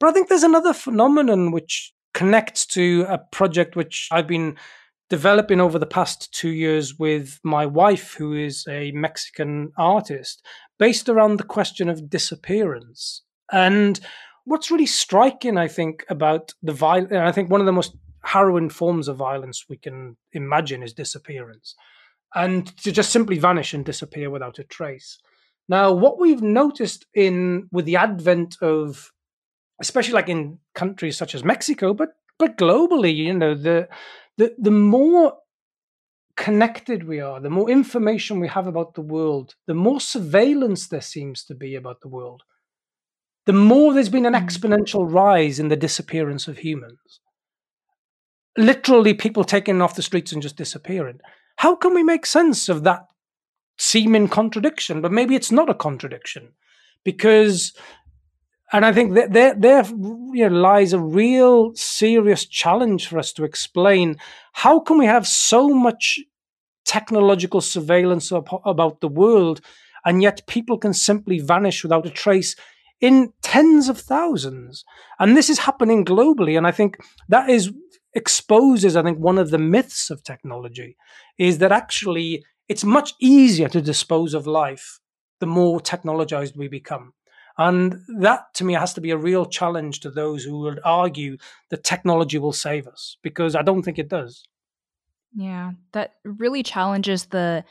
But 0.01 0.11
I 0.11 0.12
think 0.12 0.28
there's 0.28 0.43
another 0.43 0.74
phenomenon 0.74 1.53
which 1.53 1.95
connects 2.17 2.64
to 2.64 3.05
a 3.11 3.19
project 3.19 3.77
which 3.77 4.09
I've 4.11 4.27
been 4.27 4.57
developing 5.11 5.61
over 5.61 5.79
the 5.79 5.85
past 5.85 6.33
two 6.33 6.49
years 6.49 6.99
with 6.99 7.39
my 7.45 7.67
wife, 7.67 8.14
who 8.14 8.33
is 8.33 8.64
a 8.67 8.91
Mexican 8.93 9.71
artist, 9.77 10.43
based 10.79 11.11
around 11.11 11.37
the 11.37 11.45
question 11.45 11.91
of 11.91 12.09
disappearance. 12.09 13.23
And 13.53 14.01
what's 14.47 14.71
really 14.71 14.87
striking, 14.87 15.59
I 15.59 15.69
think, 15.69 16.07
about 16.09 16.55
the 16.62 16.73
violence, 16.73 17.12
and 17.12 17.21
I 17.21 17.33
think 17.33 17.51
one 17.51 17.61
of 17.61 17.67
the 17.67 17.73
most 17.73 17.95
harrowing 18.25 18.71
forms 18.71 19.09
of 19.09 19.19
violence 19.19 19.67
we 19.69 19.77
can 19.77 20.17
imagine 20.33 20.83
is 20.83 20.95
disappearance, 20.95 21.75
and 22.35 22.75
to 22.79 22.93
just 22.93 23.11
simply 23.11 23.39
vanish 23.39 23.75
and 23.75 23.85
disappear 23.85 24.31
without 24.31 24.59
a 24.59 24.64
trace. 24.64 25.19
Now, 25.69 25.93
what 25.93 26.19
we've 26.19 26.43
noticed 26.43 27.05
in 27.12 27.69
with 27.71 27.85
the 27.85 27.97
advent 27.97 28.57
of 28.62 29.12
especially 29.81 30.14
like 30.14 30.29
in 30.29 30.59
countries 30.74 31.16
such 31.16 31.35
as 31.35 31.45
Mexico, 31.45 31.95
but 31.95 32.11
but 32.39 32.59
globally, 32.59 33.14
you 33.14 33.35
know, 33.35 33.55
the 33.55 33.89
the 34.37 34.55
the 34.59 34.70
more 34.70 35.35
connected 36.37 37.05
we 37.05 37.18
are, 37.18 37.41
the 37.41 37.51
more 37.51 37.70
information 37.70 38.41
we 38.41 38.49
have 38.49 38.66
about 38.66 38.95
the 38.95 39.01
world, 39.01 39.55
the 39.66 39.74
more 39.74 40.01
surveillance 40.01 40.89
there 40.89 41.01
seems 41.01 41.45
to 41.45 41.55
be 41.55 41.74
about 41.74 42.03
the 42.03 42.09
world, 42.09 42.43
the 43.47 43.53
more 43.53 43.95
there's 43.95 44.11
been 44.11 44.27
an 44.27 44.35
mm. 44.35 44.45
exponential 44.45 45.11
rise 45.11 45.59
in 45.59 45.68
the 45.68 45.77
disappearance 45.77 46.47
of 46.47 46.59
humans. 46.59 47.20
Literally, 48.59 49.14
people 49.14 49.45
taken 49.45 49.81
off 49.81 49.97
the 49.97 50.03
streets 50.03 50.33
and 50.33 50.43
just 50.43 50.57
disappearing. 50.57 51.20
How 51.57 51.74
can 51.74 51.95
we 51.95 52.03
make 52.03 52.27
sense 52.27 52.68
of 52.68 52.85
that 52.85 53.07
seeming 53.79 54.29
contradiction? 54.29 55.01
But 55.01 55.12
maybe 55.12 55.35
it's 55.35 55.53
not 55.53 55.70
a 55.70 55.74
contradiction 55.74 56.53
because 57.05 57.72
and 58.73 58.85
I 58.85 58.93
think 58.93 59.14
that 59.14 59.33
there, 59.33 59.55
there 59.55 59.85
you 59.85 60.49
know, 60.49 60.61
lies 60.61 60.93
a 60.93 60.99
real 60.99 61.75
serious 61.75 62.47
challenge 62.47 63.07
for 63.07 63.19
us 63.19 63.33
to 63.35 63.45
explain 63.45 64.17
how 64.53 64.81
can 64.81 64.99
we 64.99 65.07
have 65.07 65.27
so 65.27 65.69
much 65.69 66.19
technological 66.85 67.61
surveillance 67.61 68.33
about 68.33 69.01
the 69.01 69.09
world, 69.09 69.61
and 70.05 70.23
yet 70.23 70.47
people 70.47 70.79
can 70.79 70.95
simply 70.95 71.39
vanish 71.39 71.83
without 71.83 72.07
a 72.07 72.11
trace 72.11 72.57
in 73.01 73.33
tens 73.43 73.89
of 73.89 73.99
thousands, 73.99 74.85
and 75.19 75.37
this 75.37 75.51
is 75.51 75.59
happening 75.59 76.05
globally. 76.05 76.57
And 76.57 76.67
I 76.67 76.73
think 76.73 76.97
that 77.29 77.51
is 77.51 77.73
exposes, 78.14 78.97
I 78.97 79.03
think, 79.03 79.19
one 79.19 79.37
of 79.37 79.51
the 79.51 79.59
myths 79.59 80.09
of 80.11 80.23
technology 80.23 80.97
is 81.39 81.59
that 81.59 81.73
actually 81.73 82.43
it's 82.69 82.85
much 82.85 83.12
easier 83.21 83.69
to 83.69 83.83
dispose 83.83 84.33
of 84.33 84.47
life 84.47 84.99
the 85.41 85.47
more 85.47 85.81
technologized 85.81 86.57
we 86.57 86.69
become. 86.69 87.12
And 87.59 88.02
that 88.18 88.52
to 88.54 88.64
me 88.64 88.74
has 88.74 88.92
to 88.94 89.00
be 89.00 89.11
a 89.11 89.16
real 89.16 89.46
challenge 89.46 90.00
to 90.00 90.11
those 90.11 90.44
who 90.44 90.61
would 90.61 90.80
argue 90.84 91.38
that 91.70 91.84
technology 91.84 92.38
will 92.38 92.52
save 92.52 92.86
us, 92.86 93.16
because 93.22 93.54
I 93.57 93.62
don't 93.62 93.82
think 93.82 93.98
it 93.98 94.09
does. 94.09 94.44
Yeah, 95.34 95.72
that 95.92 96.14
really 96.24 96.62
challenges 96.62 97.26
the 97.26 97.64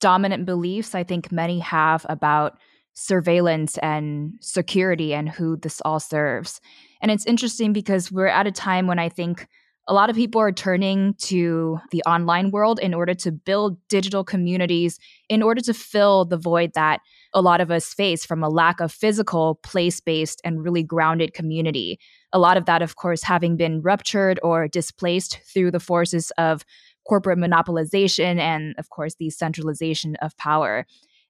dominant 0.00 0.46
beliefs 0.46 0.94
I 0.94 1.04
think 1.04 1.32
many 1.32 1.58
have 1.60 2.04
about 2.08 2.58
surveillance 2.94 3.76
and 3.78 4.34
security 4.40 5.12
and 5.12 5.28
who 5.28 5.56
this 5.56 5.82
all 5.84 6.00
serves. 6.00 6.60
And 7.02 7.10
it's 7.10 7.26
interesting 7.26 7.72
because 7.72 8.10
we're 8.10 8.26
at 8.26 8.46
a 8.46 8.52
time 8.52 8.86
when 8.86 8.98
I 8.98 9.10
think 9.10 9.46
a 9.88 9.94
lot 9.94 10.10
of 10.10 10.16
people 10.16 10.40
are 10.40 10.52
turning 10.52 11.14
to 11.14 11.78
the 11.92 12.02
online 12.04 12.50
world 12.50 12.80
in 12.80 12.92
order 12.92 13.14
to 13.14 13.30
build 13.30 13.78
digital 13.88 14.24
communities 14.24 14.98
in 15.28 15.42
order 15.42 15.60
to 15.60 15.72
fill 15.72 16.24
the 16.24 16.36
void 16.36 16.72
that 16.74 17.00
a 17.32 17.40
lot 17.40 17.60
of 17.60 17.70
us 17.70 17.94
face 17.94 18.24
from 18.24 18.42
a 18.42 18.48
lack 18.48 18.80
of 18.80 18.90
physical, 18.90 19.60
place 19.62 20.00
based, 20.00 20.40
and 20.44 20.64
really 20.64 20.82
grounded 20.82 21.34
community. 21.34 22.00
A 22.32 22.38
lot 22.38 22.56
of 22.56 22.64
that, 22.64 22.82
of 22.82 22.96
course, 22.96 23.22
having 23.22 23.56
been 23.56 23.80
ruptured 23.80 24.40
or 24.42 24.66
displaced 24.66 25.38
through 25.52 25.70
the 25.70 25.80
forces 25.80 26.32
of 26.36 26.64
corporate 27.06 27.38
monopolization 27.38 28.38
and, 28.38 28.74
of 28.78 28.90
course, 28.90 29.14
the 29.14 29.30
centralization 29.30 30.16
of 30.16 30.36
power. 30.36 30.84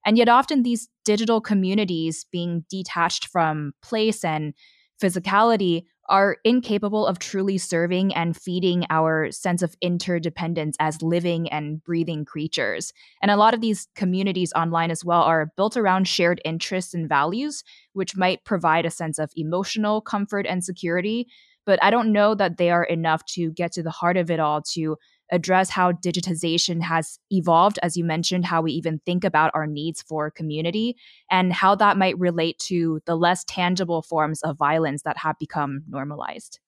And 0.06 0.16
yet, 0.16 0.28
often 0.28 0.62
these 0.62 0.88
digital 1.04 1.40
communities 1.40 2.24
being 2.30 2.64
detached 2.70 3.26
from 3.26 3.72
place 3.82 4.24
and 4.24 4.54
physicality 5.02 5.82
are 6.08 6.36
incapable 6.44 7.06
of 7.06 7.18
truly 7.18 7.58
serving 7.58 8.14
and 8.14 8.36
feeding 8.36 8.84
our 8.90 9.30
sense 9.30 9.62
of 9.62 9.76
interdependence 9.80 10.76
as 10.80 11.02
living 11.02 11.48
and 11.48 11.82
breathing 11.84 12.24
creatures. 12.24 12.92
And 13.22 13.30
a 13.30 13.36
lot 13.36 13.54
of 13.54 13.60
these 13.60 13.88
communities 13.94 14.52
online 14.54 14.90
as 14.90 15.04
well 15.04 15.22
are 15.22 15.52
built 15.56 15.76
around 15.76 16.08
shared 16.08 16.40
interests 16.44 16.94
and 16.94 17.08
values, 17.08 17.64
which 17.92 18.16
might 18.16 18.44
provide 18.44 18.86
a 18.86 18.90
sense 18.90 19.18
of 19.18 19.30
emotional 19.36 20.00
comfort 20.00 20.46
and 20.46 20.64
security. 20.64 21.28
But 21.64 21.82
I 21.82 21.90
don't 21.90 22.12
know 22.12 22.34
that 22.34 22.58
they 22.58 22.70
are 22.70 22.84
enough 22.84 23.24
to 23.26 23.50
get 23.50 23.72
to 23.72 23.82
the 23.82 23.90
heart 23.90 24.16
of 24.16 24.30
it 24.30 24.38
all 24.38 24.62
to 24.74 24.96
address 25.30 25.70
how 25.70 25.92
digitization 25.92 26.82
has 26.82 27.18
evolved, 27.30 27.78
as 27.82 27.96
you 27.96 28.04
mentioned, 28.04 28.44
how 28.44 28.62
we 28.62 28.72
even 28.72 29.00
think 29.04 29.24
about 29.24 29.50
our 29.54 29.66
needs 29.66 30.02
for 30.02 30.30
community, 30.30 30.96
and 31.30 31.52
how 31.52 31.74
that 31.74 31.96
might 31.96 32.18
relate 32.18 32.58
to 32.58 33.00
the 33.06 33.16
less 33.16 33.44
tangible 33.44 34.02
forms 34.02 34.42
of 34.42 34.56
violence 34.56 35.02
that 35.02 35.18
have 35.18 35.38
become 35.38 35.82
normalized. 35.88 36.60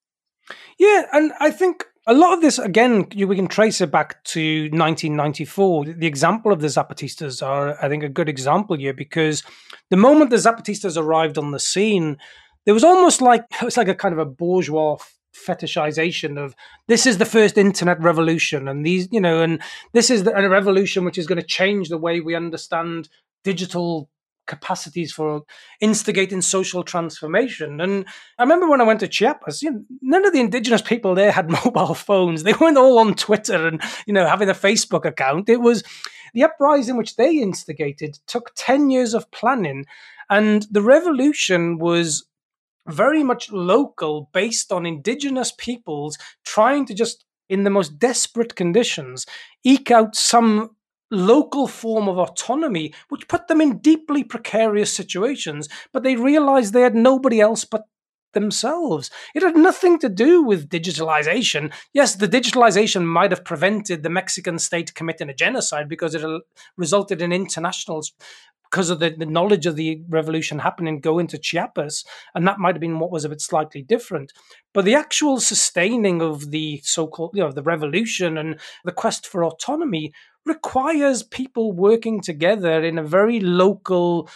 Yeah, 0.79 1.07
and 1.13 1.33
I 1.41 1.51
think 1.51 1.85
a 2.07 2.15
lot 2.15 2.33
of 2.33 2.41
this, 2.41 2.59
again, 2.59 3.07
we 3.15 3.37
can 3.37 3.49
trace 3.49 3.81
it 3.81 3.91
back 3.91 4.25
to 4.25 4.63
1994. 4.71 5.85
The 5.85 6.07
example 6.07 6.53
of 6.53 6.61
the 6.61 6.69
Zapatistas 6.69 7.47
are, 7.47 7.77
I 7.85 7.89
think, 7.89 8.03
a 8.03 8.09
good 8.09 8.29
example 8.29 8.77
here 8.77 8.95
because 8.95 9.43
the 9.91 9.97
moment 9.97 10.31
the 10.31 10.37
Zapatistas 10.37 10.97
arrived 10.97 11.37
on 11.37 11.51
the 11.51 11.61
scene, 11.61 12.17
there 12.65 12.75
was 12.75 12.85
almost 12.85 13.21
like 13.21 13.45
it 13.61 13.65
was 13.65 13.77
like 13.77 13.89
a 13.89 13.95
kind 13.95 14.15
of 14.15 14.19
a 14.19 14.25
bourgeois 14.25 14.97
fetishization 15.47 16.43
of 16.43 16.55
this 16.87 17.07
is 17.07 17.19
the 17.19 17.25
first 17.25 17.57
internet 17.57 18.01
revolution 18.01 18.69
and 18.69 18.85
these 18.85 19.09
you 19.11 19.21
know 19.21 19.43
and 19.43 19.63
this 19.93 20.11
is 20.11 20.25
the, 20.25 20.37
a 20.37 20.49
revolution 20.49 21.05
which 21.05 21.19
is 21.19 21.27
going 21.27 21.41
to 21.41 21.47
change 21.47 21.89
the 21.89 21.99
way 21.99 22.21
we 22.21 22.35
understand 22.35 23.09
digital 23.45 24.09
capacities 24.49 25.13
for 25.13 25.43
instigating 25.81 26.43
social 26.43 26.83
transformation. 26.83 27.81
And 27.81 28.05
I 28.39 28.43
remember 28.43 28.69
when 28.69 28.81
I 28.81 28.85
went 28.85 29.01
to 29.01 29.09
Chiapas, 29.09 29.63
you 29.63 29.71
know, 29.71 29.85
none 30.01 30.25
of 30.25 30.33
the 30.33 30.41
indigenous 30.41 30.83
people 30.83 31.15
there 31.15 31.31
had 31.31 31.51
mobile 31.65 31.95
phones. 31.95 32.43
They 32.43 32.55
weren't 32.55 32.79
all 32.79 32.99
on 32.99 33.15
Twitter 33.15 33.69
and 33.69 33.81
you 34.07 34.13
know 34.13 34.27
having 34.27 34.49
a 34.49 34.55
Facebook 34.55 35.05
account. 35.05 35.49
It 35.49 35.61
was 35.61 35.85
the 36.35 36.43
uprising 36.43 36.97
which 36.97 37.17
they 37.17 37.37
instigated 37.37 38.19
took 38.27 38.51
10 38.57 38.91
years 38.91 39.15
of 39.15 39.31
planning 39.31 39.87
and 40.29 40.67
the 40.71 40.83
revolution 40.83 41.79
was 41.79 42.27
very 42.89 43.23
much 43.23 43.51
local 43.53 44.31
based 44.33 44.73
on 44.73 44.87
indigenous 44.87 45.53
peoples 45.57 46.19
trying 46.45 46.87
to 46.87 46.95
just 46.95 47.25
in 47.49 47.65
the 47.65 47.71
most 47.71 47.99
desperate 47.99 48.55
conditions 48.55 49.27
eke 49.65 49.91
out 49.91 50.15
some 50.15 50.71
local 51.11 51.67
form 51.67 52.09
of 52.09 52.19
autonomy, 52.19 52.93
which 53.09 53.29
put 53.29 53.49
them 53.49 53.61
in 53.61 53.79
deeply 53.79 54.23
precarious 54.23 54.95
situations, 54.95 55.69
but 55.93 56.03
they 56.03 56.17
realized 56.17 56.73
they 56.73 56.83
had 56.83 56.95
nobody 56.95 57.41
else 57.41 57.65
but 57.65 57.85
themselves. 58.35 59.11
It 59.35 59.43
had 59.43 59.57
nothing 59.57 59.99
to 60.01 60.09
do 60.09 60.43
with 60.43 60.69
digitalization. 60.69 61.73
Yes, 61.95 62.15
the 62.15 62.29
digitalization 62.29 63.05
might 63.05 63.31
have 63.31 63.45
prevented 63.45 64.03
the 64.03 64.11
Mexican 64.11 64.59
state 64.59 64.95
committing 64.95 65.31
a 65.31 65.35
genocide 65.35 65.89
because 65.89 66.15
it 66.15 66.23
resulted 66.77 67.23
in 67.23 67.33
international 67.33 68.03
because 68.71 68.91
of 68.91 68.99
the, 69.01 69.11
the 69.11 69.27
knowledge 69.27 69.67
of 69.67 69.77
the 69.77 70.03
revolution 70.09 70.59
happening 70.59 71.01
go 71.01 71.19
into 71.19 71.39
Chiapas, 71.39 72.05
and 72.35 72.47
that 72.47 72.59
might 72.59 72.75
have 72.75 72.81
been 72.81 72.99
what 72.99 73.11
was 73.11 73.25
a 73.25 73.29
bit 73.29 73.41
slightly 73.41 73.83
different. 73.83 74.33
But 74.75 74.85
the 74.85 74.95
actual 74.95 75.41
sustaining 75.41 76.21
of 76.21 76.51
the 76.51 76.81
so-called, 76.85 77.33
you 77.35 77.43
know, 77.43 77.53
the 77.53 77.63
revolution 77.63 78.37
and 78.37 78.59
the 78.85 78.93
quest 78.93 79.27
for 79.27 79.45
autonomy 79.45 80.13
requires 80.45 81.23
people 81.23 81.73
working 81.73 82.21
together 82.21 82.83
in 82.83 82.99
a 82.99 83.03
very 83.03 83.41
local, 83.41 84.29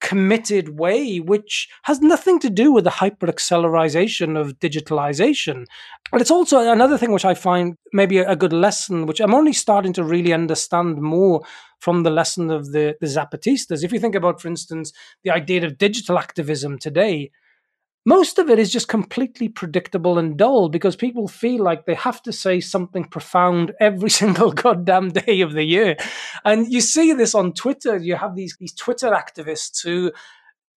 committed 0.00 0.78
way, 0.78 1.18
which 1.18 1.68
has 1.82 2.00
nothing 2.00 2.38
to 2.40 2.50
do 2.50 2.72
with 2.72 2.84
the 2.84 2.90
hyper-accelerization 2.90 4.40
of 4.40 4.58
digitalization. 4.58 5.64
But 6.10 6.20
it's 6.20 6.30
also 6.30 6.70
another 6.70 6.96
thing 6.96 7.12
which 7.12 7.24
I 7.24 7.34
find 7.34 7.76
maybe 7.92 8.18
a 8.18 8.36
good 8.36 8.52
lesson, 8.52 9.06
which 9.06 9.20
I'm 9.20 9.34
only 9.34 9.52
starting 9.52 9.92
to 9.94 10.04
really 10.04 10.32
understand 10.32 11.00
more 11.00 11.42
from 11.80 12.02
the 12.02 12.10
lesson 12.10 12.50
of 12.50 12.72
the, 12.72 12.96
the 13.00 13.06
Zapatistas. 13.06 13.84
If 13.84 13.92
you 13.92 14.00
think 14.00 14.14
about, 14.14 14.40
for 14.40 14.48
instance, 14.48 14.92
the 15.24 15.30
idea 15.30 15.64
of 15.64 15.78
digital 15.78 16.18
activism 16.18 16.78
today, 16.78 17.30
most 18.08 18.38
of 18.38 18.48
it 18.48 18.58
is 18.58 18.72
just 18.72 18.88
completely 18.88 19.50
predictable 19.50 20.16
and 20.16 20.38
dull 20.38 20.70
because 20.70 20.96
people 20.96 21.28
feel 21.28 21.62
like 21.62 21.84
they 21.84 21.94
have 21.94 22.22
to 22.22 22.32
say 22.32 22.58
something 22.58 23.04
profound 23.04 23.72
every 23.80 24.08
single 24.20 24.50
goddamn 24.50 25.10
day 25.10 25.42
of 25.42 25.52
the 25.52 25.62
year. 25.62 25.94
And 26.42 26.72
you 26.72 26.80
see 26.80 27.12
this 27.12 27.34
on 27.34 27.52
Twitter. 27.52 27.98
You 27.98 28.16
have 28.16 28.34
these, 28.34 28.56
these 28.58 28.72
Twitter 28.72 29.10
activists 29.10 29.84
who 29.84 30.10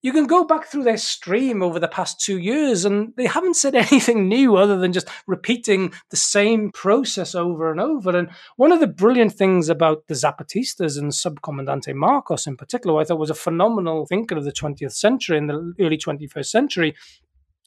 you 0.02 0.12
can 0.12 0.26
go 0.26 0.44
back 0.44 0.66
through 0.66 0.84
their 0.84 0.98
stream 0.98 1.62
over 1.62 1.80
the 1.80 1.88
past 1.88 2.20
two 2.20 2.38
years 2.40 2.86
and 2.86 3.14
they 3.18 3.28
haven't 3.28 3.56
said 3.56 3.76
anything 3.92 4.28
new 4.28 4.56
other 4.56 4.78
than 4.78 4.94
just 4.94 5.08
repeating 5.28 5.94
the 6.10 6.18
same 6.18 6.72
process 6.72 7.36
over 7.36 7.72
and 7.72 7.80
over. 7.80 8.18
And 8.18 8.30
one 8.58 8.72
of 8.72 8.80
the 8.80 8.88
brilliant 8.88 9.34
things 9.34 9.70
about 9.70 10.08
the 10.08 10.16
Zapatistas 10.16 10.98
and 10.98 11.12
Subcomandante 11.12 11.94
Marcos 11.94 12.48
in 12.48 12.58
particular, 12.58 13.00
I 13.00 13.04
thought 13.04 13.20
was 13.20 13.30
a 13.30 13.36
phenomenal 13.36 14.06
thinker 14.06 14.38
of 14.38 14.46
the 14.46 14.52
20th 14.52 14.94
century 14.94 15.38
and 15.38 15.50
the 15.50 15.74
early 15.80 15.98
21st 15.98 16.46
century, 16.46 16.96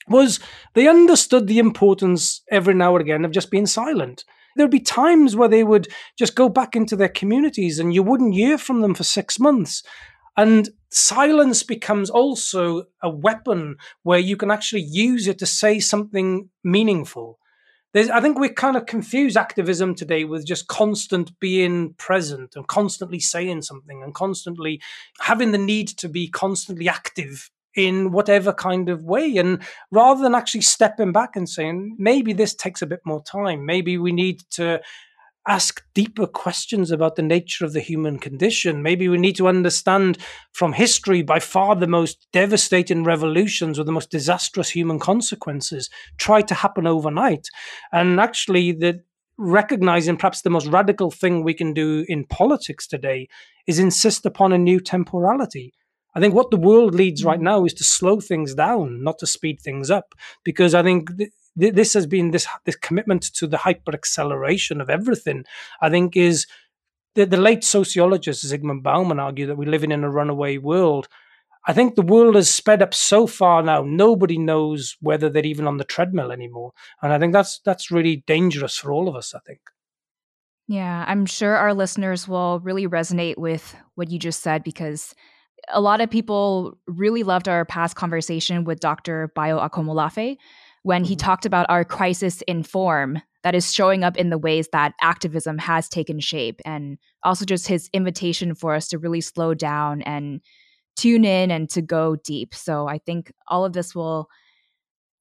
was 0.09 0.41
they 0.75 0.89
understood 0.89 1.47
the 1.47 1.59
importance 1.59 2.43
every 2.51 2.75
now 2.75 2.95
and 2.95 3.03
again 3.03 3.25
of 3.25 3.31
just 3.31 3.51
being 3.51 3.67
silent 3.67 4.25
there'd 4.57 4.71
be 4.71 4.81
times 4.81 5.35
where 5.35 5.49
they 5.49 5.65
would 5.65 5.89
just 6.17 6.35
go 6.35 6.49
back 6.49 6.77
into 6.77 6.97
their 6.97 7.09
communities 7.09 7.79
and 7.79 7.95
you 7.95 8.03
wouldn't 8.03 8.35
hear 8.35 8.59
from 8.59 8.81
them 8.81 8.95
for 8.95 9.03
six 9.03 9.41
months 9.41 9.83
and 10.37 10.69
silence 10.91 11.63
becomes 11.63 12.11
also 12.11 12.85
a 13.03 13.11
weapon 13.11 13.77
where 14.03 14.19
you 14.19 14.37
can 14.37 14.51
actually 14.51 14.83
use 14.83 15.29
it 15.29 15.39
to 15.39 15.47
say 15.47 15.81
something 15.81 16.49
meaningful. 16.63 17.39
There's, 17.93 18.11
I 18.11 18.21
think 18.21 18.39
we 18.39 18.49
kind 18.49 18.77
of 18.77 18.87
confuse 18.87 19.37
activism 19.37 19.95
today 19.95 20.25
with 20.25 20.45
just 20.45 20.67
constant 20.67 21.39
being 21.39 21.95
present 21.95 22.57
and 22.57 22.67
constantly 22.67 23.21
saying 23.21 23.63
something 23.63 24.03
and 24.03 24.13
constantly 24.13 24.81
having 25.21 25.53
the 25.53 25.59
need 25.59 25.89
to 25.99 26.09
be 26.09 26.29
constantly 26.29 26.89
active 26.89 27.51
in 27.77 28.11
whatever 28.11 28.53
kind 28.53 28.89
of 28.89 29.03
way. 29.03 29.37
And 29.37 29.63
rather 29.93 30.23
than 30.23 30.35
actually 30.35 30.63
stepping 30.63 31.13
back 31.13 31.37
and 31.37 31.49
saying, 31.49 31.97
maybe 31.99 32.33
this 32.33 32.55
takes 32.55 32.83
a 32.83 32.87
bit 32.87 33.01
more 33.05 33.23
time, 33.23 33.65
maybe 33.65 33.97
we 33.97 34.11
need 34.11 34.43
to 34.53 34.81
ask 35.47 35.85
deeper 35.95 36.27
questions 36.27 36.91
about 36.91 37.17
the 37.17 37.23
nature 37.23 37.65
of 37.65 37.73
the 37.73 37.81
human 37.81 38.19
condition. 38.19 38.83
Maybe 38.83 39.09
we 39.09 39.19
need 39.19 39.37
to 39.37 39.49
understand 39.49 40.19
from 40.53 40.73
history 40.73 41.23
by 41.23 41.39
far 41.41 41.77
the 41.77 41.87
most 41.87 42.27
devastating 42.33 43.05
revolutions 43.05 43.79
or 43.79 43.85
the 43.85 43.93
most 43.93 44.11
disastrous 44.11 44.71
human 44.71 44.99
consequences 44.99 45.91
try 46.17 46.41
to 46.43 46.55
happen 46.55 46.87
overnight. 46.87 47.49
And 47.93 48.19
actually, 48.21 48.73
the 48.73 49.01
recognizing 49.37 50.17
perhaps 50.17 50.43
the 50.43 50.51
most 50.51 50.69
radical 50.69 51.11
thing 51.11 51.43
we 51.43 51.55
can 51.55 51.73
do 51.73 52.05
in 52.09 52.25
politics 52.25 52.87
today 52.87 53.29
is 53.67 53.79
insist 53.79 54.25
upon 54.25 54.53
a 54.53 54.59
new 54.59 54.81
temporality. 54.81 55.75
I 56.15 56.21
think 56.21 56.35
what 56.35 56.51
the 56.51 56.57
world 56.57 56.95
needs 56.95 57.25
right 57.25 57.41
mm. 57.41 57.45
now 57.45 57.65
is 57.65 57.75
to 57.75 57.85
slow 57.85 58.21
things 58.21 58.55
down, 58.55 59.03
not 59.03 59.19
to 59.19 59.27
speed 59.27 59.61
things 59.61 59.91
up, 59.91 60.15
because 60.45 60.75
I 60.75 60.83
think 60.83 61.11
this 61.57 61.95
has 61.95 62.07
been 62.07 62.31
this 62.31 62.47
this 62.65 62.77
commitment 62.77 63.23
to 63.35 63.47
the 63.47 63.59
hyper 63.59 63.93
acceleration 63.93 64.81
of 64.81 64.91
everything. 64.91 65.45
I 65.81 65.91
think 65.91 66.17
is 66.17 66.47
the, 67.15 67.27
the 67.27 67.37
late 67.37 67.65
sociologist 67.65 68.45
Zygmunt 68.45 68.83
Bauman 68.83 69.21
argued 69.21 69.49
that 69.49 69.57
we're 69.57 69.71
living 69.71 69.93
in 69.93 70.05
a 70.05 70.11
runaway 70.11 70.59
world. 70.59 71.09
I 71.67 71.73
think 71.73 71.95
the 71.95 72.03
world 72.03 72.35
has 72.35 72.51
sped 72.51 72.83
up 72.83 72.93
so 72.93 73.27
far 73.27 73.63
now. 73.63 73.83
Nobody 73.83 74.37
knows 74.37 74.97
whether 75.01 75.31
they're 75.31 75.47
even 75.47 75.67
on 75.67 75.79
the 75.79 75.85
treadmill 75.85 76.31
anymore, 76.31 76.73
and 77.03 77.13
I 77.13 77.19
think 77.19 77.33
that's 77.33 77.61
that's 77.65 77.91
really 77.91 78.25
dangerous 78.27 78.77
for 78.77 78.93
all 78.93 79.09
of 79.09 79.17
us. 79.17 79.35
I 79.35 79.39
think. 79.47 79.61
Yeah, 80.67 81.05
I'm 81.07 81.27
sure 81.27 81.57
our 81.57 81.75
listeners 81.75 82.27
will 82.27 82.61
really 82.61 82.89
resonate 82.89 83.37
with 83.37 83.77
what 83.97 84.11
you 84.11 84.19
just 84.19 84.43
said 84.43 84.65
because 84.65 85.15
a 85.69 85.81
lot 85.81 86.01
of 86.01 86.11
people 86.11 86.79
really 86.87 87.23
loved 87.23 87.49
our 87.49 87.65
past 87.65 87.97
conversation 87.97 88.65
with 88.65 88.81
Dr. 88.81 89.31
Bayo 89.35 89.61
Akomolafe 89.61 90.37
when 90.85 91.03
he 91.03 91.15
mm-hmm. 91.15 91.27
talked 91.27 91.47
about 91.47 91.67
our 91.69 91.85
crisis 91.85 92.43
in 92.43 92.63
form 92.63 93.21
that 93.43 93.55
is 93.55 93.75
showing 93.75 94.05
up 94.05 94.17
in 94.17 94.31
the 94.31 94.39
ways 94.39 94.69
that 94.73 94.95
activism 95.01 95.59
has 95.59 95.89
taken 95.89 96.21
shape 96.21 96.61
and 96.65 96.99
also 97.25 97.45
just 97.45 97.67
his 97.67 97.91
invitation 97.93 98.55
for 98.55 98.75
us 98.75 98.89
to 98.89 98.99
really 98.99 99.21
slow 99.21 99.55
down 99.55 100.03
and 100.03 100.41
tune 100.97 101.25
in 101.25 101.51
and 101.51 101.69
to 101.71 101.83
go 101.83 102.17
deep. 102.17 102.55
So 102.55 102.87
I 102.87 102.99
think 102.99 103.33
all 103.49 103.65
of 103.65 103.73
this 103.73 103.95
will 103.95 104.29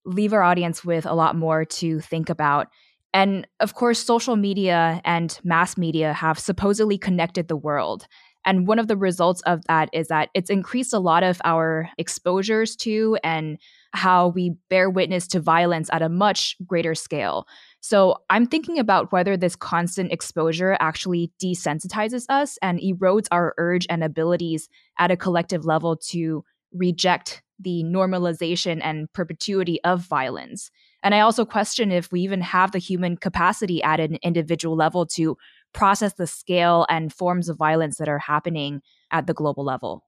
leave 0.06 0.34
our 0.34 0.44
audience 0.44 0.84
with 0.84 1.06
a 1.06 1.14
lot 1.14 1.36
more 1.36 1.66
to 1.66 2.02
think 2.02 2.30
about. 2.30 2.68
And 3.14 3.48
of 3.62 3.74
course, 3.74 4.00
social 4.00 4.36
media 4.36 5.02
and 5.06 5.40
mass 5.44 5.78
media 5.78 6.12
have 6.14 6.38
supposedly 6.38 6.98
connected 6.98 7.48
the 7.48 7.56
world. 7.56 8.06
And 8.46 8.68
one 8.68 8.80
of 8.80 8.90
the 8.90 8.98
results 8.98 9.42
of 9.44 9.64
that 9.68 9.90
is 9.94 10.10
that 10.10 10.30
it's 10.34 10.50
increased 10.50 10.94
a 10.94 11.00
lot 11.00 11.24
of 11.24 11.40
our 11.46 11.90
exposures 11.98 12.76
to 12.78 13.18
and 13.24 13.58
how 13.94 14.30
we 14.30 14.56
bear 14.70 14.90
witness 14.90 15.28
to 15.28 15.40
violence 15.40 15.90
at 15.94 16.02
a 16.02 16.10
much 16.10 16.56
greater 16.66 16.96
scale. 16.96 17.48
So 17.80 18.18
I'm 18.30 18.48
thinking 18.48 18.80
about 18.80 19.12
whether 19.12 19.38
this 19.38 19.56
constant 19.56 20.12
exposure 20.12 20.76
actually 20.80 21.32
desensitizes 21.42 22.26
us 22.30 22.58
and 22.62 22.80
erodes 22.80 23.28
our 23.32 23.54
urge 23.58 23.86
and 23.90 24.04
abilities 24.04 24.68
at 24.98 25.12
a 25.12 25.18
collective 25.18 25.66
level 25.66 25.96
to 26.10 26.44
reject 26.74 27.44
the 27.60 27.84
normalization 27.84 28.80
and 28.84 29.12
perpetuity 29.14 29.80
of 29.84 30.02
violence. 30.02 30.72
And 31.04 31.14
I 31.14 31.20
also 31.20 31.46
question 31.46 31.92
if 31.92 32.12
we 32.12 32.22
even 32.22 32.42
have 32.42 32.72
the 32.72 32.80
human 32.80 33.16
capacity 33.16 33.84
at 33.84 34.00
an 34.00 34.18
individual 34.24 34.76
level 34.76 35.06
to 35.08 35.38
process 35.74 36.14
the 36.14 36.28
scale 36.28 36.86
and 36.90 37.14
forms 37.14 37.50
of 37.50 37.58
violence 37.58 37.98
that 37.98 38.10
are 38.10 38.20
happening 38.20 38.82
at 39.12 39.28
the 39.28 39.34
global 39.34 39.64
level. 39.64 40.04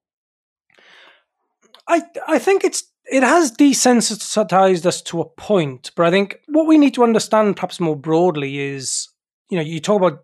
I 1.88 2.02
I 2.28 2.40
think 2.40 2.64
it's 2.64 2.84
it 3.08 3.24
has 3.24 3.52
desensitized 3.52 4.86
us 4.86 5.02
to 5.04 5.22
a 5.22 5.26
point, 5.26 5.92
but 5.96 6.06
I 6.06 6.12
think 6.12 6.40
what 6.48 6.68
we 6.68 6.78
need 6.78 6.94
to 6.96 7.04
understand 7.04 7.56
perhaps 7.56 7.80
more 7.80 7.96
broadly 7.96 8.60
is, 8.60 9.10
you 9.50 9.58
know, 9.58 9.64
you 9.64 9.80
talk 9.80 10.02
about 10.02 10.24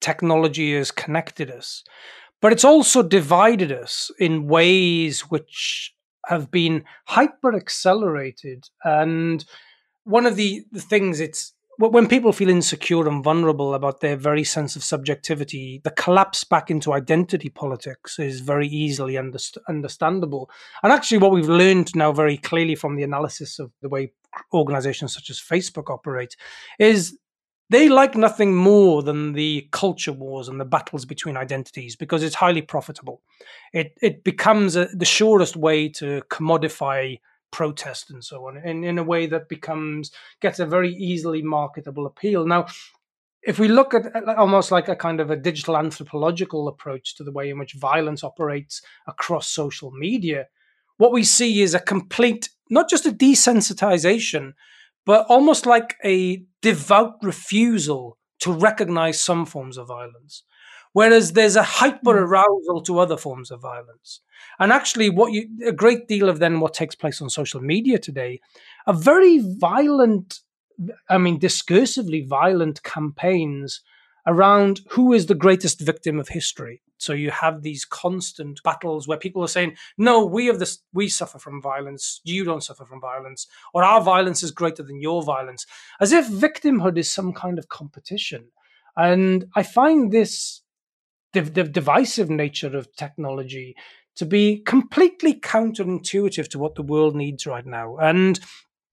technology 0.00 0.74
has 0.74 0.90
connected 0.90 1.50
us, 1.50 1.84
but 2.40 2.52
it's 2.52 2.64
also 2.64 3.02
divided 3.02 3.70
us 3.70 4.10
in 4.18 4.48
ways 4.48 5.22
which 5.22 5.94
have 6.26 6.50
been 6.50 6.84
hyper 7.06 7.54
accelerated. 7.54 8.68
And 8.84 9.44
one 10.04 10.26
of 10.26 10.36
the, 10.36 10.64
the 10.72 10.80
things 10.80 11.20
it's 11.20 11.52
when 11.88 12.08
people 12.08 12.32
feel 12.32 12.50
insecure 12.50 13.08
and 13.08 13.24
vulnerable 13.24 13.74
about 13.74 14.00
their 14.00 14.16
very 14.16 14.44
sense 14.44 14.76
of 14.76 14.84
subjectivity, 14.84 15.80
the 15.82 15.90
collapse 15.90 16.44
back 16.44 16.70
into 16.70 16.92
identity 16.92 17.48
politics 17.48 18.18
is 18.18 18.40
very 18.40 18.68
easily 18.68 19.14
underst- 19.14 19.56
understandable. 19.68 20.50
And 20.82 20.92
actually, 20.92 21.18
what 21.18 21.32
we've 21.32 21.48
learned 21.48 21.96
now 21.96 22.12
very 22.12 22.36
clearly 22.36 22.74
from 22.74 22.96
the 22.96 23.02
analysis 23.02 23.58
of 23.58 23.72
the 23.80 23.88
way 23.88 24.12
organizations 24.52 25.14
such 25.14 25.30
as 25.30 25.40
Facebook 25.40 25.90
operate 25.90 26.36
is 26.78 27.18
they 27.70 27.88
like 27.88 28.16
nothing 28.16 28.54
more 28.54 29.02
than 29.02 29.32
the 29.32 29.68
culture 29.70 30.12
wars 30.12 30.48
and 30.48 30.60
the 30.60 30.64
battles 30.64 31.04
between 31.04 31.36
identities 31.36 31.96
because 31.96 32.22
it's 32.22 32.34
highly 32.34 32.62
profitable. 32.62 33.22
It 33.72 33.92
it 34.02 34.24
becomes 34.24 34.76
a, 34.76 34.86
the 34.92 35.04
surest 35.04 35.56
way 35.56 35.88
to 35.90 36.22
commodify 36.30 37.18
protest 37.50 38.10
and 38.10 38.24
so 38.24 38.46
on 38.46 38.56
in, 38.58 38.84
in 38.84 38.98
a 38.98 39.02
way 39.02 39.26
that 39.26 39.48
becomes 39.48 40.10
gets 40.40 40.58
a 40.58 40.66
very 40.66 40.94
easily 40.94 41.42
marketable 41.42 42.06
appeal. 42.06 42.46
Now 42.46 42.66
if 43.42 43.58
we 43.58 43.68
look 43.68 43.94
at 43.94 44.06
almost 44.36 44.70
like 44.70 44.88
a 44.88 44.96
kind 44.96 45.20
of 45.20 45.30
a 45.30 45.36
digital 45.36 45.76
anthropological 45.76 46.68
approach 46.68 47.16
to 47.16 47.24
the 47.24 47.32
way 47.32 47.48
in 47.48 47.58
which 47.58 47.72
violence 47.72 48.22
operates 48.22 48.82
across 49.06 49.48
social 49.48 49.90
media 49.90 50.46
what 50.98 51.12
we 51.12 51.24
see 51.24 51.62
is 51.62 51.74
a 51.74 51.80
complete 51.80 52.50
not 52.68 52.88
just 52.88 53.06
a 53.06 53.12
desensitization 53.12 54.52
but 55.06 55.26
almost 55.28 55.64
like 55.64 55.96
a 56.04 56.44
devout 56.60 57.14
refusal 57.22 58.18
to 58.38 58.52
recognize 58.52 59.18
some 59.18 59.46
forms 59.46 59.78
of 59.78 59.88
violence 59.88 60.44
whereas 60.92 61.32
there's 61.32 61.56
a 61.56 61.62
hyper 61.62 62.12
hmm. 62.18 62.24
arousal 62.24 62.82
to 62.84 62.98
other 62.98 63.16
forms 63.16 63.50
of 63.50 63.60
violence 63.60 64.20
and 64.58 64.72
actually, 64.72 65.08
what 65.08 65.32
you 65.32 65.48
a 65.66 65.72
great 65.72 66.06
deal 66.06 66.28
of 66.28 66.38
then 66.38 66.60
what 66.60 66.74
takes 66.74 66.94
place 66.94 67.20
on 67.20 67.30
social 67.30 67.60
media 67.60 67.98
today, 67.98 68.40
a 68.86 68.92
very 68.92 69.38
violent, 69.38 70.40
I 71.08 71.18
mean, 71.18 71.40
discursively 71.40 72.26
violent 72.26 72.82
campaigns 72.82 73.80
around 74.26 74.80
who 74.90 75.12
is 75.12 75.26
the 75.26 75.34
greatest 75.34 75.80
victim 75.80 76.20
of 76.20 76.28
history. 76.28 76.82
So 76.98 77.14
you 77.14 77.30
have 77.30 77.62
these 77.62 77.86
constant 77.86 78.62
battles 78.62 79.08
where 79.08 79.16
people 79.16 79.42
are 79.42 79.48
saying, 79.48 79.76
"No, 79.96 80.26
we 80.26 80.44
have 80.46 80.58
this. 80.58 80.80
We 80.92 81.08
suffer 81.08 81.38
from 81.38 81.62
violence. 81.62 82.20
You 82.24 82.44
don't 82.44 82.62
suffer 82.62 82.84
from 82.84 83.00
violence, 83.00 83.46
or 83.72 83.82
our 83.82 84.02
violence 84.02 84.42
is 84.42 84.50
greater 84.50 84.82
than 84.82 85.00
your 85.00 85.22
violence," 85.22 85.66
as 86.00 86.12
if 86.12 86.28
victimhood 86.28 86.98
is 86.98 87.10
some 87.10 87.32
kind 87.32 87.58
of 87.58 87.68
competition. 87.68 88.48
And 88.94 89.46
I 89.56 89.62
find 89.62 90.12
this 90.12 90.59
the, 91.32 91.42
divisive 91.42 92.30
nature 92.30 92.76
of 92.76 92.94
technology 92.96 93.76
to 94.16 94.26
be 94.26 94.58
completely 94.58 95.34
counterintuitive 95.34 96.48
to 96.48 96.58
what 96.58 96.74
the 96.74 96.82
world 96.82 97.14
needs 97.14 97.46
right 97.46 97.66
now. 97.66 97.96
And 97.96 98.38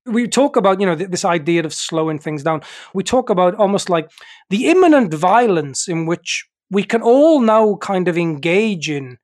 we 0.06 0.28
talk 0.28 0.56
about, 0.56 0.80
you 0.80 0.86
know, 0.86 0.96
this 0.96 1.26
idea 1.26 1.66
of 1.66 1.74
slowing 1.74 2.20
things 2.20 2.44
down. 2.44 2.62
We 2.94 3.04
talk 3.04 3.30
about 3.30 3.56
almost 3.56 3.90
like 3.90 4.10
the 4.50 4.70
imminent 4.70 5.14
violence 5.14 5.88
in 5.88 6.06
which 6.06 6.48
we 6.70 6.84
can 6.84 7.02
all 7.02 7.42
now 7.42 7.76
kind 7.76 8.08
of 8.08 8.18
engage 8.18 8.90
in 8.90 9.18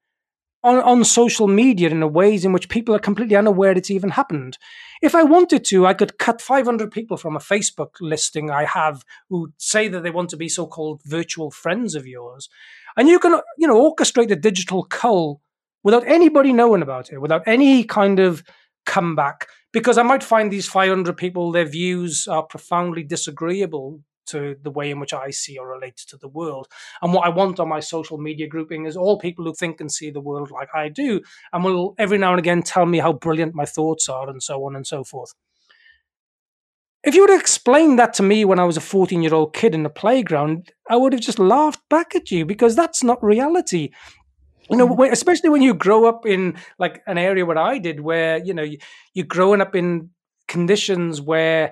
on, 0.64 0.78
on 0.78 1.04
social 1.04 1.48
media 1.48 1.90
in 1.90 2.02
a 2.02 2.08
ways 2.08 2.46
in 2.46 2.54
which 2.54 2.70
people 2.70 2.96
are 2.96 3.00
completely 3.00 3.36
unaware 3.36 3.72
it's 3.72 3.92
even 3.92 4.12
happened. 4.12 4.58
If 5.02 5.14
I 5.14 5.24
wanted 5.24 5.66
to, 5.66 5.86
I 5.86 5.94
could 5.94 6.18
cut 6.18 6.42
500 6.42 6.90
people 6.92 7.18
from 7.18 7.36
a 7.36 7.40
Facebook 7.40 7.96
listing 8.00 8.50
I 8.50 8.64
have 8.64 9.04
who 9.30 9.52
say 9.58 9.90
that 9.90 10.04
they 10.04 10.10
want 10.10 10.30
to 10.30 10.38
be 10.38 10.48
so-called 10.48 11.02
virtual 11.04 11.52
friends 11.52 11.96
of 11.96 12.08
yours. 12.08 12.50
And 12.98 13.10
you 13.10 13.20
can, 13.20 13.40
you 13.58 13.68
know, 13.68 13.92
orchestrate 13.92 14.32
a 14.32 14.36
digital 14.36 14.84
cull 14.84 15.42
without 15.84 16.08
anybody 16.08 16.54
knowing 16.54 16.82
about 16.82 17.12
it, 17.12 17.20
without 17.20 17.44
any 17.46 17.84
kind 17.84 18.20
of 18.20 18.44
comeback, 18.86 19.48
because 19.72 19.98
I 19.98 20.04
might 20.04 20.24
find 20.24 20.52
these 20.52 20.68
500 20.68 21.18
people, 21.18 21.52
their 21.52 21.66
views 21.66 22.28
are 22.28 22.44
profoundly 22.44 23.04
disagreeable 23.04 24.02
to 24.26 24.56
the 24.62 24.72
way 24.72 24.90
in 24.90 25.00
which 25.00 25.14
I 25.14 25.32
see 25.32 25.58
or 25.58 25.68
relate 25.68 25.98
to 26.08 26.18
the 26.18 26.28
world. 26.30 26.68
And 27.02 27.14
what 27.14 27.26
I 27.26 27.30
want 27.30 27.60
on 27.60 27.68
my 27.68 27.82
social 27.82 28.18
media 28.18 28.48
grouping 28.48 28.86
is 28.86 28.96
all 28.96 29.20
people 29.20 29.44
who 29.44 29.54
think 29.54 29.82
and 29.82 29.92
see 29.92 30.12
the 30.12 30.22
world 30.22 30.52
like 30.52 30.70
I 30.74 30.90
do, 30.90 31.22
and 31.52 31.64
will 31.64 31.96
every 31.98 32.18
now 32.18 32.32
and 32.32 32.40
again 32.40 32.64
tell 32.64 32.86
me 32.86 33.00
how 33.00 33.14
brilliant 33.14 33.56
my 33.56 33.66
thoughts 33.66 34.08
are, 34.08 34.30
and 34.30 34.42
so 34.42 34.64
on 34.66 34.76
and 34.76 34.88
so 34.88 35.04
forth. 35.04 35.34
If 37.04 37.16
you 37.16 37.22
would 37.22 37.30
have 37.32 37.42
explained 37.42 38.00
that 38.00 38.14
to 38.16 38.24
me 38.24 38.46
when 38.46 38.60
I 38.60 38.64
was 38.64 38.78
a 38.78 38.82
14 38.82 39.22
year 39.22 39.34
old 39.34 39.54
kid 39.54 39.76
in 39.76 39.84
the 39.84 39.90
playground, 39.90 40.72
I 40.90 40.96
would 40.96 41.14
have 41.14 41.22
just 41.22 41.40
laughed 41.40 41.82
back 41.90 42.16
at 42.16 42.32
you 42.32 42.46
because 42.46 42.76
that's 42.76 43.04
not 43.04 43.24
reality 43.24 43.92
you 44.70 44.78
know 44.78 44.88
mm. 44.88 45.12
especially 45.12 45.50
when 45.50 45.62
you 45.62 45.74
grow 45.74 46.06
up 46.06 46.26
in 46.26 46.56
like 46.80 47.02
an 47.08 47.18
area 47.18 47.46
where 47.46 47.58
i 47.58 47.78
did 47.78 48.00
where 48.00 48.38
you 48.44 48.54
know, 48.54 48.68
you're 49.14 49.26
growing 49.26 49.62
up 49.62 49.76
in 49.76 50.10
conditions 50.48 51.22
where 51.22 51.72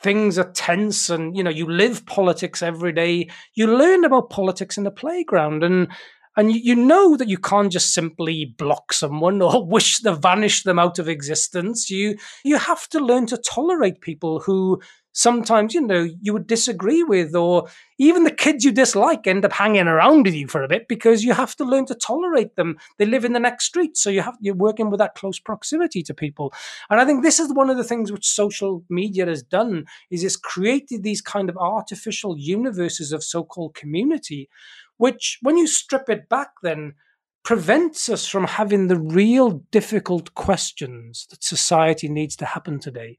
things 0.00 0.38
are 0.38 0.50
tense 0.52 1.10
and 1.10 1.36
you 1.36 1.42
know 1.42 1.50
you 1.50 1.66
live 1.66 2.06
politics 2.06 2.62
every 2.62 2.92
day 2.92 3.28
you 3.54 3.66
learn 3.66 4.04
about 4.04 4.30
politics 4.30 4.78
in 4.78 4.84
the 4.84 4.90
playground 4.90 5.62
and 5.62 5.88
and 6.36 6.54
you 6.54 6.76
know 6.76 7.16
that 7.16 7.28
you 7.28 7.38
can't 7.38 7.72
just 7.72 7.92
simply 7.92 8.44
block 8.44 8.92
someone 8.92 9.42
or 9.42 9.64
wish 9.66 9.98
to 9.98 10.14
vanish 10.14 10.62
them 10.62 10.78
out 10.78 10.98
of 10.98 11.08
existence. 11.08 11.90
You 11.90 12.16
you 12.44 12.58
have 12.58 12.88
to 12.90 13.00
learn 13.00 13.26
to 13.26 13.36
tolerate 13.36 14.00
people 14.00 14.40
who 14.40 14.80
sometimes 15.12 15.74
you 15.74 15.80
know 15.80 16.08
you 16.20 16.32
would 16.32 16.46
disagree 16.46 17.02
with 17.02 17.34
or 17.34 17.68
even 17.98 18.22
the 18.22 18.30
kids 18.30 18.64
you 18.64 18.70
dislike 18.70 19.26
end 19.26 19.44
up 19.44 19.52
hanging 19.52 19.88
around 19.88 20.22
with 20.24 20.34
you 20.34 20.46
for 20.46 20.62
a 20.62 20.68
bit 20.68 20.86
because 20.88 21.24
you 21.24 21.34
have 21.34 21.56
to 21.56 21.64
learn 21.64 21.84
to 21.86 21.94
tolerate 21.96 22.54
them. 22.54 22.78
They 22.96 23.06
live 23.06 23.24
in 23.24 23.32
the 23.32 23.40
next 23.40 23.66
street 23.66 23.96
so 23.96 24.08
you 24.08 24.22
have 24.22 24.36
you're 24.40 24.54
working 24.54 24.88
with 24.88 24.98
that 24.98 25.16
close 25.16 25.40
proximity 25.40 26.02
to 26.04 26.14
people. 26.14 26.52
And 26.88 27.00
i 27.00 27.04
think 27.04 27.22
this 27.22 27.40
is 27.40 27.52
one 27.52 27.70
of 27.70 27.76
the 27.76 27.84
things 27.84 28.12
which 28.12 28.26
social 28.26 28.84
media 28.88 29.26
has 29.26 29.42
done 29.42 29.86
is 30.10 30.22
it's 30.22 30.36
created 30.36 31.02
these 31.02 31.20
kind 31.20 31.50
of 31.50 31.56
artificial 31.56 32.38
universes 32.38 33.12
of 33.12 33.24
so-called 33.24 33.74
community 33.74 34.48
which 35.00 35.38
when 35.40 35.56
you 35.56 35.66
strip 35.66 36.10
it 36.10 36.28
back 36.28 36.50
then 36.62 36.92
prevents 37.42 38.10
us 38.10 38.26
from 38.28 38.44
having 38.44 38.88
the 38.88 38.98
real 38.98 39.62
difficult 39.70 40.34
questions 40.34 41.26
that 41.30 41.42
society 41.42 42.06
needs 42.06 42.36
to 42.36 42.44
happen 42.44 42.78
today. 42.78 43.16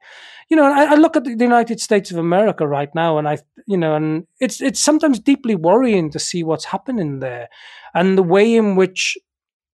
You 0.48 0.58
know, 0.58 0.64
I, 0.64 0.92
I, 0.92 0.96
look 0.96 1.18
at 1.18 1.24
the 1.24 1.32
United 1.32 1.80
States 1.80 2.12
of 2.12 2.18
America 2.18 2.68
right 2.68 2.94
now, 2.94 3.18
and 3.18 3.28
I, 3.28 3.40
you 3.66 3.78
know, 3.78 3.96
and 3.96 4.28
it's 4.40 4.62
it's 4.62 4.80
sometimes 4.80 5.20
deeply 5.20 5.56
worrying 5.56 6.12
to 6.12 6.20
see 6.20 6.44
what's 6.44 6.66
happening 6.66 7.20
there, 7.20 7.50
and 7.96 8.16
the 8.16 8.24
way 8.36 8.56
in 8.56 8.76
which 8.76 9.18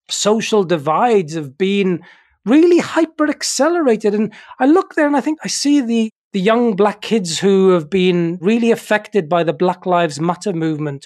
social 0.09 0.63
divides 0.63 1.33
have 1.35 1.57
been 1.57 1.99
really 2.45 2.79
hyper 2.79 3.29
accelerated. 3.29 4.15
And 4.15 4.33
I 4.59 4.65
look 4.65 4.95
there, 4.95 5.07
and 5.07 5.17
I 5.17 5.21
think 5.21 5.39
I 5.43 5.49
see 5.49 5.81
the 5.81 6.09
the 6.31 6.39
young 6.39 6.75
black 6.75 7.01
kids 7.01 7.39
who 7.39 7.71
have 7.71 7.89
been 7.89 8.37
really 8.39 8.71
affected 8.71 9.27
by 9.27 9.43
the 9.43 9.53
Black 9.53 9.85
Lives 9.85 10.21
Matter 10.21 10.53
movement 10.53 11.05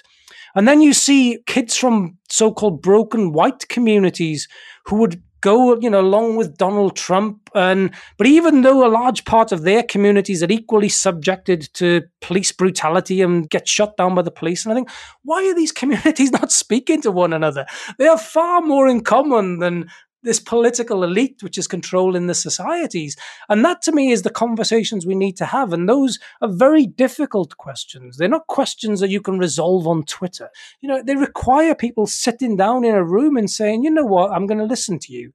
and 0.54 0.68
then 0.68 0.80
you 0.80 0.92
see 0.92 1.38
kids 1.46 1.76
from 1.76 2.18
so 2.28 2.52
called 2.52 2.82
broken 2.82 3.32
white 3.32 3.68
communities 3.68 4.48
who 4.86 4.96
would 4.96 5.22
go, 5.42 5.76
you 5.78 5.90
know, 5.90 6.00
along 6.00 6.36
with 6.36 6.56
Donald 6.56 6.96
Trump. 6.96 7.50
And 7.54 7.90
but 8.16 8.26
even 8.26 8.62
though 8.62 8.86
a 8.86 8.88
large 8.88 9.26
part 9.26 9.52
of 9.52 9.62
their 9.62 9.82
communities 9.82 10.42
are 10.42 10.50
equally 10.50 10.88
subjected 10.88 11.68
to 11.74 12.02
police 12.22 12.52
brutality 12.52 13.20
and 13.20 13.50
get 13.50 13.68
shot 13.68 13.96
down 13.98 14.14
by 14.14 14.22
the 14.22 14.30
police, 14.30 14.64
and 14.64 14.72
I 14.72 14.76
think, 14.76 14.88
why 15.24 15.44
are 15.46 15.54
these 15.54 15.72
communities 15.80 16.32
not 16.32 16.50
speaking 16.50 17.02
to 17.02 17.10
one 17.10 17.34
another? 17.34 17.66
They 17.98 18.06
have 18.06 18.22
far 18.22 18.62
more 18.62 18.88
in 18.88 19.02
common 19.02 19.58
than 19.58 19.90
this 20.22 20.40
political 20.40 21.02
elite 21.02 21.42
which 21.42 21.58
is 21.58 21.66
controlling 21.66 22.26
the 22.26 22.34
societies. 22.34 23.16
And 23.48 23.64
that 23.64 23.82
to 23.82 23.92
me 23.92 24.12
is 24.12 24.22
the 24.22 24.30
conversations 24.30 25.04
we 25.04 25.14
need 25.14 25.36
to 25.38 25.46
have. 25.46 25.72
And 25.72 25.88
those 25.88 26.18
are 26.40 26.48
very 26.48 26.86
difficult 26.86 27.56
questions. 27.56 28.16
They're 28.16 28.28
not 28.28 28.46
questions 28.46 29.00
that 29.00 29.10
you 29.10 29.20
can 29.20 29.38
resolve 29.38 29.86
on 29.86 30.04
Twitter. 30.04 30.50
You 30.80 30.88
know, 30.88 31.02
they 31.02 31.16
require 31.16 31.74
people 31.74 32.06
sitting 32.06 32.56
down 32.56 32.84
in 32.84 32.94
a 32.94 33.04
room 33.04 33.36
and 33.36 33.50
saying, 33.50 33.84
you 33.84 33.90
know 33.90 34.04
what, 34.04 34.30
I'm 34.30 34.46
going 34.46 34.60
to 34.60 34.64
listen 34.64 34.98
to 35.00 35.12
you. 35.12 35.32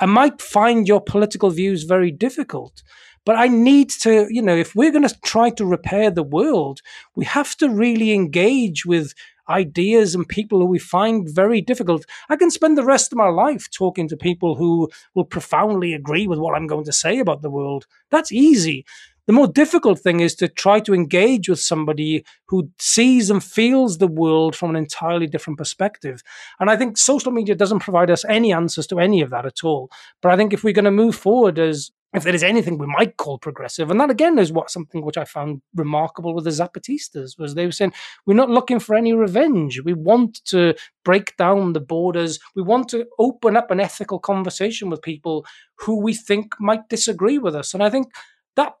I 0.00 0.06
might 0.06 0.40
find 0.40 0.86
your 0.86 1.00
political 1.00 1.50
views 1.50 1.82
very 1.82 2.12
difficult, 2.12 2.82
but 3.24 3.36
I 3.36 3.48
need 3.48 3.90
to, 4.02 4.26
you 4.30 4.40
know, 4.40 4.56
if 4.56 4.76
we're 4.76 4.92
going 4.92 5.08
to 5.08 5.20
try 5.24 5.50
to 5.50 5.66
repair 5.66 6.10
the 6.10 6.22
world, 6.22 6.80
we 7.16 7.24
have 7.24 7.56
to 7.56 7.68
really 7.68 8.12
engage 8.12 8.86
with 8.86 9.12
ideas 9.48 10.14
and 10.14 10.28
people 10.28 10.58
who 10.58 10.66
we 10.66 10.78
find 10.78 11.28
very 11.28 11.60
difficult. 11.60 12.04
I 12.28 12.36
can 12.36 12.50
spend 12.50 12.76
the 12.76 12.84
rest 12.84 13.12
of 13.12 13.18
my 13.18 13.28
life 13.28 13.70
talking 13.70 14.08
to 14.08 14.16
people 14.16 14.56
who 14.56 14.88
will 15.14 15.24
profoundly 15.24 15.94
agree 15.94 16.26
with 16.26 16.38
what 16.38 16.54
I'm 16.54 16.66
going 16.66 16.84
to 16.84 16.92
say 16.92 17.18
about 17.18 17.42
the 17.42 17.50
world. 17.50 17.86
That's 18.10 18.32
easy. 18.32 18.84
The 19.28 19.34
more 19.34 19.46
difficult 19.46 19.98
thing 19.98 20.20
is 20.20 20.34
to 20.36 20.48
try 20.48 20.80
to 20.80 20.94
engage 20.94 21.50
with 21.50 21.60
somebody 21.60 22.24
who 22.46 22.70
sees 22.78 23.28
and 23.28 23.44
feels 23.44 23.98
the 23.98 24.06
world 24.06 24.56
from 24.56 24.70
an 24.70 24.76
entirely 24.76 25.26
different 25.26 25.58
perspective. 25.58 26.22
And 26.58 26.70
I 26.70 26.78
think 26.78 26.96
social 26.96 27.30
media 27.30 27.54
doesn't 27.54 27.80
provide 27.80 28.10
us 28.10 28.24
any 28.24 28.54
answers 28.54 28.86
to 28.86 28.98
any 28.98 29.20
of 29.20 29.28
that 29.28 29.44
at 29.44 29.62
all. 29.62 29.90
But 30.22 30.32
I 30.32 30.36
think 30.38 30.54
if 30.54 30.64
we're 30.64 30.72
going 30.72 30.86
to 30.86 30.90
move 30.90 31.14
forward 31.14 31.58
as 31.58 31.90
if 32.14 32.22
there 32.24 32.34
is 32.34 32.42
anything 32.42 32.78
we 32.78 32.86
might 32.86 33.16
call 33.16 33.38
progressive. 33.38 33.90
And 33.90 34.00
that 34.00 34.10
again 34.10 34.38
is 34.38 34.50
what 34.50 34.70
something 34.70 35.04
which 35.04 35.18
I 35.18 35.24
found 35.24 35.60
remarkable 35.74 36.34
with 36.34 36.44
the 36.44 36.50
Zapatistas 36.50 37.38
was 37.38 37.54
they 37.54 37.66
were 37.66 37.72
saying 37.72 37.92
we're 38.24 38.34
not 38.34 38.48
looking 38.48 38.78
for 38.78 38.94
any 38.94 39.12
revenge. 39.12 39.82
We 39.84 39.92
want 39.92 40.42
to 40.46 40.74
break 41.04 41.36
down 41.36 41.74
the 41.74 41.80
borders. 41.80 42.38
We 42.56 42.62
want 42.62 42.88
to 42.90 43.06
open 43.18 43.56
up 43.56 43.70
an 43.70 43.80
ethical 43.80 44.18
conversation 44.18 44.88
with 44.88 45.02
people 45.02 45.44
who 45.80 46.00
we 46.00 46.14
think 46.14 46.54
might 46.58 46.88
disagree 46.88 47.38
with 47.38 47.54
us. 47.54 47.74
And 47.74 47.82
I 47.82 47.90
think 47.90 48.08
that 48.56 48.74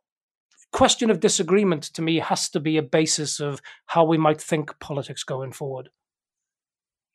question 0.72 1.10
of 1.10 1.20
disagreement 1.20 1.82
to 1.84 2.02
me 2.02 2.20
has 2.20 2.48
to 2.50 2.60
be 2.60 2.78
a 2.78 2.82
basis 2.82 3.40
of 3.40 3.60
how 3.86 4.04
we 4.04 4.16
might 4.16 4.40
think 4.40 4.78
politics 4.80 5.22
going 5.22 5.52
forward. 5.52 5.90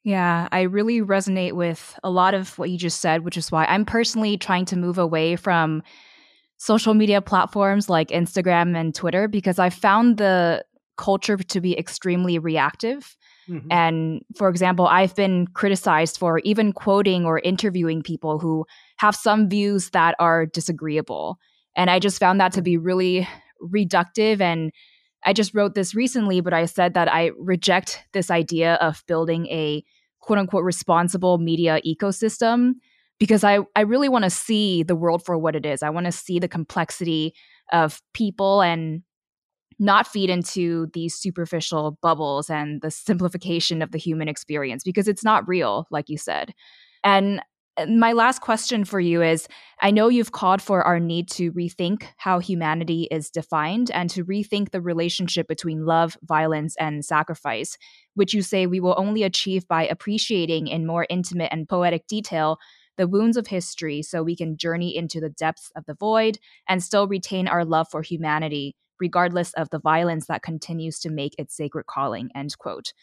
Yeah, 0.03 0.49
I 0.51 0.61
really 0.63 1.01
resonate 1.01 1.53
with 1.53 1.97
a 2.03 2.09
lot 2.09 2.33
of 2.33 2.57
what 2.59 2.69
you 2.69 2.77
just 2.77 2.99
said, 2.99 3.23
which 3.23 3.37
is 3.37 3.51
why 3.51 3.65
I'm 3.65 3.85
personally 3.85 4.37
trying 4.37 4.65
to 4.65 4.75
move 4.75 4.97
away 4.97 5.37
from 5.37 5.81
social 6.57 6.93
media 6.93 7.21
platforms 7.21 7.89
like 7.89 8.09
Instagram 8.09 8.75
and 8.75 8.93
Twitter 8.93 9.27
because 9.27 9.59
I 9.59 9.69
found 9.69 10.17
the 10.17 10.63
culture 10.97 11.37
to 11.37 11.61
be 11.61 11.77
extremely 11.77 12.37
reactive. 12.37 13.15
Mm-hmm. 13.49 13.67
And 13.71 14.21
for 14.35 14.49
example, 14.49 14.87
I've 14.87 15.15
been 15.15 15.47
criticized 15.47 16.17
for 16.17 16.39
even 16.39 16.73
quoting 16.73 17.25
or 17.25 17.39
interviewing 17.39 18.01
people 18.01 18.39
who 18.39 18.65
have 18.97 19.15
some 19.15 19.49
views 19.49 19.89
that 19.91 20.15
are 20.19 20.45
disagreeable. 20.45 21.37
And 21.75 21.89
I 21.89 21.99
just 21.99 22.19
found 22.19 22.39
that 22.39 22.53
to 22.53 22.61
be 22.61 22.77
really 22.77 23.27
reductive 23.61 24.39
and 24.39 24.71
I 25.25 25.33
just 25.33 25.53
wrote 25.53 25.75
this 25.75 25.95
recently, 25.95 26.41
but 26.41 26.53
I 26.53 26.65
said 26.65 26.93
that 26.93 27.11
I 27.11 27.31
reject 27.37 28.03
this 28.13 28.29
idea 28.29 28.75
of 28.75 29.03
building 29.07 29.47
a 29.47 29.83
quote 30.19 30.39
unquote 30.39 30.63
responsible 30.63 31.37
media 31.37 31.79
ecosystem 31.85 32.73
because 33.19 33.43
I, 33.43 33.59
I 33.75 33.81
really 33.81 34.09
want 34.09 34.23
to 34.23 34.29
see 34.29 34.83
the 34.83 34.95
world 34.95 35.23
for 35.25 35.37
what 35.37 35.55
it 35.55 35.65
is. 35.65 35.83
I 35.83 35.89
want 35.89 36.05
to 36.07 36.11
see 36.11 36.39
the 36.39 36.47
complexity 36.47 37.33
of 37.71 38.01
people 38.13 38.61
and 38.61 39.03
not 39.79 40.07
feed 40.07 40.29
into 40.29 40.87
these 40.93 41.15
superficial 41.15 41.97
bubbles 42.01 42.49
and 42.49 42.81
the 42.81 42.91
simplification 42.91 43.81
of 43.81 43.91
the 43.91 43.97
human 43.97 44.27
experience 44.27 44.83
because 44.83 45.07
it's 45.07 45.23
not 45.23 45.47
real, 45.47 45.87
like 45.91 46.09
you 46.09 46.17
said. 46.17 46.53
And 47.03 47.41
my 47.87 48.13
last 48.13 48.41
question 48.41 48.85
for 48.85 48.99
you 48.99 49.21
is 49.21 49.47
I 49.81 49.91
know 49.91 50.07
you've 50.07 50.31
called 50.31 50.61
for 50.61 50.83
our 50.83 50.99
need 50.99 51.29
to 51.31 51.51
rethink 51.53 52.03
how 52.17 52.39
humanity 52.39 53.07
is 53.09 53.29
defined 53.29 53.89
and 53.91 54.09
to 54.11 54.23
rethink 54.23 54.71
the 54.71 54.81
relationship 54.81 55.47
between 55.47 55.85
love, 55.85 56.17
violence, 56.23 56.75
and 56.77 57.03
sacrifice, 57.03 57.77
which 58.13 58.33
you 58.33 58.41
say 58.41 58.65
we 58.65 58.79
will 58.79 58.95
only 58.97 59.23
achieve 59.23 59.67
by 59.67 59.87
appreciating 59.87 60.67
in 60.67 60.85
more 60.85 61.07
intimate 61.09 61.49
and 61.51 61.67
poetic 61.67 62.07
detail 62.07 62.59
the 62.95 63.07
wounds 63.07 63.37
of 63.37 63.47
history 63.47 64.03
so 64.03 64.21
we 64.21 64.35
can 64.35 64.55
journey 64.55 64.95
into 64.95 65.19
the 65.19 65.29
depths 65.29 65.71
of 65.75 65.85
the 65.85 65.95
void 65.95 66.37
and 66.67 66.83
still 66.83 67.07
retain 67.07 67.47
our 67.47 67.65
love 67.65 67.87
for 67.89 68.03
humanity, 68.03 68.75
regardless 68.99 69.51
of 69.53 69.69
the 69.71 69.79
violence 69.79 70.27
that 70.27 70.43
continues 70.43 70.99
to 70.99 71.09
make 71.09 71.33
its 71.39 71.57
sacred 71.57 71.87
calling. 71.87 72.29
End 72.35 72.55
quote. 72.57 72.93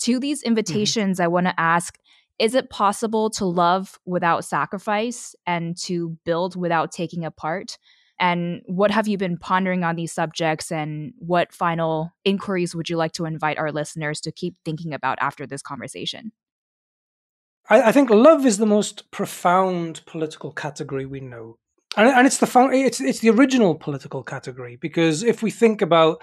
To 0.00 0.18
these 0.18 0.40
mm-hmm. 0.40 0.48
invitations, 0.48 1.18
mm-hmm. 1.18 1.24
I 1.24 1.28
want 1.28 1.46
to 1.46 1.60
ask 1.60 1.98
is 2.38 2.54
it 2.54 2.70
possible 2.70 3.30
to 3.30 3.44
love 3.44 3.98
without 4.06 4.44
sacrifice 4.44 5.34
and 5.46 5.76
to 5.78 6.16
build 6.24 6.56
without 6.56 6.92
taking 6.92 7.24
apart? 7.24 7.78
And 8.20 8.62
what 8.66 8.90
have 8.90 9.06
you 9.06 9.16
been 9.16 9.38
pondering 9.38 9.84
on 9.84 9.96
these 9.96 10.12
subjects? 10.12 10.72
And 10.72 11.12
what 11.18 11.52
final 11.52 12.12
inquiries 12.24 12.74
would 12.74 12.88
you 12.88 12.96
like 12.96 13.12
to 13.12 13.24
invite 13.24 13.58
our 13.58 13.72
listeners 13.72 14.20
to 14.22 14.32
keep 14.32 14.56
thinking 14.64 14.92
about 14.92 15.18
after 15.20 15.46
this 15.46 15.62
conversation? 15.62 16.32
I, 17.68 17.82
I 17.82 17.92
think 17.92 18.10
love 18.10 18.44
is 18.46 18.58
the 18.58 18.66
most 18.66 19.10
profound 19.10 20.02
political 20.06 20.52
category 20.52 21.06
we 21.06 21.20
know. 21.20 21.58
And, 21.96 22.08
and 22.08 22.26
it's 22.26 22.38
the 22.38 22.70
it's 22.72 23.00
it's 23.00 23.20
the 23.20 23.30
original 23.30 23.74
political 23.74 24.22
category 24.22 24.76
because 24.76 25.22
if 25.22 25.42
we 25.42 25.50
think 25.50 25.80
about 25.80 26.22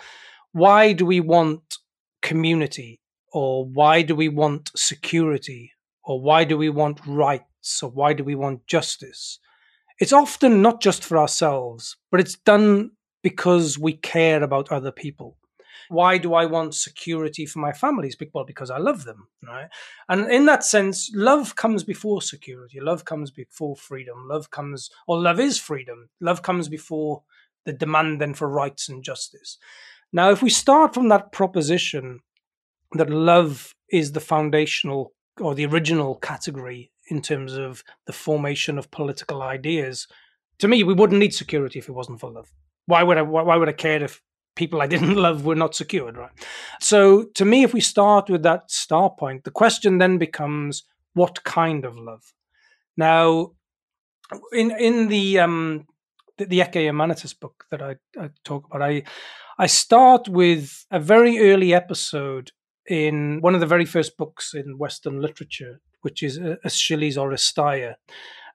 why 0.51 0.93
do 0.93 1.05
we 1.05 1.19
want 1.19 1.77
community 2.21 3.01
or 3.33 3.65
why 3.65 4.01
do 4.01 4.15
we 4.15 4.29
want 4.29 4.71
security 4.75 5.71
or 6.05 6.21
why 6.21 6.43
do 6.43 6.57
we 6.57 6.69
want 6.69 7.05
rights 7.05 7.81
or 7.83 7.89
why 7.89 8.13
do 8.13 8.23
we 8.23 8.35
want 8.35 8.65
justice? 8.67 9.39
It's 9.99 10.13
often 10.13 10.61
not 10.61 10.81
just 10.81 11.03
for 11.03 11.17
ourselves, 11.17 11.97
but 12.11 12.19
it's 12.19 12.35
done 12.35 12.91
because 13.23 13.79
we 13.79 13.93
care 13.93 14.43
about 14.43 14.71
other 14.71 14.91
people. 14.91 15.37
Why 15.89 16.17
do 16.17 16.33
I 16.33 16.45
want 16.45 16.73
security 16.73 17.45
for 17.45 17.59
my 17.59 17.71
families? 17.71 18.17
Well, 18.33 18.45
because 18.45 18.71
I 18.71 18.77
love 18.77 19.03
them, 19.03 19.27
right? 19.47 19.67
And 20.09 20.31
in 20.31 20.45
that 20.47 20.63
sense, 20.63 21.11
love 21.13 21.55
comes 21.55 21.83
before 21.83 22.21
security. 22.21 22.79
Love 22.79 23.05
comes 23.05 23.31
before 23.31 23.75
freedom. 23.75 24.27
Love 24.27 24.49
comes, 24.51 24.89
or 25.07 25.19
love 25.19 25.39
is 25.39 25.59
freedom. 25.59 26.09
Love 26.19 26.41
comes 26.41 26.69
before 26.69 27.23
the 27.65 27.73
demand 27.73 28.21
then 28.21 28.33
for 28.33 28.49
rights 28.49 28.89
and 28.89 29.03
justice. 29.03 29.57
Now, 30.11 30.31
if 30.31 30.41
we 30.41 30.49
start 30.49 30.93
from 30.93 31.09
that 31.09 31.31
proposition 31.31 32.21
that 32.93 33.09
love 33.09 33.73
is 33.89 34.11
the 34.11 34.19
foundational 34.19 35.13
or 35.39 35.55
the 35.55 35.65
original 35.65 36.15
category 36.15 36.91
in 37.09 37.21
terms 37.21 37.53
of 37.53 37.83
the 38.07 38.13
formation 38.13 38.77
of 38.77 38.91
political 38.91 39.41
ideas. 39.41 40.07
To 40.59 40.67
me, 40.67 40.83
we 40.83 40.93
wouldn't 40.93 41.19
need 41.19 41.33
security 41.33 41.79
if 41.79 41.89
it 41.89 41.93
wasn't 41.93 42.19
for 42.19 42.31
love. 42.31 42.51
Why 42.85 43.03
would 43.03 43.17
I? 43.17 43.21
Why 43.21 43.55
would 43.55 43.69
I 43.69 43.73
care 43.73 44.03
if 44.03 44.21
people 44.55 44.81
I 44.81 44.87
didn't 44.87 45.15
love 45.27 45.45
were 45.45 45.55
not 45.55 45.75
secured? 45.75 46.17
Right. 46.17 46.31
So, 46.79 47.25
to 47.35 47.45
me, 47.45 47.63
if 47.63 47.73
we 47.73 47.81
start 47.81 48.29
with 48.29 48.43
that 48.43 48.71
start 48.71 49.17
point, 49.17 49.43
the 49.43 49.51
question 49.51 49.97
then 49.97 50.17
becomes, 50.17 50.83
what 51.13 51.43
kind 51.43 51.83
of 51.83 51.97
love? 51.97 52.33
Now, 52.95 53.51
in 54.53 54.71
in 54.71 55.07
the 55.07 55.39
um, 55.39 55.87
the, 56.37 56.45
the 56.45 56.59
Ecce 56.59 56.87
Humanitas 56.89 57.37
book 57.39 57.65
that 57.71 57.81
I, 57.81 57.95
I 58.17 58.29
talk 58.43 58.65
about, 58.67 58.81
I 58.81 59.03
I 59.57 59.67
start 59.67 60.27
with 60.27 60.85
a 60.91 60.99
very 60.99 61.51
early 61.51 61.73
episode 61.73 62.51
in 62.87 63.41
one 63.41 63.55
of 63.55 63.61
the 63.61 63.67
very 63.67 63.85
first 63.85 64.17
books 64.17 64.53
in 64.53 64.77
Western 64.77 65.21
literature, 65.21 65.81
which 66.01 66.21
is 66.21 66.37
Aeschylus 66.37 67.17
Oresteia. 67.17 67.95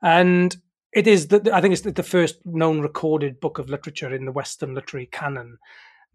And 0.03 0.57
it 0.93 1.07
is, 1.07 1.29
the, 1.29 1.51
I 1.53 1.61
think 1.61 1.73
it's 1.73 1.83
the 1.83 2.03
first 2.03 2.39
known 2.45 2.81
recorded 2.81 3.41
book 3.41 3.59
of 3.59 3.69
literature 3.69 4.15
in 4.15 4.25
the 4.25 4.33
Western 4.33 4.75
literary 4.75 5.07
canon. 5.07 5.59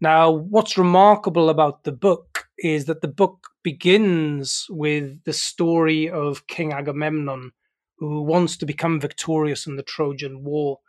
Now, 0.00 0.30
what's 0.30 0.76
remarkable 0.76 1.48
about 1.48 1.84
the 1.84 1.92
book 1.92 2.46
is 2.58 2.84
that 2.84 3.00
the 3.00 3.08
book 3.08 3.48
begins 3.62 4.66
with 4.68 5.24
the 5.24 5.32
story 5.32 6.10
of 6.10 6.46
King 6.46 6.72
Agamemnon, 6.72 7.52
who 7.98 8.22
wants 8.22 8.56
to 8.58 8.66
become 8.66 9.00
victorious 9.00 9.66
in 9.66 9.76
the 9.76 9.82
Trojan 9.82 10.44
War. 10.44 10.80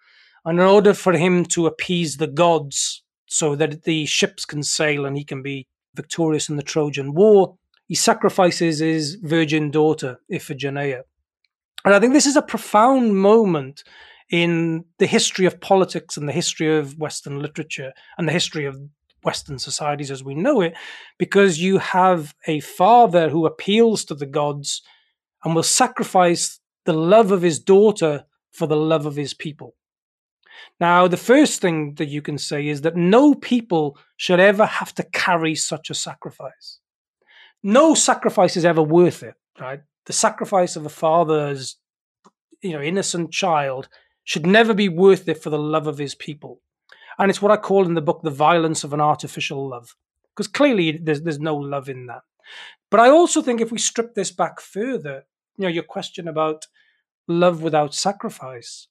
And 0.43 0.59
in 0.59 0.65
order 0.65 0.93
for 0.93 1.13
him 1.13 1.45
to 1.45 1.67
appease 1.67 2.17
the 2.17 2.27
gods 2.27 3.03
so 3.27 3.55
that 3.55 3.83
the 3.83 4.05
ships 4.05 4.45
can 4.45 4.63
sail 4.63 5.05
and 5.05 5.17
he 5.17 5.23
can 5.23 5.41
be 5.41 5.67
victorious 5.97 6.47
in 6.47 6.55
the 6.55 6.63
Trojan 6.63 7.13
War, 7.13 7.57
he 7.87 7.95
sacrifices 7.95 8.79
his 8.79 9.15
virgin 9.15 9.71
daughter, 9.71 10.19
Iphigenia. 10.31 11.01
And 11.83 11.93
I 11.93 11.99
think 11.99 12.13
this 12.13 12.25
is 12.25 12.35
a 12.35 12.41
profound 12.41 13.17
moment 13.17 13.83
in 14.29 14.85
the 14.99 15.07
history 15.07 15.45
of 15.45 15.61
politics 15.61 16.17
and 16.17 16.27
the 16.27 16.33
history 16.33 16.77
of 16.77 16.97
Western 16.97 17.41
literature 17.41 17.93
and 18.17 18.27
the 18.27 18.33
history 18.33 18.65
of 18.65 18.77
Western 19.23 19.57
societies 19.57 20.11
as 20.11 20.23
we 20.23 20.35
know 20.35 20.61
it, 20.61 20.73
because 21.17 21.59
you 21.59 21.77
have 21.77 22.35
a 22.45 22.59
father 22.59 23.29
who 23.29 23.45
appeals 23.45 24.05
to 24.05 24.15
the 24.15 24.25
gods 24.25 24.81
and 25.43 25.55
will 25.55 25.63
sacrifice 25.63 26.59
the 26.85 26.93
love 26.93 27.31
of 27.31 27.41
his 27.41 27.59
daughter 27.59 28.25
for 28.51 28.67
the 28.67 28.75
love 28.75 29.05
of 29.05 29.15
his 29.15 29.33
people. 29.33 29.75
Now, 30.79 31.07
the 31.07 31.17
first 31.17 31.61
thing 31.61 31.95
that 31.95 32.09
you 32.09 32.21
can 32.21 32.37
say 32.37 32.67
is 32.67 32.81
that 32.81 32.95
no 32.95 33.33
people 33.33 33.97
should 34.15 34.39
ever 34.39 34.65
have 34.65 34.93
to 34.95 35.03
carry 35.03 35.55
such 35.55 35.89
a 35.89 35.95
sacrifice. 35.95 36.79
No 37.63 37.93
sacrifice 37.93 38.55
is 38.55 38.65
ever 38.65 38.81
worth 38.81 39.23
it, 39.23 39.35
right? 39.59 39.81
The 40.05 40.13
sacrifice 40.13 40.75
of 40.75 40.85
a 40.85 40.89
father's, 40.89 41.77
you 42.61 42.73
know, 42.73 42.81
innocent 42.81 43.31
child 43.31 43.89
should 44.23 44.45
never 44.45 44.73
be 44.73 44.89
worth 44.89 45.27
it 45.27 45.41
for 45.41 45.49
the 45.49 45.59
love 45.59 45.87
of 45.87 45.97
his 45.97 46.15
people. 46.15 46.61
And 47.17 47.29
it's 47.29 47.41
what 47.41 47.51
I 47.51 47.57
call 47.57 47.85
in 47.85 47.95
the 47.95 48.01
book 48.01 48.21
the 48.21 48.29
violence 48.29 48.83
of 48.83 48.93
an 48.93 49.01
artificial 49.01 49.67
love, 49.67 49.95
because 50.35 50.47
clearly 50.47 50.99
there's 51.01 51.21
there's 51.21 51.39
no 51.39 51.55
love 51.55 51.89
in 51.89 52.05
that. 52.07 52.21
But 52.89 52.99
I 52.99 53.09
also 53.09 53.41
think 53.41 53.59
if 53.59 53.71
we 53.71 53.79
strip 53.79 54.13
this 54.13 54.31
back 54.31 54.59
further, 54.59 55.25
you 55.57 55.63
know, 55.63 55.69
your 55.69 55.83
question 55.83 56.27
about 56.27 56.67
love 57.27 57.61
without 57.61 57.93
sacrifice, 57.93 58.87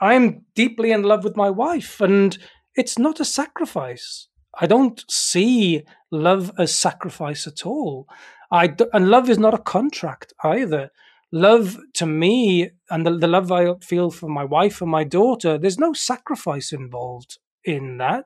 I'm 0.00 0.46
deeply 0.54 0.92
in 0.92 1.02
love 1.02 1.24
with 1.24 1.36
my 1.36 1.50
wife, 1.50 2.00
and 2.00 2.36
it's 2.74 2.98
not 2.98 3.20
a 3.20 3.24
sacrifice. 3.24 4.28
I 4.58 4.66
don't 4.66 5.04
see 5.10 5.84
love 6.10 6.50
as 6.58 6.74
sacrifice 6.74 7.46
at 7.46 7.66
all. 7.66 8.08
I 8.50 8.74
and 8.92 9.10
love 9.10 9.28
is 9.28 9.38
not 9.38 9.54
a 9.54 9.58
contract 9.58 10.32
either. 10.42 10.90
Love 11.32 11.78
to 11.94 12.06
me 12.06 12.70
and 12.90 13.06
the, 13.06 13.16
the 13.16 13.28
love 13.28 13.52
I 13.52 13.74
feel 13.80 14.10
for 14.10 14.28
my 14.28 14.44
wife 14.44 14.80
and 14.82 14.90
my 14.90 15.04
daughter, 15.04 15.56
there's 15.56 15.78
no 15.78 15.92
sacrifice 15.92 16.72
involved 16.72 17.38
in 17.64 17.98
that. 17.98 18.24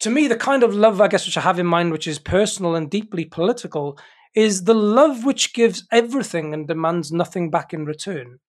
To 0.00 0.10
me, 0.10 0.26
the 0.26 0.36
kind 0.36 0.64
of 0.64 0.74
love, 0.74 1.00
I 1.00 1.06
guess, 1.06 1.26
which 1.26 1.36
I 1.36 1.42
have 1.42 1.60
in 1.60 1.66
mind, 1.66 1.92
which 1.92 2.08
is 2.08 2.18
personal 2.18 2.74
and 2.74 2.90
deeply 2.90 3.24
political, 3.24 3.96
is 4.34 4.64
the 4.64 4.74
love 4.74 5.24
which 5.24 5.54
gives 5.54 5.86
everything 5.92 6.52
and 6.52 6.66
demands 6.66 7.12
nothing 7.12 7.50
back 7.50 7.72
in 7.72 7.84
return 7.84 8.40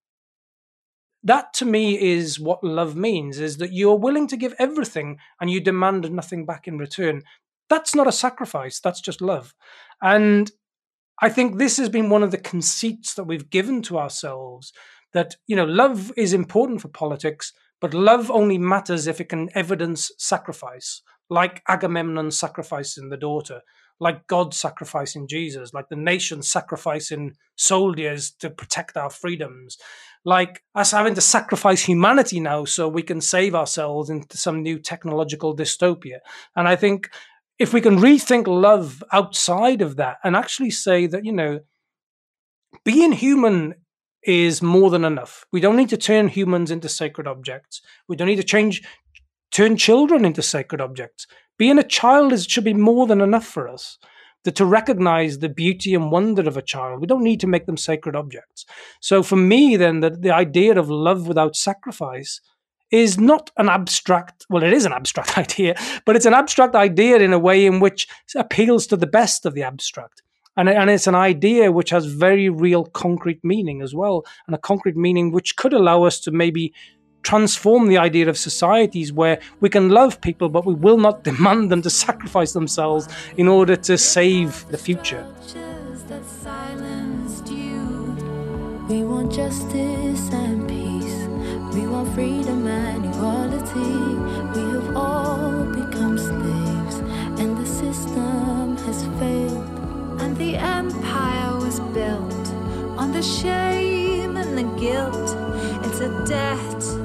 that 1.24 1.54
to 1.56 1.66
me 1.66 2.00
is 2.00 2.40
what 2.40 2.64
love 2.64 2.96
means 2.96 3.40
is 3.40 3.58
that 3.58 3.74
you're 3.74 3.96
willing 3.96 4.28
to 4.28 4.38
give 4.38 4.54
everything 4.60 5.18
and 5.40 5.50
you 5.50 5.60
demand 5.60 6.10
nothing 6.12 6.46
back 6.46 6.68
in 6.68 6.78
return. 6.78 7.24
That's 7.70 7.96
not 7.96 8.08
a 8.08 8.12
sacrifice 8.12 8.80
that's 8.80 9.02
just 9.02 9.22
love. 9.22 9.54
And 10.02 10.52
i 11.22 11.30
think 11.30 11.58
this 11.58 11.78
has 11.78 11.90
been 11.90 12.10
one 12.10 12.24
of 12.24 12.32
the 12.32 12.38
conceits 12.40 13.14
that 13.14 13.26
we've 13.26 13.52
given 13.52 13.82
to 13.84 14.00
ourselves 14.00 14.74
that 15.14 15.36
you 15.46 15.56
know 15.56 15.64
love 15.64 16.12
is 16.18 16.34
important 16.34 16.82
for 16.82 16.88
politics 16.88 17.54
but 17.80 17.94
love 17.94 18.32
only 18.32 18.58
matters 18.58 19.06
if 19.06 19.22
it 19.22 19.30
can 19.30 19.48
evidence 19.54 20.12
sacrifice 20.18 21.04
like 21.30 21.64
Agamemnon 21.68 22.32
sacrificing 22.32 23.10
the 23.10 23.18
daughter, 23.18 23.62
like 24.00 24.28
God 24.28 24.54
sacrificing 24.54 25.28
Jesus, 25.28 25.74
like 25.74 25.90
the 25.90 25.96
nation 25.96 26.42
sacrificing 26.42 27.34
soldiers 27.56 28.32
to 28.40 28.50
protect 28.50 28.98
our 28.98 29.10
freedoms, 29.10 29.78
like 30.26 30.64
us 30.74 30.92
having 30.92 31.16
to 31.16 31.22
sacrifice 31.22 31.84
humanity 31.84 32.40
now 32.40 32.66
so 32.66 32.88
we 32.88 33.04
can 33.04 33.20
save 33.22 33.56
ourselves 33.56 34.10
into 34.10 34.38
some 34.38 34.64
new 34.64 34.80
technological 34.80 35.56
dystopia. 35.56 36.20
And 36.56 36.68
I 36.68 36.76
think 36.76 37.10
if 37.60 37.74
we 37.74 37.82
can 37.82 37.98
rethink 37.98 38.48
love 38.48 39.04
outside 39.12 39.82
of 39.82 39.98
that 39.98 40.18
and 40.24 40.36
actually 40.36 40.72
say 40.72 41.08
that, 41.08 41.26
you 41.26 41.34
know, 41.34 41.60
being 42.84 43.12
human 43.12 43.76
is 44.24 44.62
more 44.62 44.90
than 44.90 45.04
enough. 45.04 45.46
We 45.52 45.60
don't 45.60 45.76
need 45.76 45.90
to 45.90 45.98
turn 45.98 46.30
humans 46.30 46.72
into 46.72 46.90
sacred 46.90 47.28
objects. 47.28 47.82
We 48.08 48.16
don't 48.16 48.28
need 48.28 48.38
to 48.38 48.44
change 48.44 48.82
turn 49.52 49.78
children 49.78 50.26
into 50.26 50.42
sacred 50.42 50.82
objects. 50.82 51.28
Being 51.58 51.78
a 51.78 51.84
child 51.84 52.34
is 52.34 52.46
should 52.46 52.64
be 52.64 52.74
more 52.74 53.06
than 53.06 53.22
enough 53.22 53.46
for 53.46 53.68
us. 53.68 54.00
That 54.44 54.56
to 54.56 54.66
recognize 54.66 55.40
the 55.40 55.50
beauty 55.50 55.96
and 55.96 56.12
wonder 56.12 56.48
of 56.48 56.58
a 56.58 56.62
child. 56.62 57.00
We 57.00 57.08
don't 57.08 57.24
need 57.24 57.40
to 57.40 57.48
make 57.48 57.66
them 57.66 57.78
sacred 57.78 58.16
objects. 58.16 58.66
So 59.00 59.24
for 59.24 59.38
me, 59.38 59.78
then, 59.78 60.02
the, 60.02 60.10
the 60.10 60.32
idea 60.32 60.78
of 60.78 60.90
love 60.90 61.28
without 61.28 61.56
sacrifice 61.56 62.42
is 62.94 63.18
not 63.18 63.50
an 63.58 63.70
abstract, 63.70 64.46
well, 64.50 64.62
it 64.62 64.72
is 64.72 64.86
an 64.86 64.94
abstract 64.94 65.38
idea, 65.38 65.76
but 66.06 66.16
it's 66.16 66.28
an 66.28 66.34
abstract 66.36 66.76
idea 66.76 67.18
in 67.18 67.34
a 67.34 67.40
way 67.40 67.66
in 67.66 67.80
which 67.80 68.08
appeals 68.36 68.86
to 68.88 68.96
the 68.96 69.08
best 69.08 69.46
of 69.46 69.56
the 69.56 69.64
abstract. 69.64 70.22
And, 70.56 70.70
and 70.70 70.90
it's 70.92 71.08
an 71.08 71.16
idea 71.16 71.72
which 71.72 71.90
has 71.90 72.06
very 72.06 72.50
real 72.50 72.86
concrete 72.86 73.40
meaning 73.44 73.82
as 73.82 73.96
well, 73.96 74.24
and 74.46 74.56
a 74.56 74.60
concrete 74.60 74.96
meaning 74.96 75.32
which 75.32 75.56
could 75.56 75.74
allow 75.74 76.04
us 76.04 76.20
to 76.22 76.32
maybe 76.32 76.72
transform 77.24 77.88
the 77.88 77.98
idea 77.98 78.30
of 78.30 78.38
societies 78.38 79.12
where 79.12 79.40
we 79.60 79.70
can 79.70 79.90
love 79.90 80.22
people, 80.22 80.50
but 80.50 80.66
we 80.66 80.74
will 80.74 80.98
not 80.98 81.24
demand 81.30 81.72
them 81.72 81.82
to 81.82 81.90
sacrifice 81.90 82.54
themselves 82.54 83.08
in 83.38 83.48
order 83.48 83.76
to 83.76 83.98
save 83.98 84.68
the 84.70 84.78
future. 84.78 85.26
We 88.90 89.04
want 89.04 89.32
justice 89.32 90.30
and 90.34 90.68
peace. 90.68 91.28
We 91.74 91.88
want 91.88 92.14
freedom 92.14 92.68
and 92.68 93.06
equality. 93.06 93.94
We 94.54 94.74
have 94.74 94.96
all 94.96 95.64
become 95.66 96.18
slaves, 96.18 96.98
and 97.40 97.58
the 97.58 97.66
system 97.66 98.78
has 98.86 99.06
failed. 99.18 100.22
And 100.22 100.38
the 100.38 100.58
empire 100.58 101.58
was 101.58 101.80
built 101.80 102.48
on 103.00 103.14
the 103.14 103.24
shame 103.24 104.36
and 104.36 104.58
the 104.58 104.68
guilt. 104.80 105.30
It's 105.86 106.02
a 106.02 106.12
debt 106.26 107.03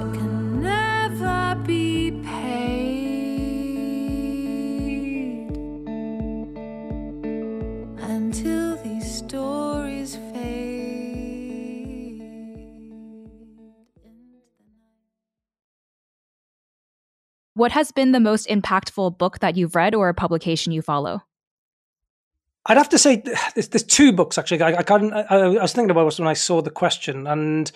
What 17.59 17.73
has 17.73 17.91
been 17.91 18.13
the 18.13 18.21
most 18.21 18.47
impactful 18.47 19.19
book 19.19 19.41
that 19.41 19.57
you've 19.57 19.75
read 19.75 19.93
or 19.93 20.09
a 20.09 20.15
publication 20.15 20.73
you 20.73 20.81
follow? 20.81 21.25
I'd 22.67 22.77
have 22.77 22.89
to 22.91 22.99
say 22.99 23.17
there's, 23.55 23.71
there's 23.71 23.83
two 23.83 24.13
books 24.13 24.39
actually. 24.39 24.63
I, 24.63 24.75
I, 24.75 24.85
I, 24.87 25.37
I 25.37 25.63
was 25.63 25.73
thinking 25.73 25.91
about 25.91 26.05
this 26.05 26.21
when 26.21 26.29
I 26.29 26.35
saw 26.35 26.63
the 26.63 26.71
question, 26.71 27.27
and 27.27 27.73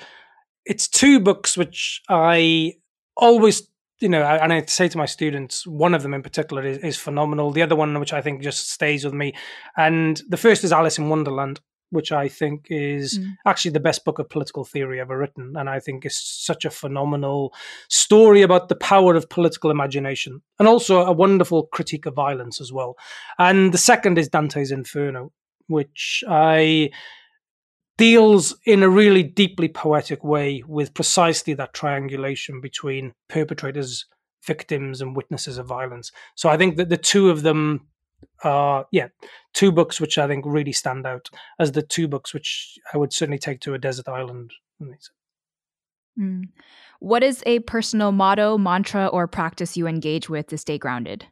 it's 0.64 0.86
two 0.86 1.18
books 1.18 1.56
which 1.56 2.00
I 2.08 2.74
always 3.16 3.68
you 3.98 4.08
know, 4.08 4.22
and 4.22 4.52
I 4.52 4.64
say 4.66 4.88
to 4.88 4.98
my 4.98 5.06
students, 5.06 5.66
one 5.66 5.94
of 5.94 6.02
them 6.02 6.14
in 6.14 6.22
particular 6.22 6.64
is, 6.64 6.78
is, 6.78 6.96
phenomenal. 6.96 7.50
The 7.50 7.62
other 7.62 7.76
one, 7.76 7.98
which 7.98 8.12
I 8.12 8.20
think 8.20 8.42
just 8.42 8.70
stays 8.70 9.04
with 9.04 9.14
me, 9.14 9.34
and 9.76 10.20
the 10.28 10.36
first 10.36 10.62
is 10.62 10.72
Alice 10.72 10.98
in 10.98 11.08
Wonderland, 11.08 11.60
which 11.92 12.10
I 12.10 12.26
think 12.26 12.68
is 12.70 13.18
mm. 13.18 13.34
actually 13.46 13.72
the 13.72 13.80
best 13.80 14.04
book 14.04 14.18
of 14.18 14.30
political 14.30 14.64
theory 14.64 14.98
ever 14.98 15.16
written, 15.18 15.54
and 15.56 15.68
I 15.68 15.78
think 15.78 16.06
is 16.06 16.16
such 16.16 16.64
a 16.64 16.70
phenomenal 16.70 17.52
story 17.88 18.40
about 18.40 18.68
the 18.68 18.76
power 18.76 19.14
of 19.14 19.28
political 19.28 19.70
imagination, 19.70 20.40
and 20.58 20.66
also 20.66 21.04
a 21.04 21.12
wonderful 21.12 21.66
critique 21.66 22.06
of 22.06 22.14
violence 22.14 22.60
as 22.60 22.72
well. 22.72 22.96
And 23.38 23.72
the 23.72 23.78
second 23.78 24.18
is 24.18 24.30
Dante's 24.30 24.72
Inferno, 24.72 25.32
which 25.66 26.24
I 26.26 26.90
deals 27.98 28.56
in 28.64 28.82
a 28.82 28.88
really 28.88 29.22
deeply 29.22 29.68
poetic 29.68 30.24
way 30.24 30.62
with 30.66 30.94
precisely 30.94 31.52
that 31.54 31.74
triangulation 31.74 32.60
between 32.62 33.12
perpetrators, 33.28 34.06
victims, 34.46 35.02
and 35.02 35.14
witnesses 35.14 35.58
of 35.58 35.66
violence. 35.66 36.10
So 36.34 36.48
I 36.48 36.56
think 36.56 36.76
that 36.78 36.88
the 36.88 36.96
two 36.96 37.28
of 37.28 37.42
them 37.42 37.86
are, 38.44 38.86
yeah, 38.92 39.08
two 39.52 39.72
books 39.72 40.00
which 40.00 40.18
I 40.18 40.26
think 40.26 40.44
really 40.46 40.72
stand 40.72 41.06
out 41.06 41.30
as 41.58 41.72
the 41.72 41.82
two 41.82 42.08
books 42.08 42.34
which 42.34 42.78
I 42.92 42.98
would 42.98 43.12
certainly 43.12 43.38
take 43.38 43.60
to 43.60 43.74
a 43.74 43.78
desert 43.78 44.08
island. 44.08 44.52
Mm. 46.18 46.44
What 46.98 47.22
is 47.22 47.42
a 47.46 47.60
personal 47.60 48.12
motto, 48.12 48.58
mantra, 48.58 49.06
or 49.06 49.26
practice 49.26 49.76
you 49.76 49.86
engage 49.86 50.28
with 50.28 50.48
to 50.48 50.58
stay 50.58 50.78
grounded? 50.78 51.26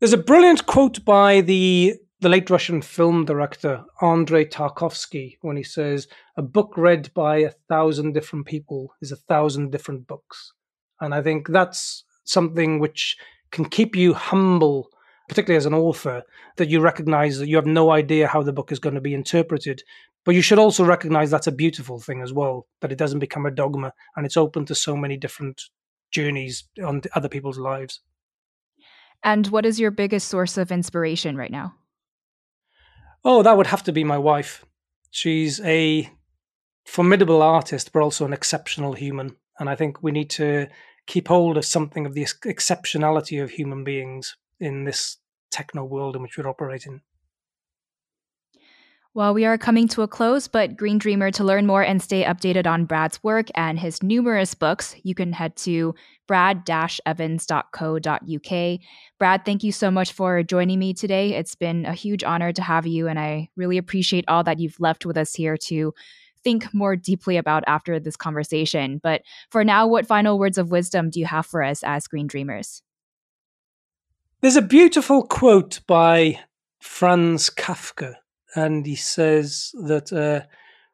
There's 0.00 0.12
a 0.12 0.18
brilliant 0.18 0.66
quote 0.66 1.04
by 1.04 1.40
the 1.40 1.94
the 2.20 2.28
late 2.30 2.48
Russian 2.48 2.80
film 2.80 3.26
director 3.26 3.84
Andrei 4.00 4.46
Tarkovsky 4.46 5.36
when 5.42 5.56
he 5.56 5.62
says, 5.62 6.08
A 6.36 6.42
book 6.42 6.72
read 6.76 7.12
by 7.12 7.38
a 7.38 7.52
thousand 7.68 8.14
different 8.14 8.46
people 8.46 8.94
is 9.02 9.12
a 9.12 9.16
thousand 9.16 9.70
different 9.70 10.06
books. 10.06 10.52
And 11.00 11.14
I 11.14 11.22
think 11.22 11.48
that's 11.48 12.04
something 12.24 12.78
which 12.78 13.16
can 13.50 13.66
keep 13.66 13.94
you 13.94 14.14
humble, 14.14 14.88
particularly 15.28 15.56
as 15.56 15.66
an 15.66 15.74
author, 15.74 16.22
that 16.56 16.68
you 16.68 16.80
recognize 16.80 17.38
that 17.38 17.48
you 17.48 17.56
have 17.56 17.66
no 17.66 17.90
idea 17.90 18.28
how 18.28 18.42
the 18.42 18.52
book 18.52 18.72
is 18.72 18.78
going 18.78 18.94
to 18.94 19.00
be 19.00 19.14
interpreted. 19.14 19.82
But 20.24 20.34
you 20.34 20.42
should 20.42 20.58
also 20.58 20.84
recognize 20.84 21.30
that's 21.30 21.46
a 21.46 21.52
beautiful 21.52 22.00
thing 22.00 22.20
as 22.20 22.32
well, 22.32 22.66
that 22.80 22.92
it 22.92 22.98
doesn't 22.98 23.20
become 23.20 23.46
a 23.46 23.50
dogma 23.50 23.92
and 24.16 24.26
it's 24.26 24.36
open 24.36 24.64
to 24.66 24.74
so 24.74 24.96
many 24.96 25.16
different 25.16 25.62
journeys 26.10 26.64
on 26.84 27.02
other 27.14 27.28
people's 27.28 27.58
lives. 27.58 28.00
And 29.22 29.46
what 29.48 29.66
is 29.66 29.80
your 29.80 29.90
biggest 29.90 30.28
source 30.28 30.56
of 30.56 30.70
inspiration 30.70 31.36
right 31.36 31.50
now? 31.50 31.74
Oh, 33.24 33.42
that 33.42 33.56
would 33.56 33.66
have 33.66 33.82
to 33.84 33.92
be 33.92 34.04
my 34.04 34.18
wife. 34.18 34.64
She's 35.10 35.60
a 35.60 36.10
formidable 36.84 37.42
artist, 37.42 37.92
but 37.92 38.02
also 38.02 38.24
an 38.24 38.32
exceptional 38.32 38.92
human. 38.92 39.36
And 39.58 39.68
I 39.68 39.74
think 39.74 40.02
we 40.02 40.12
need 40.12 40.30
to 40.30 40.68
keep 41.06 41.28
hold 41.28 41.56
of 41.56 41.64
something 41.64 42.06
of 42.06 42.14
the 42.14 42.24
exceptionality 42.24 43.42
of 43.42 43.50
human 43.50 43.84
beings 43.84 44.36
in 44.60 44.84
this 44.84 45.16
techno 45.50 45.84
world 45.84 46.16
in 46.16 46.22
which 46.22 46.36
we're 46.36 46.48
operating. 46.48 47.00
Well, 49.14 49.32
we 49.32 49.46
are 49.46 49.56
coming 49.56 49.88
to 49.88 50.02
a 50.02 50.08
close, 50.08 50.46
but 50.46 50.76
Green 50.76 50.98
Dreamer, 50.98 51.30
to 51.30 51.42
learn 51.42 51.66
more 51.66 51.82
and 51.82 52.02
stay 52.02 52.24
updated 52.24 52.66
on 52.66 52.84
Brad's 52.84 53.24
work 53.24 53.46
and 53.54 53.78
his 53.78 54.02
numerous 54.02 54.52
books, 54.52 54.94
you 55.04 55.14
can 55.14 55.32
head 55.32 55.56
to 55.56 55.94
brad-evans.co.uk. 56.28 58.80
Brad, 59.18 59.44
thank 59.46 59.64
you 59.64 59.72
so 59.72 59.90
much 59.90 60.12
for 60.12 60.42
joining 60.42 60.78
me 60.78 60.92
today. 60.92 61.32
It's 61.32 61.54
been 61.54 61.86
a 61.86 61.94
huge 61.94 62.24
honor 62.24 62.52
to 62.52 62.60
have 62.60 62.86
you, 62.86 63.08
and 63.08 63.18
I 63.18 63.48
really 63.56 63.78
appreciate 63.78 64.26
all 64.28 64.44
that 64.44 64.58
you've 64.58 64.80
left 64.80 65.06
with 65.06 65.16
us 65.16 65.34
here 65.34 65.56
to 65.56 65.94
think 66.44 66.74
more 66.74 66.94
deeply 66.94 67.38
about 67.38 67.64
after 67.66 67.98
this 67.98 68.16
conversation. 68.16 69.00
But 69.02 69.22
for 69.50 69.64
now, 69.64 69.86
what 69.86 70.06
final 70.06 70.38
words 70.38 70.58
of 70.58 70.70
wisdom 70.70 71.08
do 71.08 71.20
you 71.20 71.26
have 71.26 71.46
for 71.46 71.62
us 71.62 71.82
as 71.82 72.06
Green 72.06 72.26
Dreamers? 72.26 72.82
There's 74.42 74.56
a 74.56 74.62
beautiful 74.62 75.26
quote 75.26 75.80
by 75.86 76.40
Franz 76.78 77.48
Kafka 77.48 78.16
and 78.54 78.84
he 78.84 78.94
says 78.94 79.70
that 79.74 80.12
uh, 80.12 80.46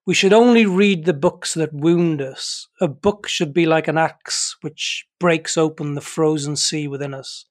we 0.06 0.14
should 0.14 0.32
only 0.32 0.64
read 0.64 1.04
the 1.04 1.12
books 1.12 1.54
that 1.54 1.72
wound 1.72 2.22
us. 2.22 2.68
A 2.80 2.86
book 2.86 3.26
should 3.26 3.52
be 3.52 3.66
like 3.66 3.88
an 3.88 3.98
axe 3.98 4.56
which 4.60 5.08
breaks 5.18 5.58
open 5.58 5.94
the 5.94 6.00
frozen 6.00 6.54
sea 6.54 6.86
within 6.86 7.12
us. 7.12 7.46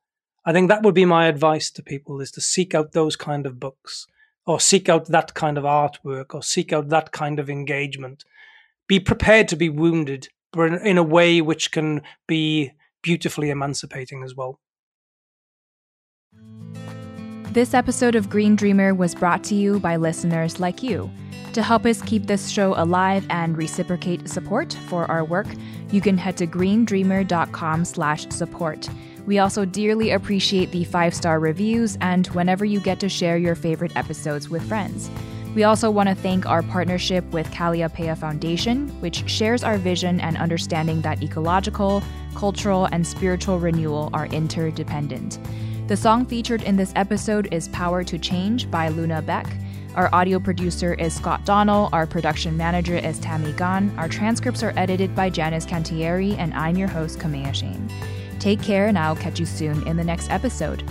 I 0.45 0.53
think 0.53 0.69
that 0.69 0.81
would 0.83 0.95
be 0.95 1.03
my 1.03 1.27
advice 1.27 1.69
to 1.71 1.83
people 1.83 2.21
is 2.21 2.31
to 2.31 2.41
seek 2.41 2.73
out 2.73 2.93
those 2.93 3.17
kind 3.17 3.45
of 3.45 3.59
books 3.59 4.07
or 4.45 4.61
seek 4.61 4.87
out 4.87 5.07
that 5.07 5.33
kind 5.33 5.57
of 5.57 5.65
artwork 5.65 6.33
or 6.33 6.41
seek 6.41 6.71
out 6.71 6.87
that 6.87 7.11
kind 7.11 7.37
of 7.37 7.49
engagement. 7.49 8.23
Be 8.87 9.01
prepared 9.01 9.49
to 9.49 9.57
be 9.57 9.67
wounded, 9.67 10.29
but 10.53 10.71
in 10.71 10.97
a 10.97 11.03
way 11.03 11.41
which 11.41 11.71
can 11.71 12.01
be 12.27 12.71
beautifully 13.01 13.49
emancipating 13.49 14.23
as 14.23 14.35
well. 14.35 14.61
This 17.51 17.73
episode 17.73 18.15
of 18.15 18.29
Green 18.29 18.55
Dreamer 18.55 18.95
was 18.95 19.13
brought 19.13 19.43
to 19.43 19.55
you 19.55 19.81
by 19.81 19.97
listeners 19.97 20.61
like 20.61 20.81
you. 20.81 21.11
To 21.51 21.61
help 21.61 21.85
us 21.85 22.01
keep 22.01 22.25
this 22.25 22.47
show 22.47 22.73
alive 22.81 23.25
and 23.29 23.57
reciprocate 23.57 24.29
support 24.29 24.71
for 24.87 25.03
our 25.11 25.25
work, 25.25 25.47
you 25.91 25.99
can 25.99 26.17
head 26.17 26.37
to 26.37 26.47
greendreamer.com/support. 26.47 28.89
We 29.25 29.39
also 29.39 29.65
dearly 29.65 30.11
appreciate 30.11 30.71
the 30.71 30.85
five-star 30.85 31.41
reviews 31.41 31.97
and 31.99 32.25
whenever 32.27 32.63
you 32.63 32.79
get 32.79 33.01
to 33.01 33.09
share 33.09 33.37
your 33.37 33.55
favorite 33.55 33.97
episodes 33.97 34.47
with 34.47 34.65
friends. 34.65 35.11
We 35.53 35.65
also 35.65 35.91
want 35.91 36.07
to 36.07 36.15
thank 36.15 36.45
our 36.45 36.63
partnership 36.63 37.29
with 37.33 37.51
Kalliopeia 37.51 38.17
Foundation, 38.17 38.87
which 39.01 39.29
shares 39.29 39.61
our 39.61 39.77
vision 39.77 40.21
and 40.21 40.37
understanding 40.37 41.01
that 41.01 41.21
ecological, 41.21 42.01
cultural, 42.33 42.87
and 42.93 43.05
spiritual 43.05 43.59
renewal 43.59 44.09
are 44.13 44.27
interdependent. 44.27 45.37
The 45.91 45.97
song 45.97 46.25
featured 46.25 46.63
in 46.63 46.77
this 46.77 46.93
episode 46.95 47.49
is 47.51 47.67
Power 47.67 48.01
to 48.01 48.17
Change 48.17 48.71
by 48.71 48.87
Luna 48.87 49.21
Bec. 49.21 49.45
Our 49.93 50.09
audio 50.15 50.39
producer 50.39 50.93
is 50.93 51.13
Scott 51.13 51.43
Donnell. 51.43 51.89
Our 51.91 52.07
production 52.07 52.55
manager 52.55 52.95
is 52.95 53.19
Tammy 53.19 53.51
Gan. 53.51 53.93
Our 53.97 54.07
transcripts 54.07 54.63
are 54.63 54.71
edited 54.77 55.13
by 55.13 55.29
Janice 55.29 55.65
Cantieri, 55.65 56.37
and 56.37 56.53
I'm 56.53 56.77
your 56.77 56.87
host, 56.87 57.19
Kamea 57.19 57.53
Chayne. 57.53 57.91
Take 58.39 58.61
care, 58.61 58.87
and 58.87 58.97
I'll 58.97 59.17
catch 59.17 59.37
you 59.37 59.45
soon 59.45 59.85
in 59.85 59.97
the 59.97 60.03
next 60.05 60.31
episode. 60.31 60.81